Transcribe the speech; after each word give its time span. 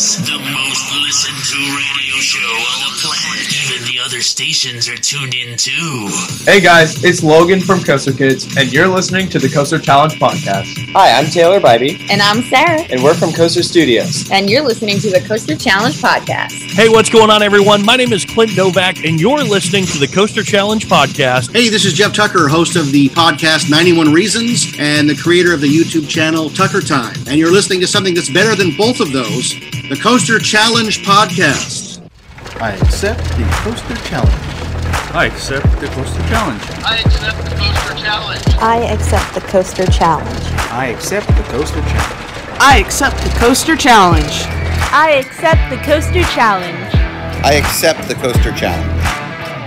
Sports, 0.00 0.30
the 0.30 0.38
most 0.38 0.96
listened 1.02 1.44
to 1.44 1.58
radio 1.76 2.16
show 2.20 2.38
on 2.40 2.80
the 2.88 2.98
planet. 3.02 3.52
Even 3.70 3.86
the 3.92 4.00
other 4.02 4.22
stations 4.22 4.88
are 4.88 4.96
tuned 4.96 5.34
in 5.34 5.58
too. 5.58 6.08
Hey 6.44 6.58
guys, 6.60 7.04
it's 7.04 7.22
Logan 7.22 7.60
from 7.60 7.82
Coaster 7.84 8.12
Kids, 8.14 8.46
and 8.56 8.72
you're 8.72 8.88
listening 8.88 9.28
to 9.28 9.38
the 9.38 9.48
Coaster 9.48 9.78
Challenge 9.78 10.14
podcast. 10.14 10.90
Hi, 10.92 11.12
I'm 11.18 11.26
Taylor 11.26 11.60
Bybee, 11.60 12.08
And 12.10 12.22
I'm 12.22 12.42
Sarah, 12.44 12.80
and 12.90 13.02
we're 13.02 13.12
from 13.14 13.32
Coaster 13.32 13.62
Studios. 13.62 14.30
and 14.30 14.48
you're 14.48 14.62
listening 14.64 14.98
to 15.00 15.10
the 15.10 15.20
Coaster 15.20 15.54
Challenge 15.54 15.96
podcast. 15.96 16.52
Hey, 16.72 16.88
what's 16.88 17.10
going 17.10 17.28
on, 17.30 17.42
everyone? 17.42 17.84
My 17.84 17.96
name 17.96 18.14
is 18.14 18.24
Clint 18.24 18.56
Novak, 18.56 19.04
and 19.04 19.20
you're 19.20 19.44
listening 19.44 19.84
to 19.86 19.98
the 19.98 20.08
Coaster 20.08 20.42
Challenge 20.42 20.86
podcast. 20.86 21.52
Hey, 21.52 21.68
this 21.68 21.84
is 21.84 21.92
Jeff 21.92 22.14
Tucker, 22.14 22.48
host 22.48 22.76
of 22.76 22.90
the 22.90 23.10
podcast 23.10 23.70
91 23.70 24.14
Reasons 24.14 24.72
and 24.78 25.10
the 25.10 25.16
creator 25.16 25.52
of 25.52 25.60
the 25.60 25.68
YouTube 25.68 26.08
channel 26.08 26.48
Tucker 26.48 26.80
Time. 26.80 27.14
And 27.26 27.36
you're 27.36 27.52
listening 27.52 27.80
to 27.80 27.86
something 27.86 28.14
that's 28.14 28.30
better 28.30 28.54
than 28.54 28.74
both 28.76 29.00
of 29.00 29.12
those 29.12 29.54
the 29.90 29.96
Coaster 29.96 30.38
Challenge 30.38 31.04
podcast. 31.04 32.08
I 32.60 32.74
accept 32.74 33.24
the 33.24 33.42
Coaster 33.64 33.96
Challenge. 34.08 34.32
I 35.12 35.26
accept 35.26 35.66
the 35.80 35.88
Coaster 35.88 36.22
Challenge. 36.28 36.62
I 36.84 36.94
accept 37.02 37.42
the 37.42 37.56
Coaster 37.56 37.96
Challenge. 37.96 38.62
I 38.62 38.76
accept 38.86 39.34
the 39.34 39.40
Coaster 39.40 39.86
Challenge. 39.86 40.46
I 40.70 40.86
accept 40.86 41.26
the 41.26 41.42
Coaster 41.42 41.82
Challenge. 41.82 42.06
I 42.60 42.78
accept 42.78 43.18
the 43.24 43.30
Coaster 43.40 43.76
Challenge. 43.76 44.32
I 44.92 45.10
accept 45.18 45.68
the 45.68 45.76
Coaster 45.78 46.22
Challenge. 46.22 46.94
I 47.42 47.54
accept 47.54 48.06
the 48.06 48.14
Coaster 48.14 48.52
Challenge. 48.52 49.02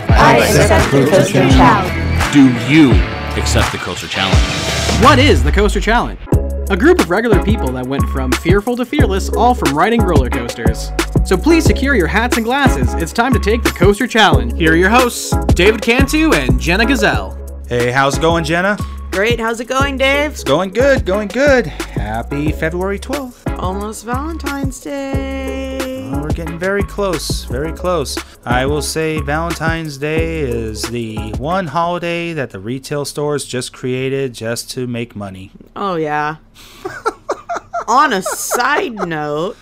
I 0.08 0.38
accept 0.38 0.92
the 0.94 1.06
Coaster 1.06 1.50
Challenge. 1.50 2.34
Do 2.34 2.48
you 2.72 2.92
accept 3.36 3.74
the 3.74 3.78
Coaster 3.78 4.08
Challenge? 4.08 5.04
What 5.04 5.20
is 5.20 5.44
the 5.44 5.52
Coaster 5.52 5.82
Challenge? 5.82 6.18
A 6.74 6.76
group 6.76 7.00
of 7.00 7.12
regular 7.12 7.44
people 7.44 7.72
that 7.74 7.86
went 7.86 8.02
from 8.10 8.32
fearful 8.32 8.76
to 8.78 8.84
fearless, 8.84 9.30
all 9.30 9.54
from 9.54 9.78
riding 9.78 10.02
roller 10.02 10.28
coasters. 10.28 10.90
So 11.24 11.38
please 11.38 11.64
secure 11.64 11.94
your 11.94 12.08
hats 12.08 12.38
and 12.38 12.44
glasses. 12.44 12.96
It's 12.96 13.14
time 13.14 13.32
to 13.34 13.40
take 13.40 13.62
the 13.62 13.70
Coaster 13.70 14.08
Challenge. 14.08 14.54
Here 14.58 14.74
are 14.74 14.76
your 14.76 14.90
hosts, 14.90 15.36
David 15.54 15.84
Cantu 15.84 16.34
and 16.34 16.60
Jenna 16.60 16.88
Gazelle. 16.88 17.38
Hey, 17.70 17.92
how's 17.92 18.18
it 18.18 18.22
going, 18.22 18.44
Jenna? 18.44 18.76
Great, 19.12 19.40
how's 19.40 19.60
it 19.60 19.66
going, 19.66 20.00
Dave? 20.00 20.32
It's 20.32 20.44
going 20.44 20.72
good, 20.72 21.06
going 21.06 21.28
good. 21.28 21.68
Happy 21.68 22.52
February 22.52 22.98
12th. 22.98 23.56
Almost 23.60 24.04
Valentine's 24.04 24.80
Day. 24.80 25.93
Getting 26.34 26.58
very 26.58 26.82
close, 26.82 27.44
very 27.44 27.72
close. 27.72 28.18
I 28.44 28.66
will 28.66 28.82
say 28.82 29.22
Valentine's 29.22 30.00
Day 30.00 30.40
is 30.40 30.82
the 30.82 31.16
one 31.38 31.68
holiday 31.68 32.34
that 32.34 32.50
the 32.50 32.60
retail 32.60 33.06
stores 33.06 33.46
just 33.46 33.72
created 33.72 34.34
just 34.34 34.72
to 34.72 34.88
make 34.88 35.16
money. 35.16 35.52
Oh, 35.76 35.94
yeah. 35.96 36.38
On 37.88 38.12
a 38.12 38.24
side 38.24 38.94
note, 38.94 39.58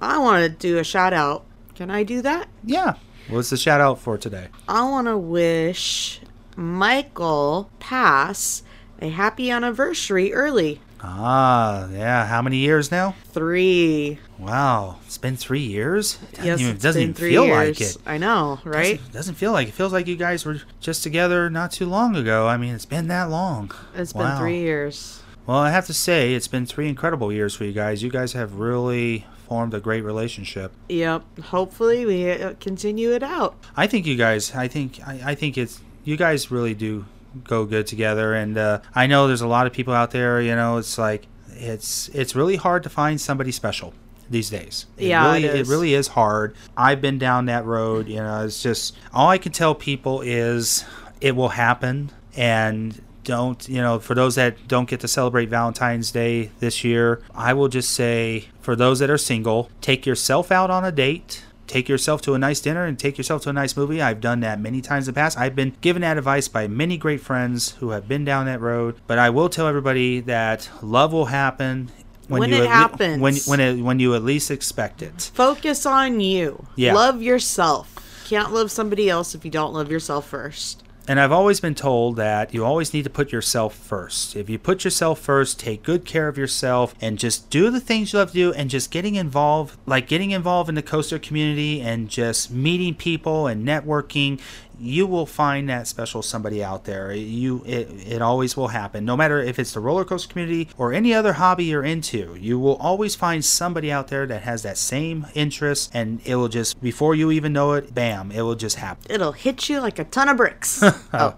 I 0.00 0.18
want 0.18 0.42
to 0.42 0.48
do 0.48 0.78
a 0.78 0.84
shout 0.84 1.12
out. 1.12 1.44
Can 1.76 1.92
I 1.92 2.02
do 2.02 2.20
that? 2.22 2.48
Yeah. 2.64 2.94
What's 3.28 3.50
the 3.50 3.56
shout 3.56 3.80
out 3.80 4.00
for 4.00 4.18
today? 4.18 4.48
I 4.68 4.82
want 4.82 5.06
to 5.06 5.16
wish 5.16 6.20
Michael 6.56 7.70
Pass 7.78 8.64
a 9.00 9.10
happy 9.10 9.48
anniversary 9.48 10.32
early. 10.32 10.80
Ah, 11.00 11.88
yeah. 11.90 12.26
How 12.26 12.42
many 12.42 12.56
years 12.56 12.90
now? 12.90 13.14
Three. 13.32 14.18
Wow, 14.38 14.98
it's 15.06 15.18
been 15.18 15.36
three 15.36 15.60
years. 15.62 16.16
Doesn't 16.32 16.44
Yes, 16.44 16.60
even, 16.60 16.74
it's 16.74 16.82
doesn't 16.82 17.00
been 17.00 17.10
even 17.10 17.14
three 17.14 17.30
feel 17.30 17.46
years. 17.46 17.80
like 17.80 17.80
it. 17.80 17.96
I 18.06 18.18
know, 18.18 18.60
right? 18.64 18.96
Doesn't, 18.98 19.12
doesn't 19.12 19.34
feel 19.36 19.52
like 19.52 19.68
it. 19.68 19.74
Feels 19.74 19.92
like 19.92 20.06
you 20.06 20.16
guys 20.16 20.44
were 20.44 20.60
just 20.80 21.02
together 21.02 21.48
not 21.48 21.72
too 21.72 21.86
long 21.86 22.16
ago. 22.16 22.46
I 22.46 22.56
mean, 22.56 22.74
it's 22.74 22.84
been 22.84 23.08
that 23.08 23.30
long. 23.30 23.70
It's 23.94 24.12
Wow. 24.14 24.28
been 24.30 24.38
three 24.38 24.58
years. 24.60 25.22
Well, 25.46 25.58
I 25.58 25.70
have 25.70 25.86
to 25.86 25.94
say, 25.94 26.34
it's 26.34 26.48
been 26.48 26.66
three 26.66 26.88
incredible 26.88 27.32
years 27.32 27.54
for 27.54 27.64
you 27.64 27.72
guys. 27.72 28.02
You 28.02 28.10
guys 28.10 28.32
have 28.34 28.54
really 28.54 29.26
formed 29.48 29.72
a 29.74 29.80
great 29.80 30.02
relationship. 30.02 30.72
Yep. 30.88 31.38
Hopefully, 31.44 32.04
we 32.04 32.30
uh, 32.30 32.54
continue 32.60 33.12
it 33.12 33.22
out. 33.22 33.54
I 33.76 33.86
think 33.86 34.06
you 34.06 34.16
guys. 34.16 34.54
I 34.54 34.68
think. 34.68 35.00
I, 35.06 35.20
I 35.24 35.34
think 35.34 35.56
it's. 35.56 35.80
You 36.04 36.16
guys 36.16 36.50
really 36.50 36.74
do 36.74 37.04
go 37.44 37.64
good 37.64 37.86
together, 37.86 38.34
and 38.34 38.58
uh, 38.58 38.80
I 38.94 39.06
know 39.06 39.26
there's 39.28 39.40
a 39.40 39.46
lot 39.48 39.66
of 39.66 39.72
people 39.72 39.94
out 39.94 40.10
there. 40.10 40.40
You 40.42 40.54
know, 40.56 40.78
it's 40.78 40.98
like 40.98 41.26
it's 41.50 42.08
it's 42.10 42.34
really 42.36 42.56
hard 42.56 42.82
to 42.82 42.88
find 42.90 43.20
somebody 43.20 43.50
special 43.52 43.94
these 44.30 44.50
days. 44.50 44.86
It 44.96 45.08
Yeah, 45.08 45.26
really, 45.26 45.44
it 45.44 45.54
is. 45.54 45.68
really 45.68 45.94
is 45.94 46.08
hard. 46.08 46.54
I've 46.76 47.00
been 47.00 47.18
down 47.18 47.46
that 47.46 47.64
road. 47.64 48.08
You 48.08 48.16
know, 48.16 48.44
it's 48.44 48.62
just 48.62 48.96
all 49.12 49.28
I 49.28 49.38
can 49.38 49.52
tell 49.52 49.74
people 49.74 50.20
is 50.20 50.84
it 51.20 51.34
will 51.34 51.50
happen, 51.50 52.10
and 52.36 53.00
don't 53.26 53.68
you 53.68 53.82
know 53.82 53.98
for 53.98 54.14
those 54.14 54.36
that 54.36 54.68
don't 54.68 54.88
get 54.88 55.00
to 55.00 55.08
celebrate 55.08 55.48
valentine's 55.48 56.12
day 56.12 56.48
this 56.60 56.84
year 56.84 57.20
i 57.34 57.52
will 57.52 57.66
just 57.66 57.90
say 57.90 58.44
for 58.60 58.76
those 58.76 59.00
that 59.00 59.10
are 59.10 59.18
single 59.18 59.68
take 59.80 60.06
yourself 60.06 60.52
out 60.52 60.70
on 60.70 60.84
a 60.84 60.92
date 60.92 61.42
take 61.66 61.88
yourself 61.88 62.22
to 62.22 62.34
a 62.34 62.38
nice 62.38 62.60
dinner 62.60 62.84
and 62.84 63.00
take 63.00 63.18
yourself 63.18 63.42
to 63.42 63.50
a 63.50 63.52
nice 63.52 63.76
movie 63.76 64.00
i've 64.00 64.20
done 64.20 64.38
that 64.38 64.60
many 64.60 64.80
times 64.80 65.08
in 65.08 65.12
the 65.12 65.18
past 65.18 65.36
i've 65.36 65.56
been 65.56 65.74
given 65.80 66.02
that 66.02 66.16
advice 66.16 66.46
by 66.46 66.68
many 66.68 66.96
great 66.96 67.20
friends 67.20 67.72
who 67.80 67.90
have 67.90 68.06
been 68.06 68.24
down 68.24 68.46
that 68.46 68.60
road 68.60 68.94
but 69.08 69.18
i 69.18 69.28
will 69.28 69.48
tell 69.48 69.66
everybody 69.66 70.20
that 70.20 70.70
love 70.80 71.12
will 71.12 71.26
happen 71.26 71.90
When 72.28 72.50
you 72.50 72.56
it 72.56 72.60
le- 72.60 72.68
happens. 72.68 73.20
when 73.20 73.36
when 73.46 73.60
it, 73.60 73.80
when 73.82 74.00
you 74.00 74.14
at 74.14 74.24
least 74.24 74.50
expect 74.50 75.02
it 75.02 75.30
Focus 75.34 75.86
on 75.86 76.20
you. 76.20 76.66
Yeah. 76.76 76.94
Love 76.94 77.22
yourself. 77.22 77.94
Can't 78.26 78.52
love 78.52 78.70
somebody 78.70 79.08
else 79.08 79.34
if 79.34 79.44
you 79.44 79.50
don't 79.50 79.72
love 79.72 79.90
yourself 79.90 80.26
first. 80.28 80.82
And 81.08 81.20
I've 81.20 81.30
always 81.30 81.60
been 81.60 81.76
told 81.76 82.16
that 82.16 82.52
you 82.52 82.64
always 82.64 82.92
need 82.92 83.04
to 83.04 83.10
put 83.10 83.30
yourself 83.30 83.76
first. 83.76 84.34
If 84.34 84.50
you 84.50 84.58
put 84.58 84.82
yourself 84.82 85.20
first, 85.20 85.60
take 85.60 85.84
good 85.84 86.04
care 86.04 86.26
of 86.26 86.36
yourself, 86.36 86.96
and 87.00 87.16
just 87.16 87.48
do 87.48 87.70
the 87.70 87.78
things 87.78 88.12
you 88.12 88.18
love 88.18 88.32
to 88.32 88.34
do, 88.34 88.52
and 88.52 88.68
just 88.68 88.90
getting 88.90 89.14
involved, 89.14 89.78
like 89.86 90.08
getting 90.08 90.32
involved 90.32 90.68
in 90.68 90.74
the 90.74 90.82
coaster 90.82 91.20
community 91.20 91.80
and 91.80 92.08
just 92.08 92.50
meeting 92.50 92.94
people 92.94 93.46
and 93.46 93.66
networking, 93.66 94.40
you 94.78 95.06
will 95.06 95.26
find 95.26 95.68
that 95.68 95.86
special 95.86 96.22
somebody 96.22 96.62
out 96.62 96.84
there. 96.84 97.12
You, 97.12 97.62
it, 97.66 97.88
it 98.06 98.22
always 98.22 98.56
will 98.56 98.68
happen. 98.68 99.04
No 99.04 99.16
matter 99.16 99.40
if 99.40 99.58
it's 99.58 99.72
the 99.72 99.80
roller 99.80 100.04
coaster 100.04 100.28
community 100.28 100.68
or 100.76 100.92
any 100.92 101.14
other 101.14 101.34
hobby 101.34 101.64
you're 101.64 101.84
into, 101.84 102.36
you 102.38 102.58
will 102.58 102.76
always 102.76 103.14
find 103.14 103.44
somebody 103.44 103.90
out 103.90 104.08
there 104.08 104.26
that 104.26 104.42
has 104.42 104.62
that 104.62 104.78
same 104.78 105.26
interest, 105.34 105.90
and 105.94 106.20
it 106.24 106.36
will 106.36 106.48
just 106.48 106.80
before 106.82 107.14
you 107.14 107.30
even 107.30 107.52
know 107.52 107.72
it, 107.72 107.94
bam, 107.94 108.30
it 108.30 108.42
will 108.42 108.54
just 108.54 108.76
happen. 108.76 109.04
It'll 109.08 109.32
hit 109.32 109.68
you 109.68 109.80
like 109.80 109.98
a 109.98 110.04
ton 110.04 110.28
of 110.28 110.36
bricks. 110.36 110.82
Oh, 111.12 111.34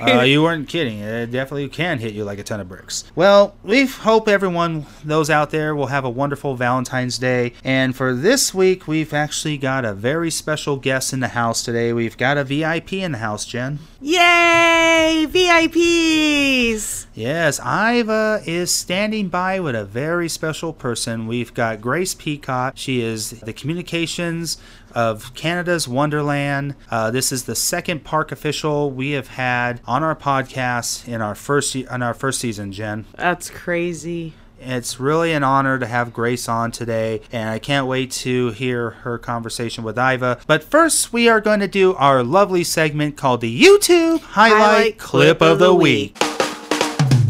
uh, 0.00 0.22
you 0.22 0.42
weren't 0.42 0.68
kidding. 0.68 0.98
It 0.98 1.30
definitely 1.30 1.68
can 1.68 1.98
hit 1.98 2.12
you 2.12 2.24
like 2.24 2.38
a 2.38 2.42
ton 2.42 2.60
of 2.60 2.68
bricks. 2.68 3.04
Well, 3.14 3.54
we 3.62 3.86
hope 3.86 4.28
everyone, 4.28 4.84
those 5.04 5.30
out 5.30 5.50
there, 5.50 5.74
will 5.74 5.86
have 5.86 6.04
a 6.04 6.10
wonderful 6.10 6.54
Valentine's 6.54 7.18
Day. 7.18 7.54
And 7.64 7.96
for 7.96 8.14
this 8.14 8.52
week, 8.52 8.86
we've 8.86 9.14
actually 9.14 9.56
got 9.58 9.84
a 9.84 9.94
very 9.94 10.30
special 10.30 10.76
guest 10.76 11.12
in 11.12 11.20
the 11.20 11.28
house 11.28 11.62
today. 11.62 11.92
We've 11.92 12.16
got 12.16 12.36
a 12.36 12.44
VIP 12.44 12.81
in 12.90 13.12
the 13.12 13.18
house, 13.18 13.44
Jen. 13.44 13.78
Yay! 14.00 15.26
VIPs! 15.28 17.06
Yes, 17.14 17.60
Iva 17.60 18.42
is 18.46 18.72
standing 18.72 19.28
by 19.28 19.60
with 19.60 19.74
a 19.74 19.84
very 19.84 20.28
special 20.28 20.72
person. 20.72 21.26
We've 21.26 21.52
got 21.52 21.80
Grace 21.80 22.14
Peacock. 22.14 22.74
She 22.76 23.02
is 23.02 23.30
the 23.40 23.52
communications 23.52 24.58
of 24.94 25.34
Canada's 25.34 25.86
Wonderland. 25.86 26.74
Uh, 26.90 27.10
this 27.10 27.32
is 27.32 27.44
the 27.44 27.54
second 27.54 28.04
park 28.04 28.32
official 28.32 28.90
we 28.90 29.10
have 29.12 29.28
had 29.28 29.80
on 29.86 30.02
our 30.02 30.16
podcast 30.16 31.06
in 31.06 31.20
our 31.20 31.34
first 31.34 31.74
in 31.76 32.02
our 32.02 32.14
first 32.14 32.40
season. 32.40 32.72
Jen, 32.72 33.04
That's 33.16 33.50
crazy. 33.50 34.34
It's 34.62 35.00
really 35.00 35.32
an 35.32 35.42
honor 35.42 35.78
to 35.78 35.86
have 35.86 36.12
Grace 36.12 36.48
on 36.48 36.70
today, 36.70 37.22
and 37.32 37.50
I 37.50 37.58
can't 37.58 37.86
wait 37.86 38.10
to 38.12 38.50
hear 38.50 38.90
her 38.90 39.18
conversation 39.18 39.84
with 39.84 39.98
Iva. 39.98 40.38
But 40.46 40.62
first, 40.64 41.12
we 41.12 41.28
are 41.28 41.40
going 41.40 41.60
to 41.60 41.68
do 41.68 41.94
our 41.94 42.22
lovely 42.22 42.64
segment 42.64 43.16
called 43.16 43.40
the 43.40 43.62
YouTube 43.62 44.20
Highlight, 44.20 44.60
Highlight 44.60 44.98
Clip 44.98 45.42
of 45.42 45.58
the 45.58 45.74
Week. 45.74 46.16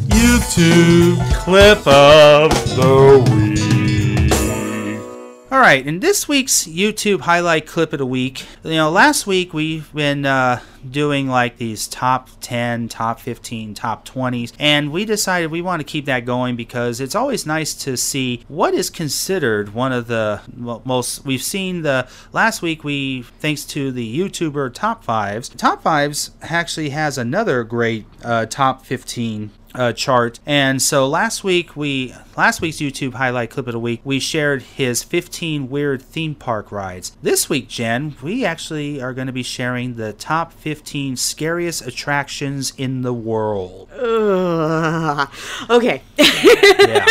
YouTube 0.08 1.18
clip 1.34 1.86
of 1.86 2.50
the 2.76 3.24
week. 3.30 3.81
All 5.52 5.60
right, 5.60 5.86
in 5.86 6.00
this 6.00 6.26
week's 6.26 6.64
YouTube 6.66 7.20
highlight 7.20 7.66
clip 7.66 7.92
of 7.92 7.98
the 7.98 8.06
week, 8.06 8.46
you 8.64 8.70
know, 8.70 8.90
last 8.90 9.26
week 9.26 9.52
we've 9.52 9.92
been 9.92 10.24
uh, 10.24 10.60
doing 10.90 11.28
like 11.28 11.58
these 11.58 11.86
top 11.86 12.30
10, 12.40 12.88
top 12.88 13.20
15, 13.20 13.74
top 13.74 14.08
20s, 14.08 14.54
and 14.58 14.90
we 14.90 15.04
decided 15.04 15.50
we 15.50 15.60
want 15.60 15.80
to 15.80 15.84
keep 15.84 16.06
that 16.06 16.24
going 16.24 16.56
because 16.56 17.02
it's 17.02 17.14
always 17.14 17.44
nice 17.44 17.74
to 17.74 17.98
see 17.98 18.46
what 18.48 18.72
is 18.72 18.88
considered 18.88 19.74
one 19.74 19.92
of 19.92 20.06
the 20.06 20.40
most. 20.56 21.26
We've 21.26 21.42
seen 21.42 21.82
the 21.82 22.08
last 22.32 22.62
week 22.62 22.82
we, 22.82 23.20
thanks 23.20 23.66
to 23.66 23.92
the 23.92 24.18
YouTuber 24.20 24.72
Top 24.72 25.04
Fives, 25.04 25.50
Top 25.50 25.82
Fives 25.82 26.30
actually 26.40 26.88
has 26.88 27.18
another 27.18 27.62
great 27.62 28.06
uh, 28.24 28.46
top 28.46 28.86
15 28.86 29.50
uh, 29.74 29.92
chart. 29.92 30.40
And 30.46 30.80
so 30.80 31.08
last 31.08 31.44
week 31.44 31.76
we 31.76 32.14
last 32.36 32.60
week's 32.60 32.78
YouTube 32.78 33.14
highlight 33.14 33.50
clip 33.50 33.66
of 33.66 33.72
the 33.72 33.78
week 33.78 34.00
we 34.04 34.18
shared 34.20 34.62
his 34.62 35.02
15 35.02 35.68
weird 35.70 36.02
theme 36.02 36.34
park 36.34 36.70
rides. 36.72 37.16
This 37.22 37.48
week, 37.48 37.68
Jen, 37.68 38.16
we 38.22 38.44
actually 38.44 39.00
are 39.00 39.12
going 39.14 39.26
to 39.26 39.32
be 39.32 39.42
sharing 39.42 39.94
the 39.96 40.12
top 40.12 40.52
15 40.52 41.16
scariest 41.16 41.86
attractions 41.86 42.72
in 42.76 43.02
the 43.02 43.14
world. 43.14 43.88
Okay. 45.70 46.02
Yeah. 46.82 47.06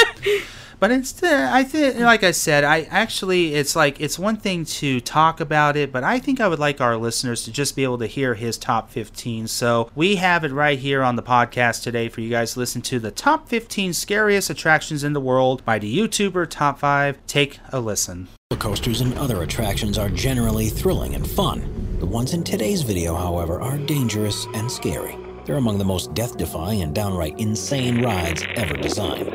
But 0.82 0.90
it's 0.90 1.22
uh, 1.22 1.50
I 1.54 1.64
think 1.64 2.00
like 2.00 2.24
I 2.24 2.32
said, 2.32 2.64
I 2.64 2.82
actually 2.90 3.54
it's 3.54 3.76
like 3.76 4.02
it's 4.02 4.18
one 4.18 4.36
thing 4.36 4.66
to 4.66 5.00
talk 5.00 5.40
about 5.40 5.78
it, 5.78 5.92
but 5.92 6.04
I 6.04 6.18
think 6.18 6.42
I 6.42 6.48
would 6.48 6.58
like 6.58 6.82
our 6.82 6.98
listeners 6.98 7.44
to 7.44 7.52
just 7.52 7.76
be 7.76 7.84
able 7.84 8.00
to 8.00 8.08
hear 8.08 8.34
his 8.34 8.58
top 8.58 8.90
15. 8.90 9.48
So 9.48 9.92
we 9.94 10.16
have 10.16 10.44
it 10.44 10.52
right 10.52 10.80
here 10.80 11.04
on 11.04 11.16
the 11.16 11.24
podcast 11.24 11.84
today 11.84 12.10
for 12.10 12.22
you 12.22 12.32
guys 12.32 12.54
to 12.54 12.60
listen 12.60 12.82
to 12.82 13.00
the 13.00 13.12
top 13.12 13.48
15 13.48 13.94
scariest 13.94 14.50
attractions 14.50 15.04
in 15.04 15.14
the 15.14 15.22
world 15.22 15.64
by 15.66 15.78
the 15.78 15.98
YouTuber 15.98 16.50
Top 16.50 16.80
5. 16.80 17.28
Take 17.28 17.60
a 17.72 17.80
listen. 17.80 18.28
Coasters 18.58 19.02
and 19.02 19.16
other 19.20 19.44
attractions 19.44 20.00
are 20.00 20.10
generally 20.10 20.70
thrilling 20.70 21.14
and 21.14 21.30
fun. 21.30 21.98
The 22.00 22.08
ones 22.08 22.34
in 22.34 22.44
today's 22.44 22.82
video, 22.82 23.14
however, 23.16 23.62
are 23.62 23.78
dangerous 23.78 24.48
and 24.56 24.72
scary. 24.72 25.16
They're 25.46 25.58
among 25.58 25.80
the 25.80 25.86
most 25.86 26.14
death-defying 26.14 26.82
and 26.84 26.94
downright 26.94 27.40
insane 27.40 28.04
rides 28.04 28.44
ever 28.56 28.76
designed. 28.76 29.30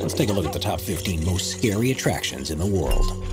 Let's 0.00 0.14
take 0.14 0.28
a 0.28 0.32
look 0.32 0.46
at 0.46 0.52
the 0.52 0.58
top 0.58 0.80
15 0.80 1.24
most 1.24 1.52
scary 1.52 1.92
attractions 1.92 2.50
in 2.50 2.58
the 2.58 2.66
world. 2.66 3.24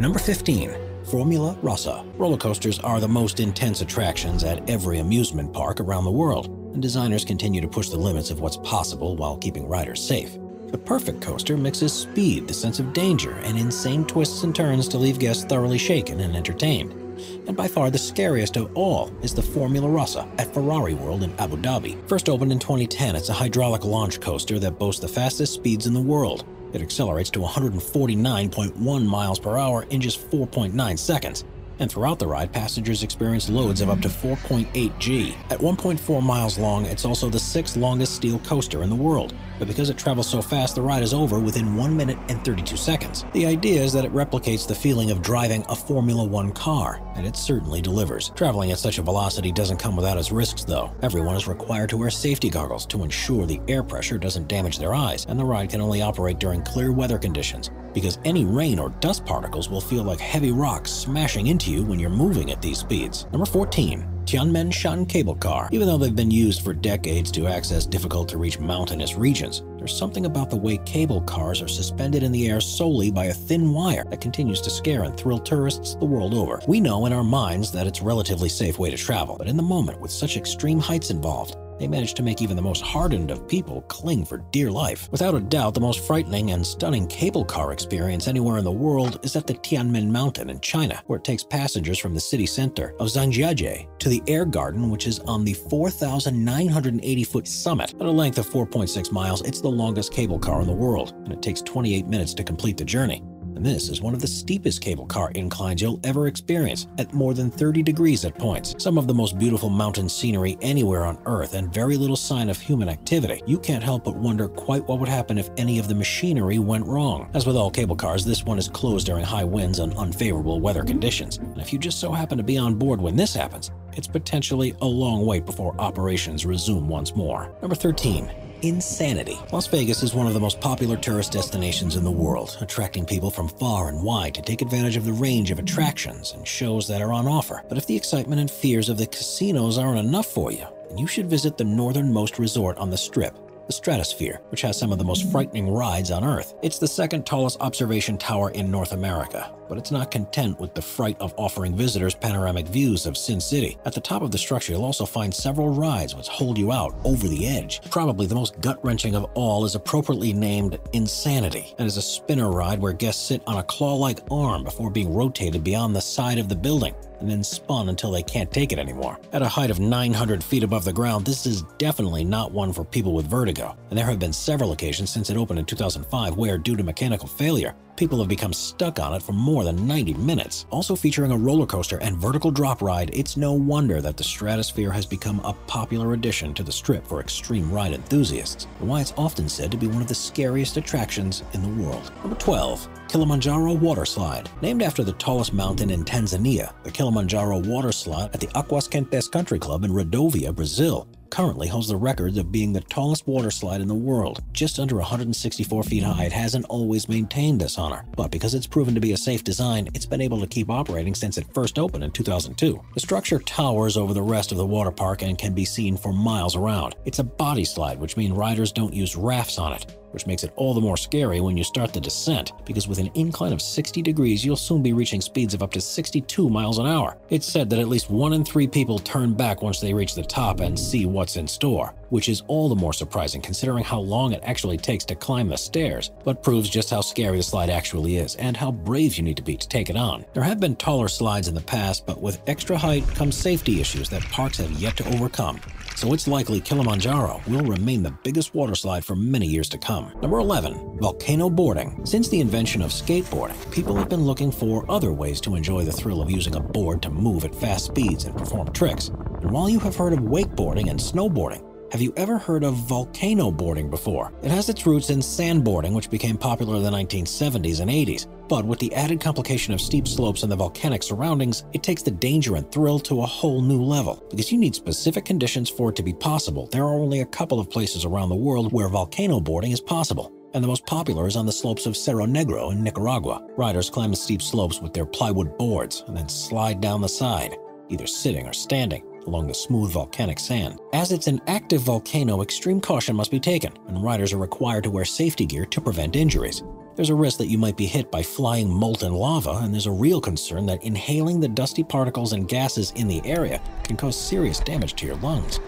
Number 0.00 0.18
15. 0.18 0.74
Formula 1.04 1.56
Rossa. 1.62 2.04
Roller 2.16 2.36
coasters 2.36 2.78
are 2.80 3.00
the 3.00 3.08
most 3.08 3.38
intense 3.38 3.80
attractions 3.80 4.44
at 4.44 4.68
every 4.68 4.98
amusement 4.98 5.52
park 5.52 5.80
around 5.80 6.04
the 6.04 6.10
world, 6.10 6.46
and 6.72 6.82
designers 6.82 7.24
continue 7.24 7.60
to 7.60 7.68
push 7.68 7.88
the 7.88 7.96
limits 7.96 8.30
of 8.30 8.40
what's 8.40 8.56
possible 8.58 9.16
while 9.16 9.36
keeping 9.36 9.68
riders 9.68 10.02
safe. 10.04 10.38
The 10.68 10.78
perfect 10.78 11.20
coaster 11.20 11.56
mixes 11.56 11.92
speed, 11.92 12.48
the 12.48 12.54
sense 12.54 12.80
of 12.80 12.92
danger, 12.92 13.32
and 13.44 13.58
insane 13.58 14.06
twists 14.06 14.42
and 14.42 14.54
turns 14.54 14.88
to 14.88 14.98
leave 14.98 15.18
guests 15.18 15.44
thoroughly 15.44 15.78
shaken 15.78 16.20
and 16.20 16.34
entertained. 16.34 17.11
And 17.46 17.56
by 17.56 17.68
far 17.68 17.90
the 17.90 17.98
scariest 17.98 18.56
of 18.56 18.70
all 18.76 19.12
is 19.22 19.34
the 19.34 19.42
Formula 19.42 19.88
Rossa 19.88 20.28
at 20.38 20.52
Ferrari 20.52 20.94
World 20.94 21.22
in 21.22 21.32
Abu 21.38 21.56
Dhabi. 21.56 21.96
First 22.08 22.28
opened 22.28 22.52
in 22.52 22.58
2010, 22.58 23.16
it's 23.16 23.28
a 23.28 23.32
hydraulic 23.32 23.84
launch 23.84 24.20
coaster 24.20 24.58
that 24.58 24.78
boasts 24.78 25.00
the 25.00 25.08
fastest 25.08 25.54
speeds 25.54 25.86
in 25.86 25.94
the 25.94 26.00
world. 26.00 26.44
It 26.72 26.82
accelerates 26.82 27.30
to 27.30 27.40
149.1 27.40 29.06
miles 29.06 29.38
per 29.38 29.58
hour 29.58 29.84
in 29.90 30.00
just 30.00 30.30
4.9 30.30 30.98
seconds. 30.98 31.44
And 31.78 31.90
throughout 31.90 32.18
the 32.18 32.26
ride, 32.26 32.52
passengers 32.52 33.02
experience 33.02 33.48
loads 33.48 33.80
of 33.80 33.90
up 33.90 34.00
to 34.02 34.08
4.8 34.08 34.98
G. 34.98 35.34
At 35.50 35.58
1.4 35.58 36.22
miles 36.22 36.58
long, 36.58 36.86
it's 36.86 37.04
also 37.04 37.28
the 37.28 37.38
sixth 37.38 37.76
longest 37.76 38.14
steel 38.14 38.38
coaster 38.40 38.82
in 38.82 38.90
the 38.90 38.96
world. 38.96 39.34
But 39.58 39.68
because 39.68 39.90
it 39.90 39.98
travels 39.98 40.28
so 40.28 40.42
fast, 40.42 40.74
the 40.74 40.82
ride 40.82 41.02
is 41.02 41.14
over 41.14 41.38
within 41.38 41.76
1 41.76 41.96
minute 41.96 42.18
and 42.28 42.44
32 42.44 42.76
seconds. 42.76 43.24
The 43.32 43.46
idea 43.46 43.82
is 43.82 43.92
that 43.92 44.04
it 44.04 44.12
replicates 44.12 44.66
the 44.66 44.74
feeling 44.74 45.10
of 45.10 45.22
driving 45.22 45.64
a 45.68 45.76
Formula 45.76 46.24
One 46.24 46.52
car, 46.52 47.00
and 47.16 47.26
it 47.26 47.36
certainly 47.36 47.80
delivers. 47.80 48.30
Traveling 48.30 48.72
at 48.72 48.78
such 48.78 48.98
a 48.98 49.02
velocity 49.02 49.52
doesn't 49.52 49.78
come 49.78 49.96
without 49.96 50.18
its 50.18 50.32
risks, 50.32 50.64
though. 50.64 50.90
Everyone 51.02 51.36
is 51.36 51.46
required 51.46 51.90
to 51.90 51.96
wear 51.96 52.10
safety 52.10 52.50
goggles 52.50 52.86
to 52.86 53.04
ensure 53.04 53.46
the 53.46 53.60
air 53.68 53.82
pressure 53.82 54.18
doesn't 54.18 54.48
damage 54.48 54.78
their 54.78 54.94
eyes, 54.94 55.26
and 55.26 55.38
the 55.38 55.44
ride 55.44 55.70
can 55.70 55.80
only 55.80 56.02
operate 56.02 56.38
during 56.38 56.62
clear 56.62 56.92
weather 56.92 57.18
conditions 57.18 57.70
because 57.92 58.18
any 58.24 58.44
rain 58.44 58.78
or 58.78 58.90
dust 59.00 59.24
particles 59.24 59.68
will 59.68 59.80
feel 59.80 60.02
like 60.02 60.20
heavy 60.20 60.50
rocks 60.50 60.90
smashing 60.90 61.48
into 61.48 61.70
you 61.70 61.82
when 61.84 61.98
you're 61.98 62.10
moving 62.10 62.50
at 62.50 62.62
these 62.62 62.78
speeds. 62.78 63.26
Number 63.32 63.46
14. 63.46 64.06
Tianmen-Shan 64.24 65.06
Cable 65.06 65.36
Car. 65.36 65.68
Even 65.72 65.86
though 65.86 65.98
they've 65.98 66.14
been 66.14 66.30
used 66.30 66.62
for 66.62 66.72
decades 66.72 67.30
to 67.32 67.46
access 67.46 67.86
difficult 67.86 68.28
to 68.30 68.38
reach 68.38 68.58
mountainous 68.58 69.14
regions, 69.14 69.62
there's 69.78 69.96
something 69.96 70.26
about 70.26 70.50
the 70.50 70.56
way 70.56 70.78
cable 70.78 71.20
cars 71.22 71.60
are 71.60 71.68
suspended 71.68 72.22
in 72.22 72.32
the 72.32 72.48
air 72.48 72.60
solely 72.60 73.10
by 73.10 73.26
a 73.26 73.34
thin 73.34 73.72
wire 73.72 74.04
that 74.10 74.20
continues 74.20 74.60
to 74.60 74.70
scare 74.70 75.04
and 75.04 75.16
thrill 75.16 75.38
tourists 75.38 75.94
the 75.96 76.04
world 76.04 76.34
over. 76.34 76.60
We 76.66 76.80
know 76.80 77.06
in 77.06 77.12
our 77.12 77.24
minds 77.24 77.72
that 77.72 77.86
it's 77.86 78.00
a 78.00 78.04
relatively 78.04 78.48
safe 78.48 78.78
way 78.78 78.90
to 78.90 78.96
travel, 78.96 79.36
but 79.38 79.48
in 79.48 79.56
the 79.56 79.62
moment 79.62 80.00
with 80.00 80.10
such 80.10 80.36
extreme 80.36 80.78
heights 80.78 81.10
involved, 81.10 81.56
they 81.82 81.88
managed 81.88 82.16
to 82.16 82.22
make 82.22 82.40
even 82.40 82.54
the 82.54 82.62
most 82.62 82.80
hardened 82.80 83.32
of 83.32 83.48
people 83.48 83.82
cling 83.82 84.24
for 84.24 84.38
dear 84.52 84.70
life. 84.70 85.08
Without 85.10 85.34
a 85.34 85.40
doubt, 85.40 85.74
the 85.74 85.80
most 85.80 86.06
frightening 86.06 86.52
and 86.52 86.64
stunning 86.64 87.08
cable 87.08 87.44
car 87.44 87.72
experience 87.72 88.28
anywhere 88.28 88.58
in 88.58 88.62
the 88.62 88.70
world 88.70 89.18
is 89.24 89.34
at 89.34 89.48
the 89.48 89.54
Tianmen 89.54 90.08
Mountain 90.08 90.48
in 90.48 90.60
China, 90.60 91.02
where 91.06 91.18
it 91.18 91.24
takes 91.24 91.42
passengers 91.42 91.98
from 91.98 92.14
the 92.14 92.20
city 92.20 92.46
center 92.46 92.94
of 93.00 93.08
Zhangjiajie 93.08 93.98
to 93.98 94.08
the 94.08 94.22
Air 94.28 94.44
Garden, 94.44 94.90
which 94.90 95.08
is 95.08 95.18
on 95.20 95.44
the 95.44 95.54
4,980 95.54 97.24
foot 97.24 97.48
summit. 97.48 97.94
At 97.94 98.06
a 98.06 98.10
length 98.10 98.38
of 98.38 98.48
4.6 98.48 99.10
miles, 99.10 99.42
it's 99.42 99.60
the 99.60 99.68
longest 99.68 100.12
cable 100.12 100.38
car 100.38 100.60
in 100.60 100.68
the 100.68 100.72
world, 100.72 101.14
and 101.24 101.32
it 101.32 101.42
takes 101.42 101.62
28 101.62 102.06
minutes 102.06 102.32
to 102.34 102.44
complete 102.44 102.76
the 102.76 102.84
journey 102.84 103.24
and 103.56 103.64
this 103.64 103.88
is 103.88 104.00
one 104.00 104.14
of 104.14 104.20
the 104.20 104.26
steepest 104.26 104.80
cable 104.80 105.06
car 105.06 105.30
inclines 105.34 105.80
you'll 105.80 106.00
ever 106.04 106.26
experience, 106.26 106.86
at 106.98 107.12
more 107.12 107.34
than 107.34 107.50
30 107.50 107.82
degrees 107.82 108.24
at 108.24 108.38
points. 108.38 108.74
Some 108.78 108.98
of 108.98 109.06
the 109.06 109.14
most 109.14 109.38
beautiful 109.38 109.68
mountain 109.68 110.08
scenery 110.08 110.56
anywhere 110.60 111.04
on 111.04 111.18
Earth, 111.26 111.54
and 111.54 111.72
very 111.72 111.96
little 111.96 112.16
sign 112.16 112.48
of 112.48 112.58
human 112.58 112.88
activity. 112.88 113.42
You 113.46 113.58
can't 113.58 113.84
help 113.84 114.04
but 114.04 114.16
wonder 114.16 114.48
quite 114.48 114.86
what 114.88 114.98
would 114.98 115.08
happen 115.08 115.38
if 115.38 115.50
any 115.56 115.78
of 115.78 115.88
the 115.88 115.94
machinery 115.94 116.58
went 116.58 116.86
wrong. 116.86 117.30
As 117.34 117.46
with 117.46 117.56
all 117.56 117.70
cable 117.70 117.96
cars, 117.96 118.24
this 118.24 118.44
one 118.44 118.58
is 118.58 118.68
closed 118.68 119.06
during 119.06 119.24
high 119.24 119.44
winds 119.44 119.78
and 119.78 119.94
unfavorable 119.94 120.60
weather 120.60 120.84
conditions. 120.84 121.38
And 121.38 121.58
if 121.58 121.72
you 121.72 121.78
just 121.78 122.00
so 122.00 122.12
happen 122.12 122.38
to 122.38 122.44
be 122.44 122.58
on 122.58 122.74
board 122.74 123.00
when 123.00 123.16
this 123.16 123.34
happens, 123.34 123.70
it's 123.94 124.08
potentially 124.08 124.74
a 124.80 124.86
long 124.86 125.26
wait 125.26 125.44
before 125.44 125.78
operations 125.78 126.46
resume 126.46 126.88
once 126.88 127.14
more. 127.14 127.54
Number 127.60 127.76
13 127.76 128.30
insanity. 128.62 129.38
Las 129.52 129.66
Vegas 129.66 130.02
is 130.02 130.14
one 130.14 130.26
of 130.26 130.34
the 130.34 130.40
most 130.40 130.60
popular 130.60 130.96
tourist 130.96 131.32
destinations 131.32 131.96
in 131.96 132.04
the 132.04 132.10
world, 132.10 132.56
attracting 132.60 133.04
people 133.04 133.30
from 133.30 133.48
far 133.48 133.88
and 133.88 134.02
wide 134.02 134.34
to 134.34 134.42
take 134.42 134.62
advantage 134.62 134.96
of 134.96 135.04
the 135.04 135.12
range 135.12 135.50
of 135.50 135.58
attractions 135.58 136.32
and 136.32 136.46
shows 136.46 136.88
that 136.88 137.02
are 137.02 137.12
on 137.12 137.26
offer. 137.26 137.62
But 137.68 137.78
if 137.78 137.86
the 137.86 137.96
excitement 137.96 138.40
and 138.40 138.50
fears 138.50 138.88
of 138.88 138.98
the 138.98 139.06
casinos 139.06 139.78
aren't 139.78 139.98
enough 139.98 140.26
for 140.26 140.52
you, 140.52 140.66
then 140.88 140.98
you 140.98 141.06
should 141.06 141.28
visit 141.28 141.56
the 141.56 141.64
northernmost 141.64 142.38
resort 142.38 142.78
on 142.78 142.90
the 142.90 142.96
Strip, 142.96 143.36
the 143.66 143.72
Stratosphere, 143.72 144.40
which 144.50 144.62
has 144.62 144.78
some 144.78 144.92
of 144.92 144.98
the 144.98 145.04
most 145.04 145.30
frightening 145.30 145.72
rides 145.72 146.10
on 146.10 146.24
Earth. 146.24 146.54
It's 146.62 146.78
the 146.78 146.88
second 146.88 147.24
tallest 147.24 147.60
observation 147.60 148.18
tower 148.18 148.50
in 148.50 148.70
North 148.70 148.92
America, 148.92 149.52
but 149.72 149.78
it's 149.78 149.90
not 149.90 150.10
content 150.10 150.60
with 150.60 150.74
the 150.74 150.82
fright 150.82 151.16
of 151.18 151.32
offering 151.38 151.74
visitors 151.74 152.14
panoramic 152.14 152.68
views 152.68 153.06
of 153.06 153.16
Sin 153.16 153.40
City. 153.40 153.78
At 153.86 153.94
the 153.94 154.02
top 154.02 154.20
of 154.20 154.30
the 154.30 154.36
structure, 154.36 154.72
you'll 154.72 154.84
also 154.84 155.06
find 155.06 155.32
several 155.32 155.70
rides 155.70 156.14
which 156.14 156.28
hold 156.28 156.58
you 156.58 156.70
out 156.72 156.94
over 157.04 157.26
the 157.26 157.46
edge. 157.46 157.80
Probably 157.90 158.26
the 158.26 158.34
most 158.34 158.60
gut-wrenching 158.60 159.14
of 159.14 159.24
all 159.32 159.64
is 159.64 159.74
appropriately 159.74 160.34
named 160.34 160.78
Insanity, 160.92 161.74
and 161.78 161.86
is 161.86 161.96
a 161.96 162.02
spinner 162.02 162.50
ride 162.50 162.80
where 162.80 162.92
guests 162.92 163.26
sit 163.26 163.42
on 163.46 163.56
a 163.56 163.62
claw-like 163.62 164.20
arm 164.30 164.62
before 164.62 164.90
being 164.90 165.14
rotated 165.14 165.64
beyond 165.64 165.96
the 165.96 166.02
side 166.02 166.36
of 166.36 166.50
the 166.50 166.54
building 166.54 166.94
and 167.22 167.30
then 167.30 167.42
spun 167.42 167.88
until 167.88 168.10
they 168.10 168.22
can't 168.22 168.50
take 168.50 168.72
it 168.72 168.78
anymore. 168.78 169.16
At 169.32 169.42
a 169.42 169.48
height 169.48 169.70
of 169.70 169.78
900 169.78 170.42
feet 170.42 170.64
above 170.64 170.84
the 170.84 170.92
ground, 170.92 171.24
this 171.24 171.46
is 171.46 171.62
definitely 171.78 172.24
not 172.24 172.52
one 172.52 172.72
for 172.72 172.84
people 172.84 173.14
with 173.14 173.26
vertigo, 173.26 173.76
and 173.88 173.98
there 173.98 174.06
have 174.06 174.18
been 174.18 174.32
several 174.32 174.72
occasions 174.72 175.10
since 175.10 175.30
it 175.30 175.36
opened 175.36 175.60
in 175.60 175.64
2005 175.64 176.36
where, 176.36 176.58
due 176.58 176.76
to 176.76 176.82
mechanical 176.82 177.28
failure, 177.28 177.74
people 177.96 178.18
have 178.18 178.28
become 178.28 178.52
stuck 178.52 178.98
on 178.98 179.14
it 179.14 179.22
for 179.22 179.32
more 179.32 179.61
than 179.64 179.86
90 179.86 180.14
minutes. 180.14 180.66
Also 180.70 180.96
featuring 180.96 181.30
a 181.30 181.36
roller 181.36 181.66
coaster 181.66 181.98
and 181.98 182.16
vertical 182.16 182.50
drop 182.50 182.82
ride, 182.82 183.10
it's 183.12 183.36
no 183.36 183.52
wonder 183.52 184.00
that 184.00 184.16
the 184.16 184.24
Stratosphere 184.24 184.90
has 184.90 185.06
become 185.06 185.40
a 185.40 185.52
popular 185.66 186.12
addition 186.12 186.54
to 186.54 186.62
the 186.62 186.72
strip 186.72 187.06
for 187.06 187.20
extreme 187.20 187.70
ride 187.70 187.92
enthusiasts, 187.92 188.66
and 188.80 188.88
why 188.88 189.00
it's 189.00 189.14
often 189.16 189.48
said 189.48 189.70
to 189.70 189.76
be 189.76 189.86
one 189.86 190.02
of 190.02 190.08
the 190.08 190.14
scariest 190.14 190.76
attractions 190.76 191.42
in 191.52 191.62
the 191.62 191.82
world. 191.82 192.12
Number 192.22 192.36
12. 192.36 192.88
Kilimanjaro 193.08 193.74
Water 193.74 194.04
Slide. 194.04 194.48
Named 194.62 194.82
after 194.82 195.04
the 195.04 195.12
tallest 195.12 195.52
mountain 195.52 195.90
in 195.90 196.04
Tanzania, 196.04 196.72
the 196.82 196.90
Kilimanjaro 196.90 197.58
Water 197.58 197.92
Slide 197.92 198.30
at 198.32 198.40
the 198.40 198.46
Aquasquentes 198.48 199.30
Country 199.30 199.58
Club 199.58 199.84
in 199.84 199.90
Rodovia, 199.90 200.54
Brazil, 200.54 201.06
currently 201.32 201.66
holds 201.66 201.88
the 201.88 201.96
record 201.96 202.36
of 202.36 202.52
being 202.52 202.74
the 202.74 202.80
tallest 202.82 203.26
water 203.26 203.50
slide 203.50 203.80
in 203.80 203.88
the 203.88 203.94
world. 203.94 204.42
Just 204.52 204.78
under 204.78 204.96
164 204.96 205.82
feet 205.82 206.02
high, 206.02 206.26
it 206.26 206.32
hasn't 206.32 206.66
always 206.66 207.08
maintained 207.08 207.58
this 207.58 207.78
honor, 207.78 208.04
but 208.14 208.30
because 208.30 208.54
it's 208.54 208.66
proven 208.66 208.94
to 208.94 209.00
be 209.00 209.12
a 209.12 209.16
safe 209.16 209.42
design, 209.42 209.88
it's 209.94 210.04
been 210.04 210.20
able 210.20 210.38
to 210.40 210.46
keep 210.46 210.68
operating 210.68 211.14
since 211.14 211.38
it 211.38 211.46
first 211.54 211.78
opened 211.78 212.04
in 212.04 212.10
2002. 212.10 212.78
The 212.92 213.00
structure 213.00 213.38
towers 213.38 213.96
over 213.96 214.12
the 214.12 214.20
rest 214.20 214.52
of 214.52 214.58
the 214.58 214.66
water 214.66 214.90
park 214.90 215.22
and 215.22 215.38
can 215.38 215.54
be 215.54 215.64
seen 215.64 215.96
for 215.96 216.12
miles 216.12 216.54
around. 216.54 216.96
It's 217.06 217.18
a 217.18 217.24
body 217.24 217.64
slide, 217.64 217.98
which 217.98 218.18
means 218.18 218.36
riders 218.36 218.70
don't 218.70 218.92
use 218.92 219.16
rafts 219.16 219.58
on 219.58 219.72
it 219.72 219.86
which 220.12 220.26
makes 220.26 220.44
it 220.44 220.52
all 220.56 220.74
the 220.74 220.80
more 220.80 220.96
scary 220.96 221.40
when 221.40 221.56
you 221.56 221.64
start 221.64 221.92
the 221.92 222.00
descent, 222.00 222.52
because 222.64 222.88
with 222.88 222.98
an 222.98 223.10
incline 223.14 223.52
of 223.52 223.62
60 223.62 224.02
degrees, 224.02 224.44
you'll 224.44 224.56
soon 224.56 224.82
be 224.82 224.92
reaching 224.92 225.20
speeds 225.20 225.54
of 225.54 225.62
up 225.62 225.72
to 225.72 225.80
62 225.80 226.48
miles 226.48 226.78
an 226.78 226.86
hour. 226.86 227.16
It's 227.30 227.46
said 227.46 227.68
that 227.70 227.78
at 227.78 227.88
least 227.88 228.10
one 228.10 228.32
in 228.32 228.44
three 228.44 228.66
people 228.66 228.98
turn 228.98 229.34
back 229.34 229.62
once 229.62 229.80
they 229.80 229.94
reach 229.94 230.14
the 230.14 230.22
top 230.22 230.60
and 230.60 230.78
see 230.78 231.06
what's 231.06 231.36
in 231.36 231.46
store, 231.46 231.94
which 232.10 232.28
is 232.28 232.42
all 232.46 232.68
the 232.68 232.74
more 232.74 232.92
surprising 232.92 233.40
considering 233.40 233.84
how 233.84 234.00
long 234.00 234.32
it 234.32 234.42
actually 234.44 234.76
takes 234.76 235.04
to 235.06 235.14
climb 235.14 235.48
the 235.48 235.56
stairs, 235.56 236.10
but 236.24 236.42
proves 236.42 236.68
just 236.68 236.90
how 236.90 237.00
scary 237.00 237.36
the 237.36 237.42
slide 237.42 237.70
actually 237.70 238.16
is 238.16 238.36
and 238.36 238.56
how 238.56 238.70
brave 238.70 239.16
you 239.16 239.22
need 239.22 239.36
to 239.36 239.42
be 239.42 239.56
to 239.56 239.68
take 239.68 239.90
it 239.90 239.96
on. 239.96 240.24
There 240.34 240.42
have 240.42 240.60
been 240.60 240.76
taller 240.76 241.08
slides 241.08 241.48
in 241.48 241.54
the 241.54 241.60
past, 241.60 242.06
but 242.06 242.20
with 242.20 242.42
extra 242.46 242.76
height 242.76 243.06
comes 243.08 243.36
safety 243.36 243.80
issues 243.80 244.08
that 244.10 244.22
parks 244.24 244.58
have 244.58 244.70
yet 244.72 244.96
to 244.96 245.08
overcome 245.14 245.60
so 245.96 246.12
it's 246.12 246.26
likely 246.26 246.60
Kilimanjaro 246.60 247.40
will 247.46 247.64
remain 247.64 248.02
the 248.02 248.10
biggest 248.22 248.54
water 248.54 248.74
slide 248.74 249.04
for 249.04 249.14
many 249.14 249.46
years 249.46 249.68
to 249.70 249.78
come. 249.78 250.01
Number 250.20 250.38
11. 250.38 250.98
Volcano 250.98 251.50
Boarding. 251.50 252.04
Since 252.04 252.28
the 252.28 252.40
invention 252.40 252.82
of 252.82 252.90
skateboarding, 252.90 253.70
people 253.70 253.96
have 253.96 254.08
been 254.08 254.24
looking 254.24 254.50
for 254.50 254.84
other 254.90 255.12
ways 255.12 255.40
to 255.42 255.54
enjoy 255.54 255.84
the 255.84 255.92
thrill 255.92 256.22
of 256.22 256.30
using 256.30 256.54
a 256.54 256.60
board 256.60 257.02
to 257.02 257.10
move 257.10 257.44
at 257.44 257.54
fast 257.54 257.86
speeds 257.86 258.24
and 258.24 258.36
perform 258.36 258.72
tricks. 258.72 259.08
And 259.08 259.50
while 259.50 259.68
you 259.68 259.80
have 259.80 259.96
heard 259.96 260.12
of 260.12 260.20
wakeboarding 260.20 260.90
and 260.90 260.98
snowboarding, 260.98 261.71
Have 261.92 262.00
you 262.00 262.14
ever 262.16 262.38
heard 262.38 262.64
of 262.64 262.74
volcano 262.76 263.50
boarding 263.50 263.90
before? 263.90 264.32
It 264.42 264.50
has 264.50 264.70
its 264.70 264.86
roots 264.86 265.10
in 265.10 265.18
sandboarding, 265.18 265.92
which 265.92 266.08
became 266.08 266.38
popular 266.38 266.76
in 266.76 266.82
the 266.82 266.90
1970s 266.90 267.80
and 267.80 267.90
80s. 267.90 268.26
But 268.48 268.64
with 268.64 268.78
the 268.78 268.94
added 268.94 269.20
complication 269.20 269.74
of 269.74 269.80
steep 269.82 270.08
slopes 270.08 270.42
and 270.42 270.50
the 270.50 270.56
volcanic 270.56 271.02
surroundings, 271.02 271.64
it 271.74 271.82
takes 271.82 272.00
the 272.00 272.10
danger 272.10 272.56
and 272.56 272.72
thrill 272.72 272.98
to 273.00 273.20
a 273.20 273.26
whole 273.26 273.60
new 273.60 273.82
level. 273.82 274.24
Because 274.30 274.50
you 274.50 274.56
need 274.56 274.74
specific 274.74 275.26
conditions 275.26 275.68
for 275.68 275.90
it 275.90 275.96
to 275.96 276.02
be 276.02 276.14
possible, 276.14 276.66
there 276.72 276.84
are 276.84 276.94
only 276.94 277.20
a 277.20 277.26
couple 277.26 277.60
of 277.60 277.68
places 277.68 278.06
around 278.06 278.30
the 278.30 278.36
world 278.36 278.72
where 278.72 278.88
volcano 278.88 279.38
boarding 279.38 279.72
is 279.72 279.80
possible 279.82 280.32
and 280.54 280.64
the 280.64 280.68
most 280.68 280.86
popular 280.86 281.26
is 281.26 281.36
on 281.36 281.44
the 281.44 281.52
slopes 281.52 281.84
of 281.84 281.94
Cerro 281.94 282.24
Negro 282.24 282.72
in 282.72 282.82
Nicaragua. 282.82 283.46
Riders 283.58 283.90
climb 283.90 284.12
the 284.12 284.16
steep 284.16 284.40
slopes 284.40 284.80
with 284.80 284.94
their 284.94 285.04
plywood 285.04 285.58
boards 285.58 286.04
and 286.06 286.16
then 286.16 286.30
slide 286.30 286.80
down 286.80 287.02
the 287.02 287.08
side, 287.08 287.54
either 287.90 288.06
sitting 288.06 288.46
or 288.46 288.54
standing 288.54 289.02
along 289.26 289.46
the 289.46 289.54
smooth 289.54 289.92
volcanic 289.92 290.38
sand. 290.38 290.78
As 290.92 291.12
it's 291.12 291.26
an 291.26 291.40
active 291.46 291.82
volcano, 291.82 292.42
extreme 292.42 292.80
caution 292.80 293.16
must 293.16 293.30
be 293.30 293.40
taken, 293.40 293.72
and 293.88 294.02
riders 294.02 294.32
are 294.32 294.38
required 294.38 294.84
to 294.84 294.90
wear 294.90 295.04
safety 295.04 295.46
gear 295.46 295.66
to 295.66 295.80
prevent 295.80 296.16
injuries. 296.16 296.62
There's 296.94 297.10
a 297.10 297.14
risk 297.14 297.38
that 297.38 297.48
you 297.48 297.56
might 297.56 297.76
be 297.76 297.86
hit 297.86 298.10
by 298.10 298.22
flying 298.22 298.68
molten 298.68 299.14
lava, 299.14 299.60
and 299.62 299.72
there's 299.72 299.86
a 299.86 299.90
real 299.90 300.20
concern 300.20 300.66
that 300.66 300.84
inhaling 300.84 301.40
the 301.40 301.48
dusty 301.48 301.82
particles 301.82 302.34
and 302.34 302.48
gases 302.48 302.92
in 302.96 303.08
the 303.08 303.22
area 303.24 303.62
can 303.82 303.96
cause 303.96 304.18
serious 304.18 304.60
damage 304.60 304.94
to 304.96 305.06
your 305.06 305.16
lungs. 305.16 305.58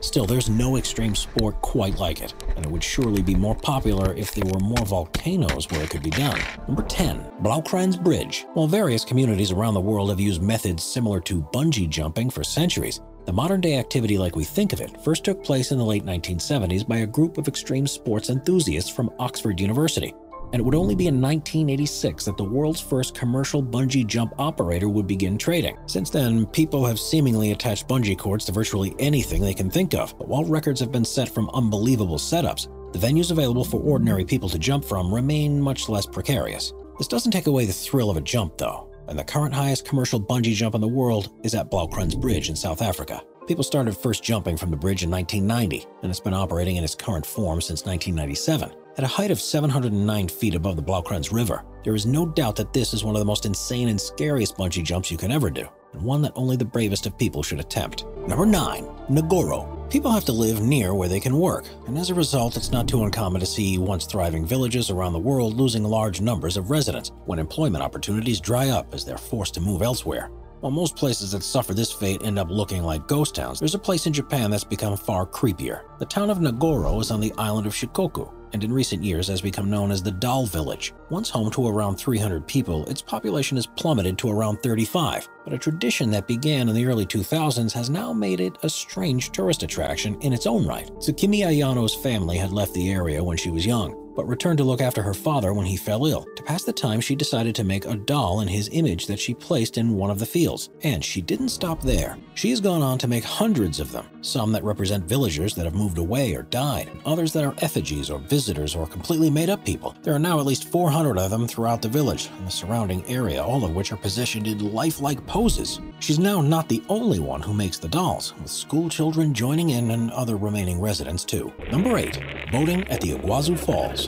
Still, 0.00 0.26
there's 0.26 0.48
no 0.48 0.76
extreme 0.76 1.14
sport 1.14 1.60
quite 1.62 1.98
like 1.98 2.20
it, 2.20 2.34
and 2.56 2.64
it 2.64 2.70
would 2.70 2.82
surely 2.82 3.22
be 3.22 3.34
more 3.34 3.54
popular 3.54 4.14
if 4.14 4.34
there 4.34 4.50
were 4.52 4.60
more 4.60 4.84
volcanoes 4.84 5.70
where 5.70 5.82
it 5.82 5.90
could 5.90 6.02
be 6.02 6.10
done. 6.10 6.40
Number 6.66 6.82
10. 6.82 7.24
Bloukrans 7.42 8.02
Bridge. 8.02 8.44
While 8.54 8.66
various 8.66 9.04
communities 9.04 9.52
around 9.52 9.74
the 9.74 9.80
world 9.80 10.10
have 10.10 10.20
used 10.20 10.42
methods 10.42 10.82
similar 10.82 11.20
to 11.20 11.42
bungee 11.52 11.88
jumping 11.88 12.30
for 12.30 12.44
centuries, 12.44 13.00
the 13.24 13.32
modern 13.32 13.60
day 13.60 13.78
activity 13.78 14.18
like 14.18 14.34
we 14.34 14.44
think 14.44 14.72
of 14.72 14.80
it 14.80 15.00
first 15.04 15.24
took 15.24 15.44
place 15.44 15.70
in 15.70 15.78
the 15.78 15.84
late 15.84 16.04
1970s 16.04 16.86
by 16.86 16.98
a 16.98 17.06
group 17.06 17.38
of 17.38 17.46
extreme 17.46 17.86
sports 17.86 18.30
enthusiasts 18.30 18.90
from 18.90 19.12
Oxford 19.20 19.60
University 19.60 20.12
and 20.52 20.60
it 20.60 20.62
would 20.62 20.74
only 20.74 20.94
be 20.94 21.06
in 21.06 21.20
1986 21.20 22.24
that 22.26 22.36
the 22.36 22.44
world's 22.44 22.80
first 22.80 23.14
commercial 23.14 23.62
bungee 23.62 24.06
jump 24.06 24.34
operator 24.38 24.88
would 24.88 25.06
begin 25.06 25.38
trading. 25.38 25.76
Since 25.86 26.10
then, 26.10 26.46
people 26.46 26.84
have 26.84 27.00
seemingly 27.00 27.52
attached 27.52 27.88
bungee 27.88 28.18
cords 28.18 28.44
to 28.44 28.52
virtually 28.52 28.94
anything 28.98 29.42
they 29.42 29.54
can 29.54 29.70
think 29.70 29.94
of, 29.94 30.16
but 30.18 30.28
while 30.28 30.44
records 30.44 30.80
have 30.80 30.92
been 30.92 31.04
set 31.04 31.28
from 31.28 31.50
unbelievable 31.50 32.18
setups, 32.18 32.68
the 32.92 32.98
venues 32.98 33.30
available 33.30 33.64
for 33.64 33.80
ordinary 33.80 34.24
people 34.24 34.48
to 34.50 34.58
jump 34.58 34.84
from 34.84 35.12
remain 35.12 35.60
much 35.60 35.88
less 35.88 36.06
precarious. 36.06 36.72
This 36.98 37.08
doesn't 37.08 37.32
take 37.32 37.46
away 37.46 37.64
the 37.64 37.72
thrill 37.72 38.10
of 38.10 38.18
a 38.18 38.20
jump, 38.20 38.58
though, 38.58 38.92
and 39.08 39.18
the 39.18 39.24
current 39.24 39.54
highest 39.54 39.86
commercial 39.86 40.20
bungee 40.20 40.54
jump 40.54 40.74
in 40.74 40.80
the 40.82 40.88
world 40.88 41.32
is 41.42 41.54
at 41.54 41.70
Bloukrans 41.70 42.20
Bridge 42.20 42.50
in 42.50 42.56
South 42.56 42.82
Africa. 42.82 43.22
People 43.48 43.64
started 43.64 43.96
first 43.96 44.22
jumping 44.22 44.56
from 44.56 44.70
the 44.70 44.76
bridge 44.76 45.02
in 45.02 45.10
1990, 45.10 45.86
and 46.02 46.10
it's 46.10 46.20
been 46.20 46.34
operating 46.34 46.76
in 46.76 46.84
its 46.84 46.94
current 46.94 47.26
form 47.26 47.60
since 47.60 47.84
1997. 47.84 48.72
At 48.98 49.04
a 49.04 49.08
height 49.08 49.30
of 49.30 49.40
709 49.40 50.28
feet 50.28 50.54
above 50.54 50.76
the 50.76 50.82
Bloukrans 50.82 51.32
River, 51.32 51.64
there 51.82 51.94
is 51.94 52.04
no 52.04 52.26
doubt 52.26 52.56
that 52.56 52.74
this 52.74 52.92
is 52.92 53.02
one 53.02 53.14
of 53.14 53.20
the 53.20 53.24
most 53.24 53.46
insane 53.46 53.88
and 53.88 53.98
scariest 53.98 54.58
bungee 54.58 54.84
jumps 54.84 55.10
you 55.10 55.16
can 55.16 55.32
ever 55.32 55.48
do, 55.48 55.66
and 55.94 56.02
one 56.02 56.20
that 56.20 56.34
only 56.36 56.56
the 56.56 56.66
bravest 56.66 57.06
of 57.06 57.16
people 57.16 57.42
should 57.42 57.58
attempt. 57.58 58.04
Number 58.28 58.44
9. 58.44 58.84
Nagoro. 59.08 59.90
People 59.90 60.10
have 60.10 60.26
to 60.26 60.32
live 60.32 60.60
near 60.60 60.92
where 60.92 61.08
they 61.08 61.20
can 61.20 61.38
work, 61.38 61.64
and 61.86 61.96
as 61.96 62.10
a 62.10 62.14
result, 62.14 62.58
it's 62.58 62.70
not 62.70 62.86
too 62.86 63.02
uncommon 63.02 63.40
to 63.40 63.46
see 63.46 63.78
once 63.78 64.04
thriving 64.04 64.44
villages 64.44 64.90
around 64.90 65.14
the 65.14 65.18
world 65.18 65.54
losing 65.54 65.84
large 65.84 66.20
numbers 66.20 66.58
of 66.58 66.70
residents 66.70 67.12
when 67.24 67.38
employment 67.38 67.82
opportunities 67.82 68.40
dry 68.42 68.68
up 68.68 68.92
as 68.92 69.06
they're 69.06 69.16
forced 69.16 69.54
to 69.54 69.60
move 69.62 69.80
elsewhere. 69.80 70.30
While 70.62 70.70
most 70.70 70.94
places 70.94 71.32
that 71.32 71.42
suffer 71.42 71.74
this 71.74 71.90
fate 71.90 72.22
end 72.22 72.38
up 72.38 72.48
looking 72.48 72.84
like 72.84 73.08
ghost 73.08 73.34
towns, 73.34 73.58
there's 73.58 73.74
a 73.74 73.80
place 73.80 74.06
in 74.06 74.12
Japan 74.12 74.48
that's 74.48 74.62
become 74.62 74.96
far 74.96 75.26
creepier. 75.26 75.80
The 75.98 76.06
town 76.06 76.30
of 76.30 76.38
Nagoro 76.38 77.00
is 77.00 77.10
on 77.10 77.18
the 77.18 77.32
island 77.36 77.66
of 77.66 77.72
Shikoku, 77.72 78.32
and 78.52 78.62
in 78.62 78.72
recent 78.72 79.02
years 79.02 79.26
has 79.26 79.40
become 79.40 79.68
known 79.68 79.90
as 79.90 80.04
the 80.04 80.12
Doll 80.12 80.46
Village. 80.46 80.94
Once 81.10 81.28
home 81.28 81.50
to 81.50 81.66
around 81.66 81.96
300 81.96 82.46
people, 82.46 82.86
its 82.86 83.02
population 83.02 83.56
has 83.56 83.66
plummeted 83.66 84.16
to 84.18 84.30
around 84.30 84.62
35, 84.62 85.28
but 85.42 85.52
a 85.52 85.58
tradition 85.58 86.12
that 86.12 86.28
began 86.28 86.68
in 86.68 86.76
the 86.76 86.86
early 86.86 87.06
2000s 87.06 87.72
has 87.72 87.90
now 87.90 88.12
made 88.12 88.38
it 88.38 88.56
a 88.62 88.70
strange 88.70 89.32
tourist 89.32 89.64
attraction 89.64 90.14
in 90.20 90.32
its 90.32 90.46
own 90.46 90.64
right. 90.64 90.88
Tsukimi 90.98 91.40
Ayano's 91.40 91.96
family 91.96 92.36
had 92.38 92.52
left 92.52 92.72
the 92.74 92.92
area 92.92 93.24
when 93.24 93.36
she 93.36 93.50
was 93.50 93.66
young, 93.66 94.01
but 94.14 94.28
returned 94.28 94.58
to 94.58 94.64
look 94.64 94.80
after 94.80 95.02
her 95.02 95.14
father 95.14 95.52
when 95.52 95.66
he 95.66 95.76
fell 95.76 96.06
ill. 96.06 96.26
To 96.36 96.42
pass 96.42 96.64
the 96.64 96.72
time, 96.72 97.00
she 97.00 97.14
decided 97.14 97.54
to 97.54 97.64
make 97.64 97.84
a 97.84 97.96
doll 97.96 98.40
in 98.40 98.48
his 98.48 98.68
image 98.72 99.06
that 99.06 99.18
she 99.18 99.34
placed 99.34 99.78
in 99.78 99.96
one 99.96 100.10
of 100.10 100.18
the 100.18 100.26
fields. 100.26 100.70
And 100.82 101.04
she 101.04 101.20
didn't 101.20 101.50
stop 101.50 101.80
there. 101.82 102.16
She 102.34 102.50
has 102.50 102.60
gone 102.60 102.82
on 102.82 102.98
to 102.98 103.08
make 103.08 103.24
hundreds 103.24 103.80
of 103.80 103.92
them, 103.92 104.06
some 104.20 104.52
that 104.52 104.64
represent 104.64 105.04
villagers 105.04 105.54
that 105.54 105.64
have 105.64 105.74
moved 105.74 105.98
away 105.98 106.34
or 106.34 106.42
died, 106.42 106.88
and 106.88 107.00
others 107.04 107.32
that 107.32 107.44
are 107.44 107.54
effigies 107.58 108.10
or 108.10 108.18
visitors 108.18 108.74
or 108.74 108.86
completely 108.86 109.30
made 109.30 109.50
up 109.50 109.64
people. 109.64 109.94
There 110.02 110.14
are 110.14 110.18
now 110.18 110.40
at 110.40 110.46
least 110.46 110.68
400 110.68 111.18
of 111.18 111.30
them 111.30 111.46
throughout 111.46 111.82
the 111.82 111.88
village 111.88 112.28
and 112.38 112.46
the 112.46 112.50
surrounding 112.50 113.04
area, 113.06 113.42
all 113.42 113.64
of 113.64 113.74
which 113.74 113.92
are 113.92 113.96
positioned 113.96 114.46
in 114.46 114.72
lifelike 114.72 115.24
poses. 115.26 115.80
She's 116.00 116.18
now 116.18 116.40
not 116.40 116.68
the 116.68 116.82
only 116.88 117.18
one 117.18 117.42
who 117.42 117.54
makes 117.54 117.78
the 117.78 117.88
dolls, 117.88 118.34
with 118.40 118.50
school 118.50 118.88
children 118.88 119.34
joining 119.34 119.70
in 119.70 119.90
and 119.90 120.10
other 120.10 120.36
remaining 120.36 120.80
residents 120.80 121.24
too. 121.24 121.52
Number 121.70 121.96
8. 121.96 122.20
Boating 122.50 122.86
at 122.88 123.00
the 123.00 123.12
Iguazu 123.12 123.58
Falls. 123.58 124.01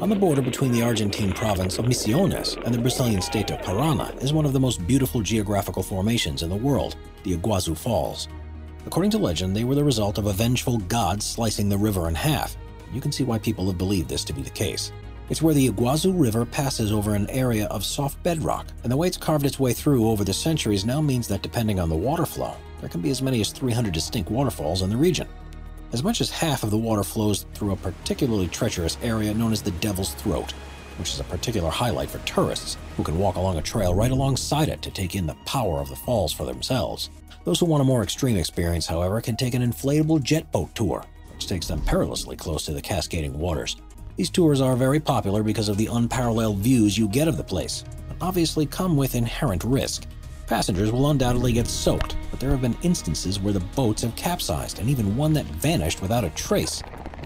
On 0.00 0.08
the 0.08 0.16
border 0.16 0.42
between 0.42 0.72
the 0.72 0.82
Argentine 0.82 1.32
province 1.32 1.78
of 1.78 1.84
Misiones 1.84 2.56
and 2.64 2.74
the 2.74 2.80
Brazilian 2.80 3.20
state 3.22 3.50
of 3.50 3.60
Parana 3.60 4.14
is 4.22 4.32
one 4.32 4.44
of 4.44 4.52
the 4.52 4.60
most 4.60 4.86
beautiful 4.86 5.20
geographical 5.20 5.82
formations 5.82 6.42
in 6.42 6.48
the 6.48 6.56
world, 6.56 6.96
the 7.22 7.36
Iguazu 7.36 7.76
Falls. 7.76 8.28
According 8.86 9.10
to 9.12 9.18
legend, 9.18 9.54
they 9.54 9.64
were 9.64 9.74
the 9.74 9.84
result 9.84 10.18
of 10.18 10.26
a 10.26 10.32
vengeful 10.32 10.78
god 10.78 11.22
slicing 11.22 11.68
the 11.68 11.76
river 11.76 12.08
in 12.08 12.14
half. 12.14 12.56
You 12.92 13.00
can 13.00 13.12
see 13.12 13.24
why 13.24 13.38
people 13.38 13.66
have 13.66 13.78
believed 13.78 14.08
this 14.08 14.24
to 14.24 14.32
be 14.32 14.42
the 14.42 14.50
case. 14.50 14.90
It's 15.28 15.42
where 15.42 15.54
the 15.54 15.68
Iguazu 15.68 16.12
River 16.18 16.44
passes 16.44 16.90
over 16.90 17.14
an 17.14 17.30
area 17.30 17.66
of 17.66 17.84
soft 17.84 18.20
bedrock, 18.22 18.66
and 18.82 18.90
the 18.90 18.96
way 18.96 19.06
it's 19.06 19.16
carved 19.16 19.46
its 19.46 19.60
way 19.60 19.72
through 19.72 20.08
over 20.08 20.24
the 20.24 20.32
centuries 20.32 20.84
now 20.84 21.00
means 21.00 21.28
that 21.28 21.42
depending 21.42 21.78
on 21.78 21.88
the 21.88 21.96
water 21.96 22.26
flow, 22.26 22.56
there 22.80 22.88
can 22.88 23.00
be 23.00 23.10
as 23.10 23.22
many 23.22 23.40
as 23.40 23.52
300 23.52 23.92
distinct 23.92 24.30
waterfalls 24.30 24.82
in 24.82 24.90
the 24.90 24.96
region. 24.96 25.28
As 25.92 26.04
much 26.04 26.20
as 26.20 26.30
half 26.30 26.62
of 26.62 26.70
the 26.70 26.78
water 26.78 27.02
flows 27.02 27.46
through 27.54 27.72
a 27.72 27.76
particularly 27.76 28.46
treacherous 28.46 28.96
area 29.02 29.34
known 29.34 29.52
as 29.52 29.60
the 29.60 29.72
Devil's 29.72 30.14
Throat, 30.14 30.52
which 30.98 31.12
is 31.12 31.18
a 31.18 31.24
particular 31.24 31.68
highlight 31.68 32.10
for 32.10 32.18
tourists 32.20 32.76
who 32.96 33.02
can 33.02 33.18
walk 33.18 33.34
along 33.34 33.58
a 33.58 33.62
trail 33.62 33.92
right 33.92 34.10
alongside 34.10 34.68
it 34.68 34.82
to 34.82 34.90
take 34.90 35.16
in 35.16 35.26
the 35.26 35.36
power 35.46 35.80
of 35.80 35.88
the 35.88 35.96
falls 35.96 36.32
for 36.32 36.44
themselves. 36.44 37.10
Those 37.44 37.58
who 37.58 37.66
want 37.66 37.80
a 37.80 37.84
more 37.84 38.04
extreme 38.04 38.36
experience, 38.36 38.86
however, 38.86 39.20
can 39.20 39.34
take 39.34 39.54
an 39.54 39.62
inflatable 39.62 40.22
jet 40.22 40.52
boat 40.52 40.72
tour, 40.76 41.04
which 41.32 41.48
takes 41.48 41.66
them 41.66 41.84
perilously 41.84 42.36
close 42.36 42.64
to 42.66 42.72
the 42.72 42.82
cascading 42.82 43.36
waters. 43.36 43.76
These 44.16 44.30
tours 44.30 44.60
are 44.60 44.76
very 44.76 45.00
popular 45.00 45.42
because 45.42 45.68
of 45.68 45.76
the 45.76 45.86
unparalleled 45.86 46.58
views 46.58 46.96
you 46.96 47.08
get 47.08 47.26
of 47.26 47.36
the 47.36 47.42
place, 47.42 47.82
but 48.06 48.24
obviously 48.24 48.66
come 48.66 48.96
with 48.96 49.16
inherent 49.16 49.64
risk. 49.64 50.04
Passengers 50.46 50.92
will 50.92 51.10
undoubtedly 51.10 51.52
get 51.52 51.66
soaked, 51.66 52.16
there 52.40 52.50
have 52.50 52.62
been 52.62 52.76
instances 52.82 53.38
where 53.38 53.52
the 53.52 53.60
boats 53.60 54.00
have 54.00 54.16
capsized 54.16 54.78
and 54.78 54.88
even 54.88 55.16
one 55.16 55.34
that 55.34 55.44
vanished 55.44 56.00
without 56.00 56.24
a 56.24 56.30
trace. 56.30 56.82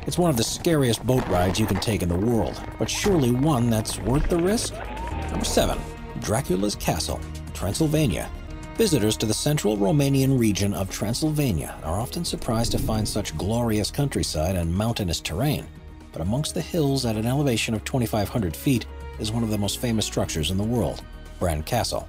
It's 0.06 0.18
one 0.18 0.28
of 0.28 0.37
the 0.37 0.42
scariest 0.42 1.06
boat 1.06 1.26
rides 1.28 1.59
you 1.59 1.66
can 1.66 1.78
take 1.78 2.02
in 2.02 2.09
the 2.09 2.16
world, 2.16 2.61
but 2.78 2.90
surely 2.90 3.30
one 3.30 3.71
that's 3.71 3.99
worth 4.00 4.28
the 4.28 4.37
risk? 4.37 4.75
Number 5.30 5.44
7. 5.44 5.78
Dracula's 6.21 6.75
Castle, 6.75 7.21
Transylvania. 7.54 8.28
Visitors 8.75 9.16
to 9.16 9.26
the 9.26 9.33
central 9.33 9.78
Romanian 9.78 10.37
region 10.37 10.75
of 10.75 10.90
Transylvania 10.90 11.78
are 11.85 12.00
often 12.00 12.25
surprised 12.25 12.73
to 12.73 12.78
find 12.78 13.06
such 13.06 13.38
glorious 13.38 13.92
countryside 13.92 14.56
and 14.56 14.75
mountainous 14.75 15.21
terrain, 15.21 15.64
but 16.11 16.23
amongst 16.23 16.54
the 16.54 16.61
hills 16.61 17.06
at 17.06 17.16
an 17.16 17.25
elevation 17.25 17.73
of 17.73 17.85
2,500 17.85 18.56
feet 18.56 18.87
is 19.21 19.30
one 19.30 19.44
of 19.44 19.50
the 19.50 19.59
most 19.59 19.78
famous 19.78 20.04
structures 20.04 20.50
in 20.50 20.56
the 20.56 20.64
world, 20.64 21.02
Bran 21.38 21.62
Castle. 21.62 22.09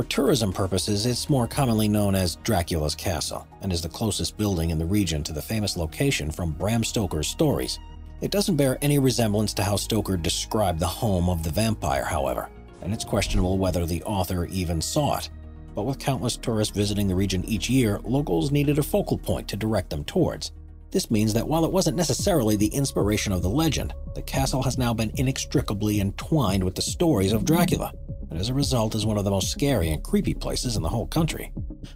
For 0.00 0.06
tourism 0.06 0.50
purposes, 0.50 1.04
it's 1.04 1.28
more 1.28 1.46
commonly 1.46 1.86
known 1.86 2.14
as 2.14 2.36
Dracula's 2.36 2.94
Castle 2.94 3.46
and 3.60 3.70
is 3.70 3.82
the 3.82 3.88
closest 3.90 4.38
building 4.38 4.70
in 4.70 4.78
the 4.78 4.86
region 4.86 5.22
to 5.24 5.34
the 5.34 5.42
famous 5.42 5.76
location 5.76 6.30
from 6.30 6.52
Bram 6.52 6.82
Stoker's 6.82 7.28
stories. 7.28 7.78
It 8.22 8.30
doesn't 8.30 8.56
bear 8.56 8.78
any 8.80 8.98
resemblance 8.98 9.52
to 9.52 9.62
how 9.62 9.76
Stoker 9.76 10.16
described 10.16 10.80
the 10.80 10.86
home 10.86 11.28
of 11.28 11.42
the 11.42 11.50
vampire, 11.50 12.02
however, 12.02 12.48
and 12.80 12.94
it's 12.94 13.04
questionable 13.04 13.58
whether 13.58 13.84
the 13.84 14.02
author 14.04 14.46
even 14.46 14.80
saw 14.80 15.18
it. 15.18 15.28
But 15.74 15.82
with 15.82 15.98
countless 15.98 16.38
tourists 16.38 16.74
visiting 16.74 17.06
the 17.06 17.14
region 17.14 17.44
each 17.44 17.68
year, 17.68 18.00
locals 18.02 18.50
needed 18.50 18.78
a 18.78 18.82
focal 18.82 19.18
point 19.18 19.48
to 19.48 19.56
direct 19.58 19.90
them 19.90 20.04
towards. 20.04 20.52
This 20.90 21.10
means 21.10 21.32
that 21.34 21.46
while 21.46 21.64
it 21.64 21.70
wasn't 21.70 21.96
necessarily 21.96 22.56
the 22.56 22.66
inspiration 22.66 23.32
of 23.32 23.42
the 23.42 23.48
legend, 23.48 23.94
the 24.14 24.22
castle 24.22 24.62
has 24.64 24.76
now 24.76 24.92
been 24.92 25.12
inextricably 25.14 26.00
entwined 26.00 26.64
with 26.64 26.74
the 26.74 26.82
stories 26.82 27.32
of 27.32 27.44
Dracula, 27.44 27.92
and 28.28 28.38
as 28.38 28.48
a 28.48 28.54
result 28.54 28.96
is 28.96 29.06
one 29.06 29.16
of 29.16 29.24
the 29.24 29.30
most 29.30 29.50
scary 29.50 29.90
and 29.90 30.02
creepy 30.02 30.34
places 30.34 30.76
in 30.76 30.82
the 30.82 30.88
whole 30.88 31.06
country. 31.06 31.52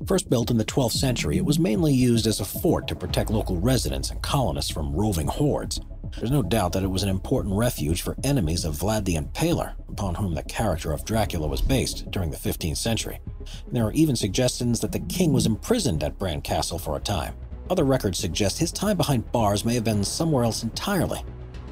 First 0.06 0.30
built 0.30 0.50
in 0.50 0.58
the 0.58 0.64
12th 0.64 0.92
century, 0.92 1.36
it 1.36 1.44
was 1.44 1.58
mainly 1.58 1.92
used 1.92 2.26
as 2.26 2.38
a 2.38 2.44
fort 2.44 2.86
to 2.88 2.94
protect 2.94 3.30
local 3.30 3.58
residents 3.58 4.10
and 4.10 4.22
colonists 4.22 4.70
from 4.70 4.94
roving 4.94 5.26
hordes. 5.26 5.80
There's 6.16 6.30
no 6.30 6.42
doubt 6.42 6.72
that 6.72 6.84
it 6.84 6.90
was 6.90 7.02
an 7.02 7.08
important 7.08 7.56
refuge 7.56 8.02
for 8.02 8.16
enemies 8.22 8.64
of 8.64 8.76
Vlad 8.76 9.04
the 9.04 9.16
Impaler, 9.16 9.74
upon 9.88 10.14
whom 10.14 10.34
the 10.34 10.44
character 10.44 10.92
of 10.92 11.04
Dracula 11.04 11.48
was 11.48 11.60
based 11.60 12.08
during 12.12 12.30
the 12.30 12.36
15th 12.36 12.76
century. 12.76 13.18
There 13.72 13.84
are 13.84 13.92
even 13.92 14.14
suggestions 14.14 14.78
that 14.80 14.92
the 14.92 15.00
king 15.00 15.32
was 15.32 15.46
imprisoned 15.46 16.04
at 16.04 16.18
Bran 16.18 16.42
Castle 16.42 16.78
for 16.78 16.96
a 16.96 17.00
time. 17.00 17.34
Other 17.70 17.84
records 17.84 18.18
suggest 18.18 18.58
his 18.58 18.72
time 18.72 18.96
behind 18.96 19.30
bars 19.32 19.64
may 19.64 19.74
have 19.74 19.84
been 19.84 20.04
somewhere 20.04 20.44
else 20.44 20.62
entirely. 20.62 21.24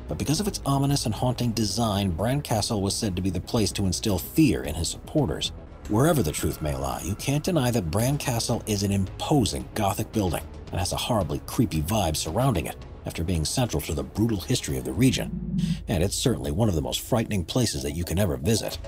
But 0.09 0.19
because 0.19 0.41
of 0.41 0.49
its 0.49 0.61
ominous 0.65 1.07
and 1.07 1.15
haunting 1.15 1.53
design, 1.53 2.11
Bran 2.11 2.41
Castle 2.41 2.83
was 2.83 2.95
said 2.95 3.15
to 3.17 3.23
be 3.23 3.31
the 3.31 3.41
place 3.41 3.73
to 3.73 3.87
instill 3.87 4.19
fear 4.19 4.63
in 4.65 4.75
his 4.75 4.89
supporters. 4.89 5.53
Wherever 5.89 6.23
the 6.23 6.33
truth 6.33 6.63
may 6.63 6.75
lie, 6.77 7.03
you 7.05 7.15
can't 7.17 7.45
deny 7.45 7.71
that 7.71 7.91
Bran 7.91 8.17
Castle 8.17 8.63
is 8.67 8.83
an 8.83 8.93
imposing 8.93 9.69
Gothic 9.75 10.11
building 10.13 10.43
and 10.71 10.79
has 10.79 10.93
a 10.93 10.97
horribly 10.97 11.41
creepy 11.47 11.83
vibe 11.83 12.17
surrounding 12.17 12.67
it 12.67 12.77
after 13.05 13.25
being 13.25 13.45
central 13.45 13.81
to 13.83 13.95
the 13.95 14.03
brutal 14.03 14.41
history 14.41 14.79
of 14.79 14.85
the 14.85 14.93
region. 14.93 15.59
And 15.89 16.03
it's 16.03 16.17
certainly 16.17 16.53
one 16.53 16.69
of 16.69 16.75
the 16.75 16.83
most 16.83 17.01
frightening 17.01 17.45
places 17.45 17.83
that 17.83 17.93
you 17.93 18.05
can 18.05 18.19
ever 18.19 18.37
visit. 18.37 18.79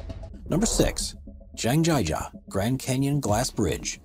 Number 0.48 0.66
6. 0.66 1.14
Zhangjiajie 1.56 2.30
Grand 2.48 2.78
Canyon 2.78 3.20
Glass 3.20 3.50
Bridge. 3.50 4.00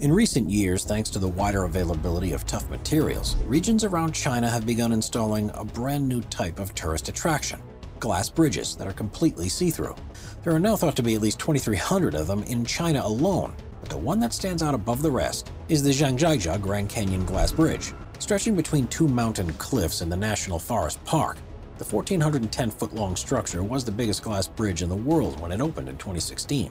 In 0.00 0.12
recent 0.12 0.50
years, 0.50 0.84
thanks 0.84 1.08
to 1.10 1.20
the 1.20 1.28
wider 1.28 1.64
availability 1.64 2.32
of 2.32 2.44
tough 2.44 2.68
materials, 2.68 3.36
regions 3.46 3.84
around 3.84 4.12
China 4.12 4.50
have 4.50 4.66
begun 4.66 4.92
installing 4.92 5.50
a 5.54 5.64
brand 5.64 6.08
new 6.08 6.20
type 6.22 6.58
of 6.58 6.74
tourist 6.74 7.08
attraction 7.08 7.62
glass 8.00 8.28
bridges 8.28 8.76
that 8.76 8.88
are 8.88 8.92
completely 8.92 9.48
see 9.48 9.70
through. 9.70 9.94
There 10.42 10.52
are 10.52 10.58
now 10.58 10.76
thought 10.76 10.96
to 10.96 11.02
be 11.02 11.14
at 11.14 11.22
least 11.22 11.38
2,300 11.38 12.14
of 12.14 12.26
them 12.26 12.42
in 12.42 12.64
China 12.64 13.00
alone, 13.02 13.54
but 13.80 13.88
the 13.88 13.96
one 13.96 14.18
that 14.20 14.34
stands 14.34 14.62
out 14.62 14.74
above 14.74 15.00
the 15.00 15.10
rest 15.10 15.50
is 15.68 15.82
the 15.82 15.90
Zhangjiajie 15.90 16.60
Grand 16.60 16.90
Canyon 16.90 17.24
Glass 17.24 17.52
Bridge. 17.52 17.94
Stretching 18.18 18.56
between 18.56 18.88
two 18.88 19.08
mountain 19.08 19.50
cliffs 19.54 20.02
in 20.02 20.10
the 20.10 20.16
National 20.16 20.58
Forest 20.58 21.02
Park, 21.04 21.38
the 21.78 21.84
1,410 21.84 22.70
foot 22.70 22.94
long 22.94 23.16
structure 23.16 23.62
was 23.62 23.84
the 23.84 23.92
biggest 23.92 24.22
glass 24.22 24.48
bridge 24.48 24.82
in 24.82 24.88
the 24.88 24.96
world 24.96 25.40
when 25.40 25.52
it 25.52 25.62
opened 25.62 25.88
in 25.88 25.96
2016 25.96 26.70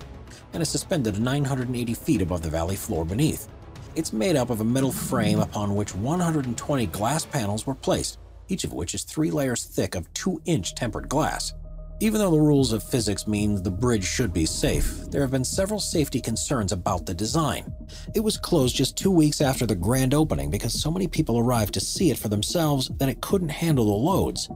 and 0.54 0.62
is 0.62 0.70
suspended 0.70 1.20
980 1.20 1.94
feet 1.94 2.22
above 2.22 2.42
the 2.42 2.50
valley 2.50 2.76
floor 2.76 3.06
beneath. 3.06 3.48
It's 3.96 4.14
made 4.14 4.36
up 4.36 4.50
of 4.50 4.62
a 4.62 4.64
metal 4.64 4.92
frame 4.92 5.40
upon 5.40 5.76
which 5.76 5.94
120 5.96 6.86
glass 6.88 7.26
panels 7.26 7.68
were 7.68 7.76
placed, 7.76 8.18
each 8.48 8.64
of 8.64 8.74
which 8.74 8.96
is 8.96 9.04
three 9.04 9.32
layers 9.32 9.66
thick 9.66 9.96
of 9.96 10.12
2 10.14 10.42
inch 10.46 10.76
tempered 10.76 11.10
glass. 11.10 11.54
Even 12.00 12.20
though 12.20 12.32
the 12.32 12.40
rules 12.40 12.74
of 12.74 12.84
physics 12.84 13.28
mean 13.28 13.62
the 13.62 13.72
bridge 13.72 14.04
should 14.04 14.34
be 14.34 14.46
safe, 14.46 15.06
there 15.10 15.22
have 15.22 15.32
been 15.32 15.46
several 15.46 15.80
safety 15.80 16.20
concerns 16.20 16.72
about 16.72 17.06
the 17.06 17.14
design. 17.14 17.72
It 18.14 18.20
was 18.20 18.36
closed 18.36 18.76
just 18.76 18.98
two 18.98 19.12
weeks 19.12 19.42
after 19.42 19.66
the 19.66 19.76
grand 19.76 20.14
opening 20.14 20.50
because 20.50 20.82
so 20.82 20.92
many 20.92 21.08
people 21.08 21.38
arrived 21.38 21.74
to 21.76 21.80
see 21.80 22.10
it 22.10 22.18
for 22.18 22.28
themselves 22.30 22.90
that 22.98 23.10
it 23.10 23.22
couldn't 23.22 23.50
handle 23.50 23.86
the 23.86 23.92
loads. 23.92 24.50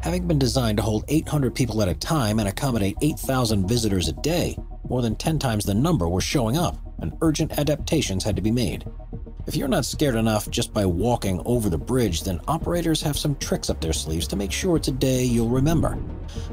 Having 0.00 0.26
been 0.26 0.38
designed 0.38 0.78
to 0.78 0.82
hold 0.82 1.04
800 1.08 1.54
people 1.54 1.82
at 1.82 1.88
a 1.88 1.94
time 1.94 2.38
and 2.38 2.48
accommodate 2.48 2.96
8,000 3.02 3.68
visitors 3.68 4.08
a 4.08 4.12
day, 4.14 4.56
more 4.88 5.02
than 5.02 5.16
10 5.16 5.38
times 5.38 5.64
the 5.64 5.74
number 5.74 6.08
were 6.08 6.20
showing 6.20 6.56
up, 6.56 6.76
and 7.00 7.16
urgent 7.22 7.58
adaptations 7.58 8.24
had 8.24 8.36
to 8.36 8.42
be 8.42 8.50
made. 8.50 8.84
If 9.46 9.56
you're 9.56 9.66
not 9.66 9.86
scared 9.86 10.14
enough 10.14 10.50
just 10.50 10.74
by 10.74 10.84
walking 10.84 11.40
over 11.46 11.70
the 11.70 11.78
bridge, 11.78 12.22
then 12.22 12.38
operators 12.46 13.00
have 13.00 13.16
some 13.16 13.34
tricks 13.36 13.70
up 13.70 13.80
their 13.80 13.94
sleeves 13.94 14.28
to 14.28 14.36
make 14.36 14.52
sure 14.52 14.76
it's 14.76 14.88
a 14.88 14.92
day 14.92 15.24
you'll 15.24 15.48
remember. 15.48 15.98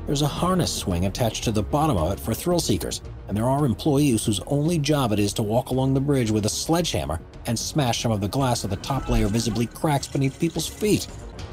There's 0.05 0.21
a 0.21 0.27
harness 0.27 0.73
swing 0.73 1.05
attached 1.05 1.43
to 1.43 1.51
the 1.51 1.61
bottom 1.61 1.97
of 1.97 2.13
it 2.13 2.19
for 2.21 2.33
thrill 2.33 2.61
seekers, 2.61 3.01
and 3.27 3.35
there 3.35 3.49
are 3.49 3.65
employees 3.65 4.25
whose 4.25 4.39
only 4.47 4.79
job 4.79 5.11
it 5.11 5.19
is 5.19 5.33
to 5.33 5.43
walk 5.43 5.71
along 5.71 5.93
the 5.93 5.99
bridge 5.99 6.31
with 6.31 6.45
a 6.45 6.49
sledgehammer 6.49 7.19
and 7.47 7.59
smash 7.59 8.01
some 8.01 8.13
of 8.13 8.21
the 8.21 8.29
glass 8.29 8.61
so 8.61 8.69
the 8.69 8.77
top 8.77 9.09
layer 9.09 9.27
visibly 9.27 9.65
cracks 9.65 10.07
beneath 10.07 10.39
people's 10.39 10.67
feet. 10.67 11.07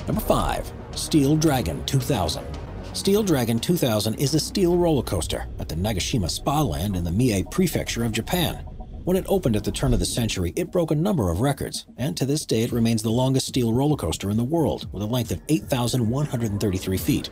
Number 0.07 0.23
5. 0.23 0.73
Steel 0.95 1.37
Dragon 1.37 1.85
2000 1.87 2.62
Steel 2.95 3.23
Dragon 3.23 3.59
2000 3.59 4.17
is 4.17 4.35
a 4.35 4.41
steel 4.41 4.77
roller 4.77 5.03
coaster 5.03 5.47
at 5.59 5.67
the 5.67 5.75
Nagashima 5.75 6.31
Spa 6.31 6.61
Land 6.61 6.95
in 6.95 7.05
the 7.05 7.11
Mie 7.11 7.43
Prefecture 7.51 8.05
of 8.05 8.13
Japan. 8.13 8.57
When 9.05 9.17
it 9.17 9.25
opened 9.29 9.57
at 9.57 9.65
the 9.65 9.73
turn 9.73 9.95
of 9.95 9.99
the 9.99 10.05
century, 10.05 10.53
it 10.57 10.71
broke 10.71 10.91
a 10.91 10.95
number 10.95 11.31
of 11.31 11.41
records, 11.41 11.87
and 11.97 12.15
to 12.19 12.27
this 12.27 12.45
day 12.45 12.65
it 12.65 12.71
remains 12.71 13.03
the 13.03 13.09
longest 13.09 13.47
steel 13.47 13.73
roller 13.73 13.97
coaster 13.97 14.29
in 14.29 14.37
the 14.37 14.45
world, 14.45 14.93
with 14.93 15.03
a 15.03 15.07
length 15.07 15.31
of 15.31 15.41
8,133 15.49 16.99
feet. 16.99 17.31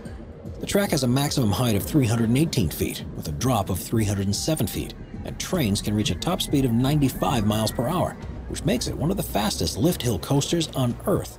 The 0.61 0.67
track 0.67 0.93
has 0.93 1.02
a 1.02 1.09
maximum 1.09 1.52
height 1.52 1.76
of 1.76 1.83
318 1.83 2.71
feet, 2.71 3.05
with 3.14 3.29
a 3.29 3.33
drop 3.33 3.69
of 3.69 3.79
307 3.79 4.67
feet, 4.67 4.95
and 5.26 5.38
trains 5.38 5.83
can 5.83 5.94
reach 5.94 6.11
a 6.11 6.14
top 6.14 6.40
speed 6.40 6.64
of 6.64 6.73
95 6.73 7.44
miles 7.44 7.70
per 7.70 7.87
hour, 7.87 8.16
which 8.49 8.64
makes 8.64 8.87
it 8.87 8.96
one 8.96 9.11
of 9.11 9.18
the 9.18 9.23
fastest 9.23 9.77
lift 9.77 10.01
hill 10.01 10.18
coasters 10.18 10.68
on 10.68 10.96
Earth. 11.07 11.38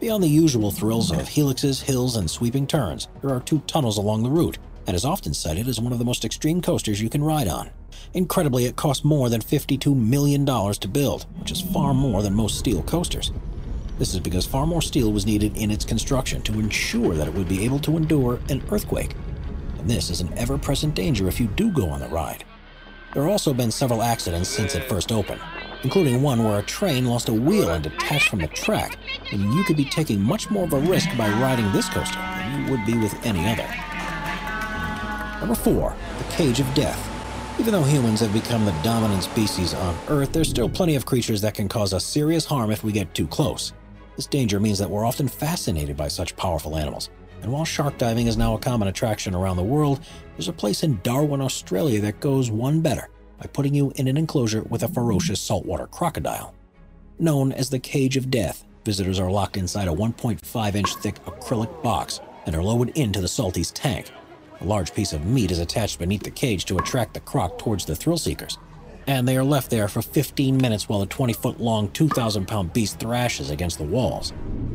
Beyond 0.00 0.22
the 0.22 0.28
usual 0.28 0.70
thrills 0.70 1.10
of 1.10 1.18
helixes, 1.18 1.82
hills, 1.82 2.16
and 2.16 2.30
sweeping 2.30 2.66
turns, 2.66 3.08
there 3.20 3.34
are 3.34 3.40
two 3.40 3.58
tunnels 3.66 3.98
along 3.98 4.22
the 4.22 4.30
route, 4.30 4.56
and 4.86 4.96
is 4.96 5.04
often 5.04 5.34
cited 5.34 5.68
as 5.68 5.78
one 5.78 5.92
of 5.92 5.98
the 5.98 6.06
most 6.06 6.24
extreme 6.24 6.62
coasters 6.62 7.02
you 7.02 7.10
can 7.10 7.22
ride 7.22 7.48
on. 7.48 7.68
Incredibly, 8.14 8.64
it 8.64 8.76
cost 8.76 9.04
more 9.04 9.28
than 9.28 9.42
$52 9.42 9.94
million 9.94 10.46
to 10.46 10.88
build, 10.88 11.26
which 11.38 11.52
is 11.52 11.60
far 11.60 11.92
more 11.92 12.22
than 12.22 12.32
most 12.32 12.58
steel 12.58 12.82
coasters. 12.84 13.30
This 13.98 14.14
is 14.14 14.20
because 14.20 14.46
far 14.46 14.66
more 14.66 14.80
steel 14.80 15.12
was 15.12 15.26
needed 15.26 15.54
in 15.58 15.70
its 15.70 15.84
construction 15.84 16.40
to 16.42 16.58
ensure 16.58 17.14
that 17.14 17.28
it 17.28 17.34
would 17.34 17.48
be 17.48 17.66
able 17.66 17.80
to 17.80 17.98
endure 17.98 18.40
an 18.48 18.62
earthquake. 18.70 19.14
And 19.78 19.90
this 19.90 20.08
is 20.08 20.22
an 20.22 20.32
ever 20.38 20.56
present 20.56 20.94
danger 20.94 21.28
if 21.28 21.38
you 21.38 21.46
do 21.46 21.70
go 21.70 21.90
on 21.90 22.00
the 22.00 22.08
ride. 22.08 22.44
There 23.12 23.24
have 23.24 23.32
also 23.32 23.52
been 23.52 23.70
several 23.70 24.02
accidents 24.02 24.48
since 24.48 24.74
it 24.74 24.84
first 24.84 25.12
opened, 25.12 25.42
including 25.82 26.22
one 26.22 26.44
where 26.44 26.58
a 26.58 26.62
train 26.62 27.06
lost 27.06 27.28
a 27.28 27.32
wheel 27.32 27.70
and 27.70 27.82
detached 27.82 28.28
from 28.28 28.40
the 28.40 28.48
track, 28.48 28.98
and 29.32 29.54
you 29.54 29.64
could 29.64 29.76
be 29.76 29.84
taking 29.84 30.22
much 30.22 30.50
more 30.50 30.64
of 30.64 30.72
a 30.72 30.80
risk 30.80 31.08
by 31.16 31.28
riding 31.40 31.70
this 31.72 31.88
coaster 31.88 32.18
than 32.18 32.64
you 32.64 32.70
would 32.70 32.84
be 32.84 32.96
with 32.98 33.14
any 33.24 33.46
other. 33.46 33.66
Number 35.40 35.54
4. 35.54 35.96
The 36.18 36.24
Cage 36.34 36.60
of 36.60 36.72
Death. 36.74 37.06
Even 37.58 37.72
though 37.72 37.82
humans 37.82 38.20
have 38.20 38.32
become 38.32 38.64
the 38.64 38.78
dominant 38.82 39.22
species 39.22 39.74
on 39.74 39.96
Earth, 40.08 40.32
there's 40.32 40.48
still 40.48 40.68
plenty 40.68 40.96
of 40.96 41.06
creatures 41.06 41.40
that 41.40 41.54
can 41.54 41.68
cause 41.68 41.92
us 41.92 42.04
serious 42.04 42.44
harm 42.44 42.70
if 42.70 42.84
we 42.84 42.92
get 42.92 43.14
too 43.14 43.26
close. 43.26 43.72
This 44.16 44.26
danger 44.26 44.60
means 44.60 44.78
that 44.78 44.90
we're 44.90 45.04
often 45.04 45.28
fascinated 45.28 45.96
by 45.96 46.08
such 46.08 46.36
powerful 46.36 46.76
animals. 46.76 47.10
And 47.42 47.50
while 47.50 47.64
shark 47.64 47.96
diving 47.96 48.26
is 48.26 48.36
now 48.36 48.54
a 48.54 48.58
common 48.58 48.88
attraction 48.88 49.34
around 49.34 49.56
the 49.56 49.62
world, 49.62 50.00
there's 50.36 50.48
a 50.48 50.52
place 50.52 50.82
in 50.82 51.00
Darwin, 51.02 51.40
Australia 51.40 52.00
that 52.02 52.20
goes 52.20 52.50
one 52.50 52.80
better 52.80 53.08
by 53.40 53.46
putting 53.46 53.74
you 53.74 53.92
in 53.96 54.06
an 54.06 54.18
enclosure 54.18 54.62
with 54.64 54.82
a 54.82 54.88
ferocious 54.88 55.40
saltwater 55.40 55.86
crocodile. 55.86 56.54
Known 57.18 57.52
as 57.52 57.70
the 57.70 57.78
Cage 57.78 58.16
of 58.16 58.30
Death, 58.30 58.64
visitors 58.84 59.18
are 59.18 59.30
locked 59.30 59.56
inside 59.56 59.88
a 59.88 59.92
1.5 59.92 60.74
inch 60.74 60.94
thick 60.96 61.24
acrylic 61.24 61.82
box 61.82 62.20
and 62.46 62.54
are 62.54 62.62
lowered 62.62 62.90
into 62.90 63.20
the 63.20 63.28
Salty's 63.28 63.70
tank. 63.70 64.10
A 64.60 64.64
large 64.64 64.94
piece 64.94 65.14
of 65.14 65.24
meat 65.24 65.50
is 65.50 65.58
attached 65.58 65.98
beneath 65.98 66.22
the 66.22 66.30
cage 66.30 66.66
to 66.66 66.78
attract 66.78 67.14
the 67.14 67.20
croc 67.20 67.58
towards 67.58 67.86
the 67.86 67.96
thrill 67.96 68.18
seekers. 68.18 68.58
And 69.06 69.26
they 69.26 69.38
are 69.38 69.44
left 69.44 69.70
there 69.70 69.88
for 69.88 70.02
15 70.02 70.58
minutes 70.58 70.88
while 70.88 71.00
the 71.00 71.06
20 71.06 71.32
foot 71.32 71.60
long, 71.60 71.90
2,000 71.92 72.46
pound 72.46 72.74
beast 72.74 73.00
thrashes 73.00 73.50
against 73.50 73.78
the 73.78 73.84
walls. 73.84 74.34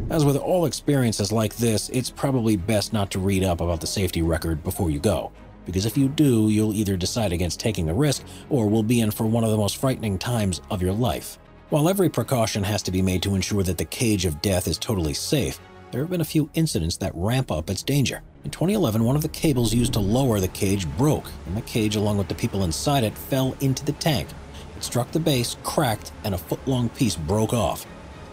As 0.09 0.25
with 0.25 0.37
all 0.37 0.65
experiences 0.65 1.31
like 1.31 1.55
this, 1.55 1.89
it's 1.89 2.09
probably 2.09 2.57
best 2.57 2.93
not 2.93 3.11
to 3.11 3.19
read 3.19 3.43
up 3.43 3.61
about 3.61 3.81
the 3.81 3.87
safety 3.87 4.23
record 4.23 4.63
before 4.63 4.89
you 4.89 4.99
go 4.99 5.31
because 5.65 5.85
if 5.85 5.97
you 5.97 6.07
do, 6.07 6.49
you'll 6.49 6.73
either 6.73 6.95
decide 6.95 7.33
against 7.33 7.59
taking 7.59 7.85
the 7.85 7.93
risk 7.93 8.23
or 8.49 8.67
will 8.67 8.83
be 8.83 9.01
in 9.01 9.11
for 9.11 9.25
one 9.25 9.43
of 9.43 9.51
the 9.51 9.57
most 9.57 9.77
frightening 9.77 10.17
times 10.17 10.61
of 10.69 10.81
your 10.81 10.93
life. 10.93 11.37
While 11.69 11.89
every 11.89 12.09
precaution 12.09 12.63
has 12.63 12.83
to 12.83 12.91
be 12.91 13.01
made 13.01 13.23
to 13.23 13.35
ensure 13.35 13.63
that 13.63 13.77
the 13.77 13.85
cage 13.85 14.25
of 14.25 14.41
death 14.41 14.67
is 14.67 14.77
totally 14.77 15.13
safe, 15.13 15.59
there 15.91 16.01
have 16.01 16.09
been 16.09 16.21
a 16.21 16.25
few 16.25 16.49
incidents 16.53 16.97
that 16.97 17.11
ramp 17.15 17.51
up 17.51 17.69
its 17.69 17.81
danger. 17.81 18.21
In 18.43 18.51
2011, 18.51 19.03
one 19.03 19.15
of 19.15 19.21
the 19.21 19.29
cables 19.29 19.73
used 19.73 19.93
to 19.93 19.99
lower 19.99 20.39
the 20.39 20.47
cage 20.49 20.87
broke, 20.97 21.31
and 21.45 21.55
the 21.55 21.61
cage, 21.61 21.95
along 21.95 22.17
with 22.17 22.27
the 22.27 22.35
people 22.35 22.63
inside 22.63 23.03
it, 23.03 23.17
fell 23.17 23.55
into 23.61 23.85
the 23.85 23.93
tank. 23.93 24.27
It 24.75 24.83
struck 24.83 25.11
the 25.11 25.19
base, 25.19 25.57
cracked, 25.63 26.11
and 26.23 26.35
a 26.35 26.37
foot 26.37 26.59
long 26.67 26.89
piece 26.89 27.15
broke 27.15 27.53
off. 27.53 27.85